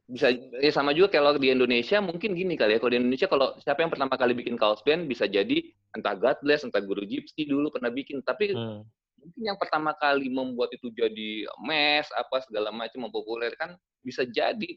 [0.05, 3.57] bisa ya sama juga kalau di Indonesia mungkin gini kali ya kalau di Indonesia kalau
[3.61, 5.65] siapa yang pertama kali bikin kaos band bisa jadi
[5.97, 8.85] entah God Bless entah Guru Gypsy dulu pernah bikin tapi Hmm.
[9.21, 14.77] mungkin yang pertama kali membuat itu jadi mes apa segala macam mempopulerkan bisa jadi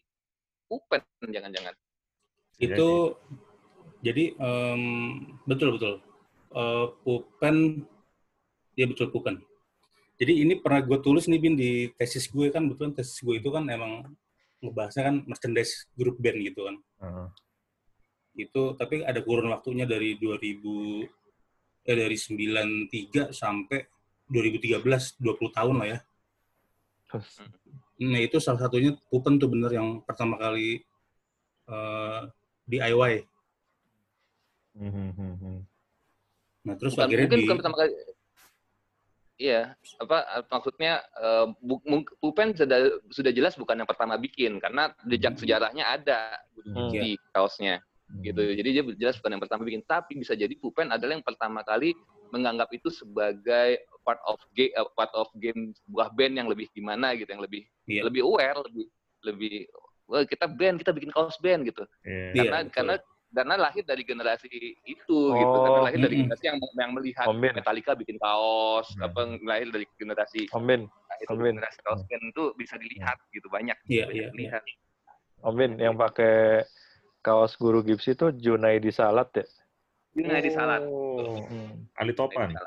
[0.72, 1.76] Upen jangan-jangan
[2.60, 3.16] itu
[4.00, 4.84] jadi em,
[5.44, 5.96] betul betul
[6.48, 7.84] Eh, Pupen
[8.78, 9.42] ya betul Pupen
[10.18, 13.54] jadi ini pernah gue tulis nih bin di tesis gue kan betul tesis gue itu
[13.54, 14.02] kan emang
[14.66, 16.76] ngebahasnya kan merchandise grup band gitu kan.
[17.02, 17.30] Heeh.
[18.38, 20.62] itu tapi ada kurun waktunya dari 2000
[21.90, 23.90] eh dari 93 sampai
[24.30, 26.00] 2013 20 tahun lah ya.
[27.98, 30.86] Nah itu salah satunya Pupen tuh bener yang pertama kali
[31.66, 32.22] eh,
[32.70, 33.26] DIY
[34.78, 35.56] Mhm, mhm.
[36.70, 37.92] nah terus bukan akhirnya mungkin di bukan pertama kali
[39.38, 40.18] Iya, apa
[40.50, 41.86] maksudnya eh, bu-
[42.18, 45.42] Pupen sudah sudah jelas bukan yang pertama bikin karena jejak Hmm.
[45.46, 46.90] sejarahnya ada Hmm.
[46.90, 47.78] di kaosnya
[48.10, 48.22] Mhm.
[48.26, 48.42] gitu.
[48.58, 51.94] Jadi dia jelas bukan yang pertama bikin, tapi bisa jadi Pupen adalah yang pertama kali
[52.34, 57.30] menganggap itu sebagai part of game part of game sebuah band yang lebih gimana gitu,
[57.30, 58.10] yang lebih Iya.
[58.10, 58.86] lebih aware, lebih
[59.22, 59.54] lebih
[60.10, 61.86] wah kita band, kita bikin kaos band gitu.
[62.02, 62.34] Iya.
[62.34, 62.74] Iya, Karena betul.
[62.74, 62.96] karena
[63.38, 64.50] karena lahir dari generasi
[64.82, 68.90] itu gitu, karena Oh, lahir dari generasi yang yang melihat Om Bin, Metallica bikin kaos,
[68.98, 69.06] Hmm.
[69.06, 73.78] apa lahir dari generasi Om Bin, lahir generasi kaos band itu bisa dilihat gitu banyak.
[73.86, 74.64] Iya, banyak iya, dilihat.
[75.46, 76.66] Om Bin yang pakai
[77.22, 79.46] kaos guru Gipsy itu Junaidi Salat ya?
[80.18, 80.82] Ini di salat.
[80.82, 81.86] Oh, Hmm.
[82.02, 82.58] Ali Topan.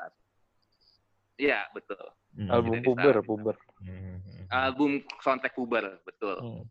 [1.35, 1.99] Iya, betul.
[2.39, 2.47] Mhm.
[2.47, 3.27] Album Junaidi puber, Salat.
[3.27, 3.55] puber.
[3.83, 4.47] Mhm.
[4.47, 6.37] Album soundtrack puber, betul.
[6.39, 6.63] Hmm.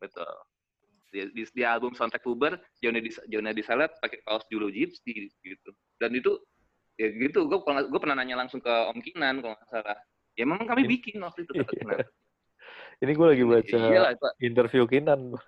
[0.00, 0.32] Betul.
[1.16, 5.32] Di, di, di album soundtrack puber, Jonah di Jonah di Salat pakai kaos Julo Gypsy
[5.40, 5.70] gitu.
[5.96, 6.36] Dan itu
[6.94, 9.96] ya gitu, gue gue pernah nanya langsung ke Om Kinan kalau nggak salah.
[10.36, 10.90] Ya memang kami Iya.
[10.92, 12.04] bikin waktu itu Kinan.
[12.96, 14.32] Ini gue lagi baca Iya lah, Pak.
[14.40, 15.20] interview Kinan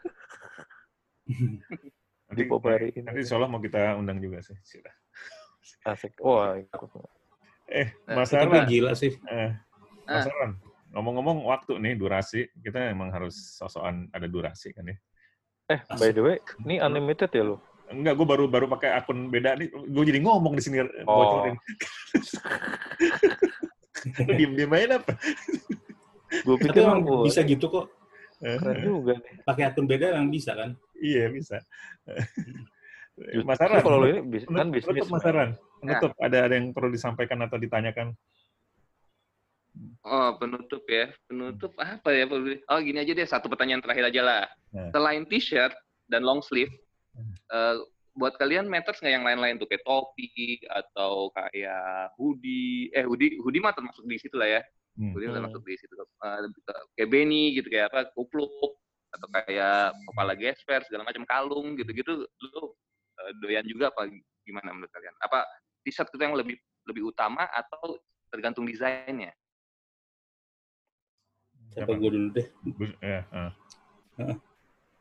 [2.28, 3.00] Nanti, di Popari ini.
[3.04, 4.56] nanti insya Allah mau kita undang juga sih.
[4.60, 4.92] Sudah.
[5.84, 6.16] Asik.
[6.20, 6.88] Wah, ikut.
[7.68, 9.52] Eh, Nah, Mas Arlan, gila sih eh,
[10.08, 10.56] Mas Arlan,
[10.92, 14.96] ngomong-ngomong waktu nih durasi, kita emang harus sosokan ada durasi kan ya.
[15.68, 17.56] Eh, by the way, ini unlimited ya lo?
[17.88, 19.68] enggak, gue baru baru pakai akun beda nih.
[19.72, 21.24] Gue jadi ngomong di sini Oh.
[21.24, 21.56] bocorin.
[24.36, 25.12] diem diem aja apa?
[26.44, 27.86] Gue Tapi pikir emang bisa gitu kok.
[28.38, 29.32] keren juga nih.
[29.42, 30.76] Pakai akun beda yang bisa kan?
[31.00, 31.56] Iya bisa.
[33.18, 35.10] Justru Mas Aran, kalau ini bis- kan penutup, bisnis.
[35.10, 35.50] Mas Aran.
[35.80, 38.14] Penutup, ada ada yang perlu disampaikan atau ditanyakan?
[40.02, 41.12] Oh, penutup ya.
[41.28, 42.24] Penutup apa ya?
[42.70, 44.42] Oh, gini aja deh, satu pertanyaan terakhir aja lah.
[44.74, 44.90] Nah.
[44.90, 45.74] Selain t-shirt
[46.08, 46.72] dan long sleeve,
[47.18, 47.34] Hmm.
[47.50, 47.76] eh,
[48.14, 52.90] buat kalian matters nggak yang lain-lain tuh kayak topi atau kayak hoodie?
[52.94, 54.60] Eh, hoodie, hoodie mah termasuk di situ lah ya.
[54.98, 55.14] Hmm.
[55.14, 55.36] Hoodie Hmm.
[55.42, 55.94] termasuk di situ.
[55.94, 56.38] Eh,
[56.98, 58.50] kayak beanie gitu, kayak apa, kupluk
[59.08, 62.22] atau kayak kepala gesper segala macam kalung gitu-gitu.
[62.26, 62.60] Lu
[63.18, 64.06] eh, doyan juga apa
[64.46, 65.14] gimana menurut kalian?
[65.18, 65.42] Apa
[65.82, 66.54] t-shirt itu yang lebih
[66.86, 67.98] lebih utama atau
[68.30, 69.34] tergantung desainnya?
[71.68, 72.46] Siapa gue dulu deh.
[72.64, 73.52] Bu- Ya, ah.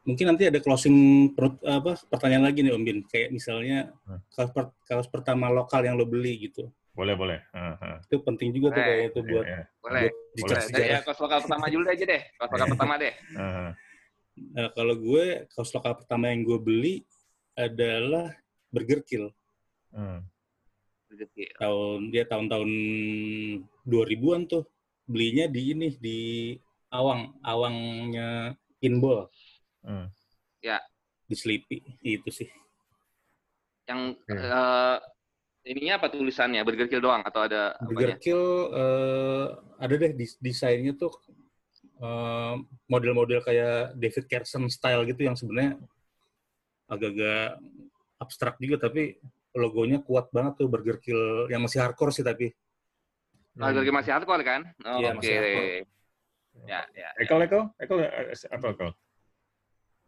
[0.04, 0.96] Mungkin nanti ada closing
[1.32, 3.00] per- apa pertanyaan lagi nih Om Bin.
[3.04, 4.20] Kayak misalnya Hmm.
[4.30, 6.72] kaos, per- kaos pertama lokal yang lo beli gitu.
[6.96, 7.40] Boleh, boleh.
[7.52, 7.98] Ah, ah.
[8.02, 9.62] Itu penting juga tuh Eh, kayak itu buat iya.
[9.78, 10.02] Boleh.
[10.08, 10.64] buat Boleh.
[10.72, 12.22] Dari ya, kaos lokal pertama dulu aja deh.
[12.34, 13.14] Kaos lokal pertama deh.
[13.36, 13.72] Ah,
[14.38, 16.96] Nah, kalau gue kaos lokal pertama yang gue beli
[17.54, 18.30] adalah
[18.70, 19.34] Burger Kill.
[21.10, 21.50] Gitu.
[21.58, 22.70] Tahun dia tahun-tahun
[23.82, 24.64] 2000-an tuh.
[25.08, 26.20] Belinya di ini di
[26.92, 29.28] Awang, Awangnya Pinball
[29.88, 30.12] Ah.
[31.28, 31.80] di Sleepy.
[32.04, 32.48] Itu sih.
[33.88, 34.36] Yang Oke.
[34.36, 34.98] eh,
[35.72, 36.64] ininya apa tulisannya?
[36.68, 38.24] Burger Kill doang atau ada Burger apanya?
[38.24, 38.44] Kill
[38.76, 39.46] eh,
[39.80, 40.12] ada deh
[40.44, 41.12] desainnya tuh
[42.04, 42.54] eh,
[42.92, 45.80] model-model kayak David Carson style gitu yang sebenarnya
[46.88, 47.60] agak-agak
[48.20, 49.20] abstrak juga tapi
[49.56, 52.52] logonya kuat banget tuh Burger Kill yang masih hardcore sih tapi
[53.58, 54.62] Burger Kill masih hardcore kan?
[54.86, 55.18] Oh, Iya, Oke.
[55.18, 55.70] masih hardcore.
[56.66, 57.10] Ya, ya.
[57.22, 57.64] Ekal, Ekal?
[57.82, 58.90] Ekal, eh, apa Ekal?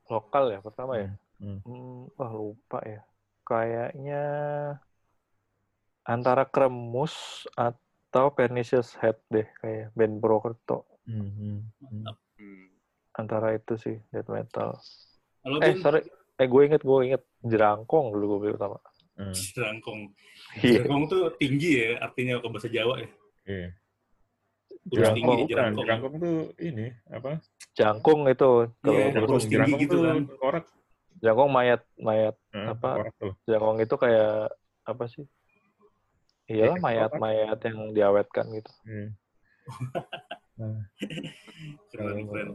[0.09, 1.09] Lokal ya pertama ya.
[1.41, 1.59] Hmm.
[1.65, 3.01] Hmm, wah lupa ya.
[3.45, 4.23] Kayaknya
[6.05, 10.89] antara Kremus atau Pernicious Head deh kayak band Brokerto.
[11.05, 12.03] Hmm, hmm, hmm.
[12.37, 12.65] Hmm.
[13.17, 14.77] Antara itu sih death metal.
[15.45, 16.01] Halo Eh Bin, sorry,
[16.37, 18.77] eh gue inget gue inget jerangkong dulu gue beli pertama.
[19.17, 19.33] Hmm.
[19.33, 20.01] Jerangkong.
[20.65, 20.81] Iya.
[20.81, 23.09] Jerangkong tuh tinggi ya artinya ke bahasa Jawa ya.
[23.49, 23.69] Iya.
[24.89, 25.81] Tinggi Bukan, jerangkong.
[25.81, 27.41] jerangkong tuh ini apa?
[27.73, 28.49] Jangkung itu
[28.79, 29.37] kalau Iya, terus gue.
[29.41, 30.17] tinggi jerangkong gitu kan.
[30.37, 30.65] korak.
[31.19, 32.89] jangkung mayat mayat Eh, Apa?
[33.17, 33.33] Tuh.
[33.43, 34.53] jangkung itu kayak
[34.83, 35.25] apa sih?
[36.47, 37.21] Iyalah Kayak mayat kotak.
[37.21, 38.71] mayat yang diawetkan gitu.
[38.85, 39.07] Iya.
[41.91, 42.49] Keren, keren.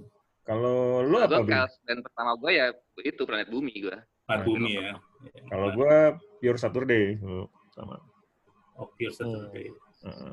[0.44, 2.66] Kalau lu apa, Gue dan pertama gue ya
[3.00, 3.96] itu planet bumi gue.
[4.24, 4.96] Mat bumi ya.
[5.46, 5.94] Kalau gua
[6.36, 7.16] Pure Saturday
[7.70, 7.96] sama.
[8.74, 9.68] Oh, Pure Saturday.
[10.02, 10.32] Heeh.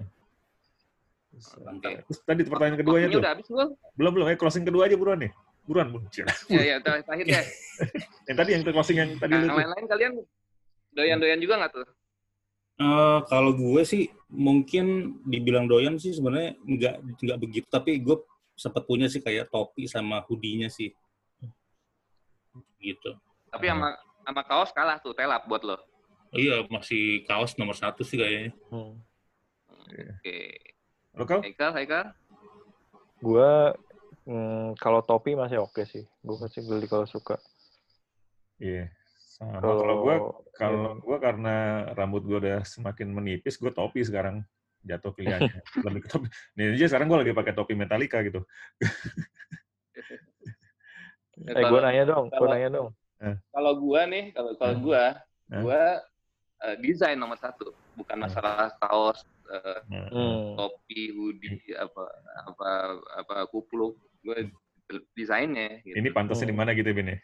[1.34, 2.03] Mantap.
[2.03, 3.22] Terus tadi pertanyaan keduanya Waktunya tuh.
[3.22, 3.70] udah habis belum?
[3.95, 5.32] Belum belum, eh closing kedua aja buruan nih.
[5.64, 6.10] Buruan, buruan.
[6.49, 7.41] Ya, ya, terakhir terakhir ya.
[8.26, 10.12] yang tadi yang closing yang tadi Nah, lu yang lain-lain kalian
[10.91, 11.88] doyan-doyan juga nggak tuh?
[12.78, 14.86] Eh, kalau gue sih mungkin
[15.24, 18.18] dibilang doyan sih sebenarnya nggak nggak begitu tapi gue
[18.53, 20.90] sempat punya sih kayak topi sama hoodie-nya sih
[22.78, 23.14] gitu
[23.48, 25.78] Tapi sama sama kaos kalah tuh telap buat lo.
[26.32, 28.98] iya masih kaos nomor satu sih kayaknya Hmm.
[29.70, 30.70] Oke.
[31.16, 31.40] Lo kau?
[31.44, 32.06] Haikal, Haikal.
[33.20, 33.52] Gue
[34.26, 36.08] hmm, kalau topi masih oke sih.
[36.24, 37.36] Gue masih beli kalau suka.
[38.58, 38.88] Iya.
[39.32, 40.16] Sama Kalau kalau gua
[40.54, 41.56] kalau gua karena
[41.98, 44.46] rambut gua udah semakin menipis, gua topi sekarang
[44.86, 45.62] jatuh pilihannya.
[45.88, 46.28] Lebih ke topi.
[46.54, 48.46] Nih aja sekarang gua lagi pakai topi Metallica gitu.
[51.42, 52.88] Eh gue kalau- nanya dong, gue kalau- nanya dong.
[53.50, 54.84] Kalau gua nih, kalau kalau Hmm.
[54.86, 55.04] gua,
[55.50, 55.62] Hmm.
[55.66, 55.82] gua
[56.62, 58.30] eh, desain nomor satu, bukan Hmm.
[58.30, 60.55] masalah kaos, eh, Nah, Hmm.
[60.55, 62.03] topi, hoodie, apa
[62.45, 62.69] apa
[63.18, 63.95] apa kupluk.
[64.22, 64.51] Gue
[65.13, 65.81] desainnya.
[65.81, 65.95] Gitu.
[65.95, 66.61] Ini pantasnya di Hmm.
[66.61, 67.18] mana gitu Bin ya?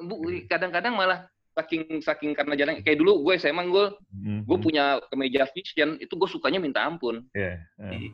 [0.00, 0.16] Bu,
[0.46, 4.64] kadang-kadang malah saking saking karena jarang kayak dulu gue SMA gue Hmm, gue hmm.
[4.64, 7.60] punya kemeja vision itu gue sukanya minta ampun Iya.
[7.84, 8.08] eh.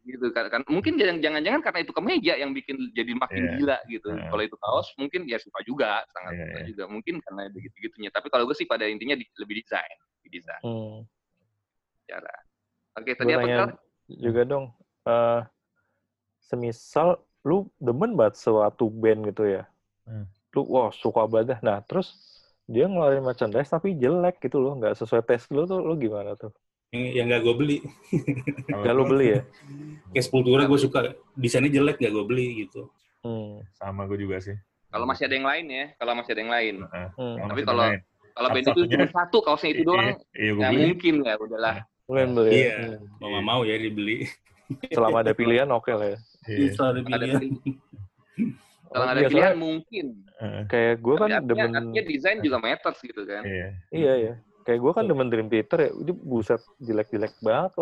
[0.00, 3.52] gitu kan kan mungkin jangan jangan karena itu kemeja yang bikin jadi makin Iya.
[3.60, 4.26] gila gitu Heeh.
[4.26, 6.66] kalau itu kaos mungkin ya suka juga sangat Iya, suka iya.
[6.66, 10.28] juga mungkin karena begitu gitunya tapi kalau gue sih pada intinya di- lebih desain di
[10.32, 11.04] desain Hmm.
[12.10, 12.34] Cara
[12.94, 13.70] oke Gue tadi apa Kal?
[14.10, 14.64] juga dong.
[15.02, 15.40] eh
[16.42, 17.08] semisal
[17.40, 19.64] lu demen banget suatu band gitu ya.
[20.02, 20.26] Hmm.
[20.50, 21.58] Lu wah suka banget.
[21.60, 22.10] Nah terus
[22.64, 26.50] dia ngeluarin merchandise tapi jelek gitu loh, nggak sesuai tes lu tuh, lu gimana tuh?
[26.90, 27.78] yang yang nggak gue beli
[28.66, 29.40] Kalau Gak lu beli ya?
[30.10, 31.00] kayak Sepultura gue suka
[31.32, 33.60] desainnya jelek nggak gue beli gitu Hmm.
[33.70, 34.56] sama gua juga sih.
[34.88, 37.08] kalau masih ada yang lain ya kalau masih ada yang lain Heeh.
[37.14, 37.36] Hmm.
[37.46, 37.94] Tapi kalau-
[38.32, 41.74] kalau band itu cuma satu kaosnya itu doang Iya, iya gua nggak mungkin ya udahlah
[42.10, 42.50] Mungkin beli.
[42.50, 42.54] ya?
[42.58, 42.74] Iya.
[42.74, 42.98] Hmm.
[43.22, 44.18] mau nggak mau ya dibeli
[44.96, 46.18] Selama ada pilihan oke lah ya.
[46.50, 46.58] Iya.
[46.70, 47.40] Itu ada ada pilihan.
[48.90, 50.06] Kalau nggak ada biasanya pilihan mungkin.
[50.66, 53.42] Kayak gue kan artinya, demen artinya desain juga matters gitu kan.
[53.46, 53.68] iya.
[53.94, 54.34] iya ya
[54.70, 57.72] kayak gue kan demen Dream Theater ya ini buset jelek-jelek banget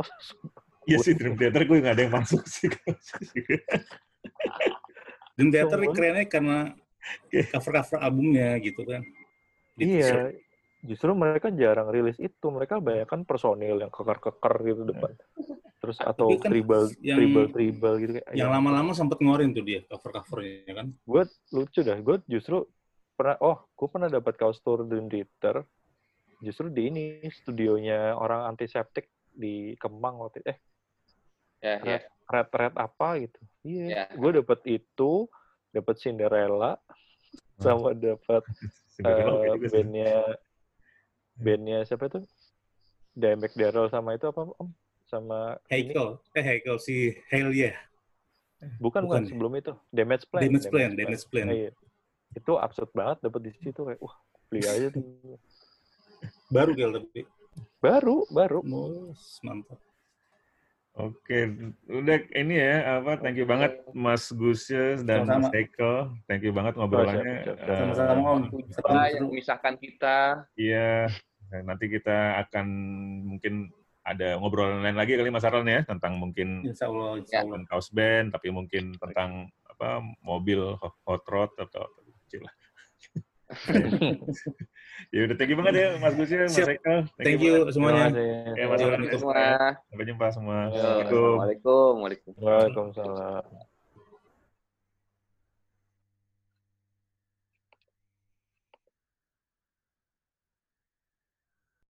[0.89, 2.73] Iya sih Dream Theater gue nggak ada yang masuk sih.
[5.39, 5.95] Teater Sombong.
[5.95, 6.73] kerennya karena
[7.53, 9.05] cover-cover albumnya gitu kan.
[9.77, 10.33] Iya.
[10.81, 12.47] Justru mereka jarang rilis itu.
[12.47, 15.13] Mereka banyak kan personil yang keker-keker gitu depan.
[15.79, 19.63] Terus atau Tapi kan tribal yang- tribal tribal gitu kayak Yang lama-lama sempat ngeluarin tuh
[19.63, 20.87] dia cover-covernya kan.
[20.93, 21.23] gue
[21.53, 21.99] lucu dah.
[21.99, 22.67] Gue justru
[23.15, 25.67] pernah oh gue pernah dapat kaos tour Dream Theater
[26.39, 30.59] justru di ini studionya orang antiseptik di Kemang waktu eh
[31.59, 31.99] Ya, ya.
[32.25, 33.41] red red apa gitu.
[33.63, 34.03] Iya Ya.
[34.09, 35.27] gue dapat itu
[35.69, 36.79] dapat Cinderella
[37.57, 38.47] sama dapat
[38.99, 40.15] oke eh, bandnya
[41.39, 42.21] bandnya siapa itu
[43.19, 44.71] Dimebag Darrell sama itu apa om
[45.09, 47.73] sama Heikel, eh Heikel si Hail ya.
[48.79, 51.47] bukan bukan bukan sebelum itu Damage Plan Damage Plan, Damage Plan.
[51.51, 51.71] Iya.
[52.37, 54.15] itu absurd banget dapat di situ kayak wah
[54.51, 55.03] beli aja tuh
[56.51, 57.23] Baru Gel tapi.
[57.79, 59.15] baru baru Oh,
[59.47, 59.79] mantap.
[60.99, 61.47] Oke,
[61.87, 63.23] udah ini ya apa?
[63.23, 65.55] Thank you banget Mas Gusya dan Mas Sama-sama.
[65.55, 65.93] Eko.
[66.27, 67.35] Thank you banget ngobrolannya.
[67.47, 67.71] siap, siap.
[67.71, 68.43] Eh, Sama-sama Om.
[68.67, 70.17] Kita yang memisahkan kita.
[70.59, 71.07] Iya,
[71.63, 72.67] nanti kita akan
[73.25, 73.71] mungkin
[74.03, 77.41] ada ngobrolan lain lagi kali Mas Aron ya tentang mungkin Insya Allah, insya Ya.
[77.47, 77.63] Allah.
[77.69, 81.87] kaos band tapi mungkin tentang apa mobil hot rod atau
[82.27, 82.55] kecil lah.
[85.15, 86.69] ya udah thank you banget ya Mas Gusya, Mas Siap.
[86.69, 86.95] Eko.
[87.17, 87.49] Thank banget.
[87.49, 88.05] you semuanya.
[88.13, 88.29] Terima kasih.
[88.29, 89.01] Ya, Mas Terima Aron.
[89.01, 89.19] kasih.
[89.19, 89.35] Semua.
[89.89, 90.59] Sampai jumpa semua.
[90.69, 92.33] Ya, Assalamualaikum.
[92.37, 93.68] Waalaikumsalam